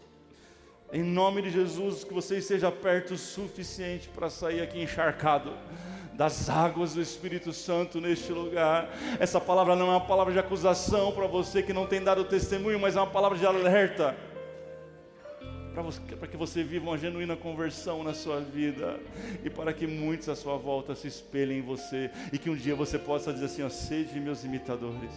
Em 0.93 1.03
nome 1.03 1.43
de 1.43 1.51
Jesus, 1.51 2.05
que 2.05 2.15
você 2.15 2.39
esteja 2.39 2.71
perto 2.71 3.15
o 3.15 3.19
suficiente 3.19 4.09
para 4.09 4.31
sair 4.31 4.61
aqui 4.61 4.81
encharcado 4.81 5.53
das 6.13 6.49
águas 6.49 6.95
do 6.95 7.03
Espírito 7.03 7.53
Santo 7.53 8.01
neste 8.01 8.33
lugar. 8.33 8.89
Essa 9.21 9.41
palavra 9.41 9.77
não 9.77 9.89
é 9.89 9.91
uma 9.91 10.07
palavra 10.07 10.33
de 10.33 10.39
acusação 10.39 11.13
para 11.13 11.27
você 11.27 11.63
que 11.63 11.73
não 11.73 11.87
tem 11.87 12.03
dado 12.03 12.25
testemunho, 12.25 12.81
mas 12.81 12.97
é 12.97 13.01
uma 13.01 13.07
palavra 13.07 13.37
de 13.37 13.45
alerta 13.45 14.17
para 16.19 16.27
que 16.27 16.37
você 16.37 16.63
viva 16.63 16.87
uma 16.87 16.97
genuína 16.97 17.37
conversão 17.37 18.03
na 18.03 18.15
sua 18.15 18.41
vida 18.41 18.99
e 19.45 19.51
para 19.51 19.75
que 19.75 19.87
muitos 19.87 20.29
à 20.29 20.35
sua 20.35 20.57
volta 20.57 20.95
se 20.95 21.07
espelhem 21.07 21.59
em 21.59 21.63
você 21.63 22.11
e 22.33 22.39
que 22.39 22.49
um 22.49 22.57
dia 22.57 22.75
você 22.75 22.99
possa 22.99 23.33
dizer 23.33 23.47
assim: 23.47 23.63
ó, 23.63 23.69
sede 23.69 24.19
meus 24.19 24.43
imitadores. 24.43 25.11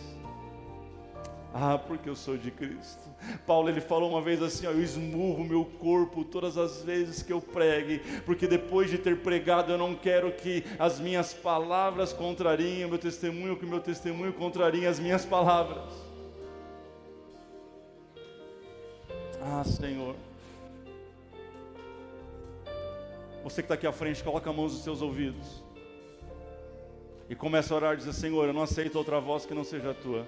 Ah, 1.54 1.78
porque 1.80 2.08
eu 2.10 2.16
sou 2.16 2.38
de 2.38 2.52
Cristo. 2.52 3.10
Paulo 3.48 3.70
ele 3.70 3.80
falou 3.80 4.10
uma 4.10 4.22
vez 4.22 4.42
assim: 4.44 4.68
ó, 4.68 4.72
eu 4.72 4.84
esmurro 4.84 5.46
meu 5.46 5.64
corpo 5.64 6.26
todas 6.26 6.58
as 6.58 6.84
vezes 6.84 7.24
que 7.24 7.32
eu 7.32 7.40
pregue, 7.40 8.00
porque 8.26 8.46
depois 8.46 8.90
de 8.90 8.98
ter 8.98 9.18
pregado 9.20 9.72
eu 9.72 9.78
não 9.78 9.96
quero 9.96 10.32
que 10.32 10.64
as 10.78 11.00
minhas 11.00 11.34
palavras 11.34 12.12
contrariem 12.12 12.84
o 12.84 12.90
meu 12.90 13.00
testemunho, 13.00 13.56
que 13.56 13.66
o 13.66 13.70
meu 13.70 13.80
testemunho 13.80 14.34
contrariem 14.34 14.88
as 14.88 15.00
minhas 15.00 15.26
palavras. 15.26 15.90
Ah, 19.42 19.64
Senhor. 19.64 20.16
Você 23.50 23.64
que 23.64 23.66
está 23.66 23.74
aqui 23.74 23.88
à 23.88 23.92
frente, 23.92 24.24
coloca 24.24 24.48
a 24.48 24.54
mão 24.54 24.66
nos 24.66 24.84
seus 24.84 25.02
ouvidos. 25.02 25.64
E 27.28 27.34
começa 27.34 27.74
a 27.74 27.78
orar 27.78 27.94
e 27.96 27.98
dizer: 27.98 28.14
Senhor, 28.14 28.46
eu 28.46 28.54
não 28.54 28.62
aceito 28.62 28.96
outra 28.96 29.20
voz 29.20 29.44
que 29.44 29.56
não 29.56 29.64
seja 29.64 29.90
a 29.90 29.94
tua. 29.94 30.24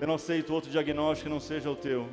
Eu 0.00 0.06
não 0.06 0.14
aceito 0.14 0.54
outro 0.54 0.70
diagnóstico 0.70 1.28
que 1.28 1.34
não 1.34 1.40
seja 1.40 1.68
o 1.68 1.74
teu. 1.74 2.08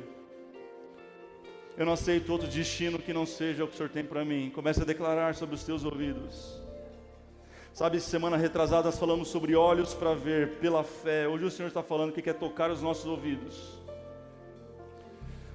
Eu 1.76 1.86
não 1.86 1.92
aceito 1.92 2.30
outro 2.32 2.48
destino 2.48 2.98
que 2.98 3.12
não 3.12 3.24
seja 3.24 3.62
o 3.62 3.68
que 3.68 3.74
o 3.74 3.76
Senhor 3.76 3.88
tem 3.88 4.04
para 4.04 4.24
mim. 4.24 4.50
Comece 4.52 4.82
a 4.82 4.84
declarar 4.84 5.36
sobre 5.36 5.54
os 5.54 5.62
teus 5.62 5.84
ouvidos. 5.84 6.60
Sabe, 7.72 8.00
semana 8.00 8.36
retrasada 8.36 8.84
nós 8.84 8.98
falamos 8.98 9.28
sobre 9.28 9.54
olhos 9.54 9.94
para 9.94 10.12
ver 10.12 10.58
pela 10.58 10.82
fé. 10.82 11.28
Hoje 11.28 11.44
o 11.44 11.50
Senhor 11.52 11.68
está 11.68 11.84
falando 11.84 12.12
que 12.12 12.20
quer 12.20 12.34
tocar 12.34 12.68
os 12.68 12.82
nossos 12.82 13.06
ouvidos. 13.06 13.81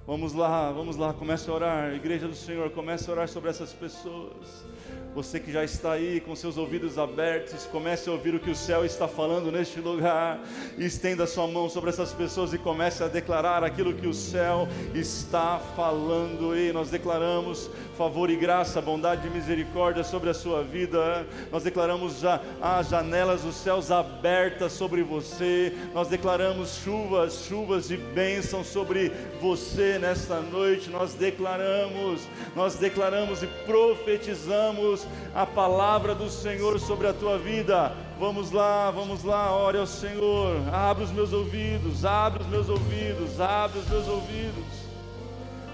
Vamos 0.08 0.32
lá, 0.32 0.72
vamos 0.72 0.95
lá, 0.95 1.12
comece 1.12 1.49
a 1.49 1.53
orar. 1.53 1.93
Igreja 1.93 2.30
do 2.30 2.34
Senhor, 2.34 2.70
comece 2.70 3.10
a 3.10 3.12
orar 3.12 3.28
sobre 3.28 3.49
essas 3.49 3.74
pessoas. 3.74 4.66
Você 5.14 5.38
que 5.38 5.51
já 5.51 5.66
está 5.66 5.93
aí 5.93 6.22
com 6.22 6.34
seus 6.34 6.58
ouvidos 6.58 6.97
abertos, 6.97 7.66
comece 7.66 8.08
a 8.08 8.14
ouvir 8.14 8.34
o 8.34 8.39
que 8.39 8.51
o 8.51 8.55
céu 8.55 8.86
está 8.86 9.05
falando 9.05 9.51
neste 9.51 9.82
lugar. 9.82 10.39
Estenda 10.78 11.28
sua 11.28 11.45
mão 11.47 11.68
sobre 11.68 11.89
essas 11.89 12.14
pessoas 12.14 12.53
e 12.53 12.58
comece 12.58 13.03
a 13.03 13.10
declarar 13.10 13.66
aquilo 13.66 13.93
que 13.93 14.08
o 14.08 14.14
céu 14.14 14.66
está 14.95 15.60
falando. 15.76 16.55
E 16.55 16.72
nós 16.72 16.89
declaramos 16.89 17.70
favor 17.97 18.30
e 18.30 18.38
graça, 18.38 18.80
bondade 18.80 19.28
e 19.28 19.30
misericórdia 19.30 20.05
sobre 20.05 20.30
a 20.30 20.34
sua 20.34 20.64
vida. 20.64 21.28
Nós 21.51 21.64
declaramos 21.64 22.22
já 22.22 22.39
as 22.62 22.88
janelas 22.88 23.41
dos 23.41 23.55
céus 23.55 23.91
abertas 23.91 24.72
sobre 24.72 25.03
você. 25.03 25.74
Nós 25.93 26.08
declaramos 26.08 26.80
chuvas, 26.82 27.43
chuvas 27.45 27.89
de 27.89 27.97
bênção 27.97 28.64
sobre 28.64 29.12
você 29.41 29.97
nesta 29.98 30.39
noite. 30.39 30.89
Nós 30.89 31.14
declaramos, 31.14 32.28
nós 32.56 32.76
declaramos 32.76 33.43
e 33.43 33.48
profetizamos 33.66 35.08
a 35.34 35.45
palavra 35.45 36.14
do 36.14 36.30
Senhor 36.30 36.80
sobre 36.80 37.08
a 37.08 37.14
tua 37.14 37.38
vida. 37.38 37.93
Vamos 38.20 38.52
lá, 38.52 38.89
vamos 38.91 39.24
lá, 39.24 39.56
ore 39.56 39.78
ao 39.78 39.88
Senhor. 39.88 40.62
Abre 40.74 41.04
os 41.04 41.12
meus 41.12 41.34
ouvidos, 41.34 42.06
abre 42.06 42.43
os 42.43 42.50
meus 42.50 42.70
ouvidos, 42.70 43.39
abre 43.39 43.80
os 43.80 43.88
meus 43.88 44.08
ouvidos. 44.08 44.88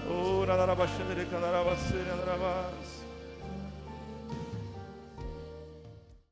Oh, 0.06 0.44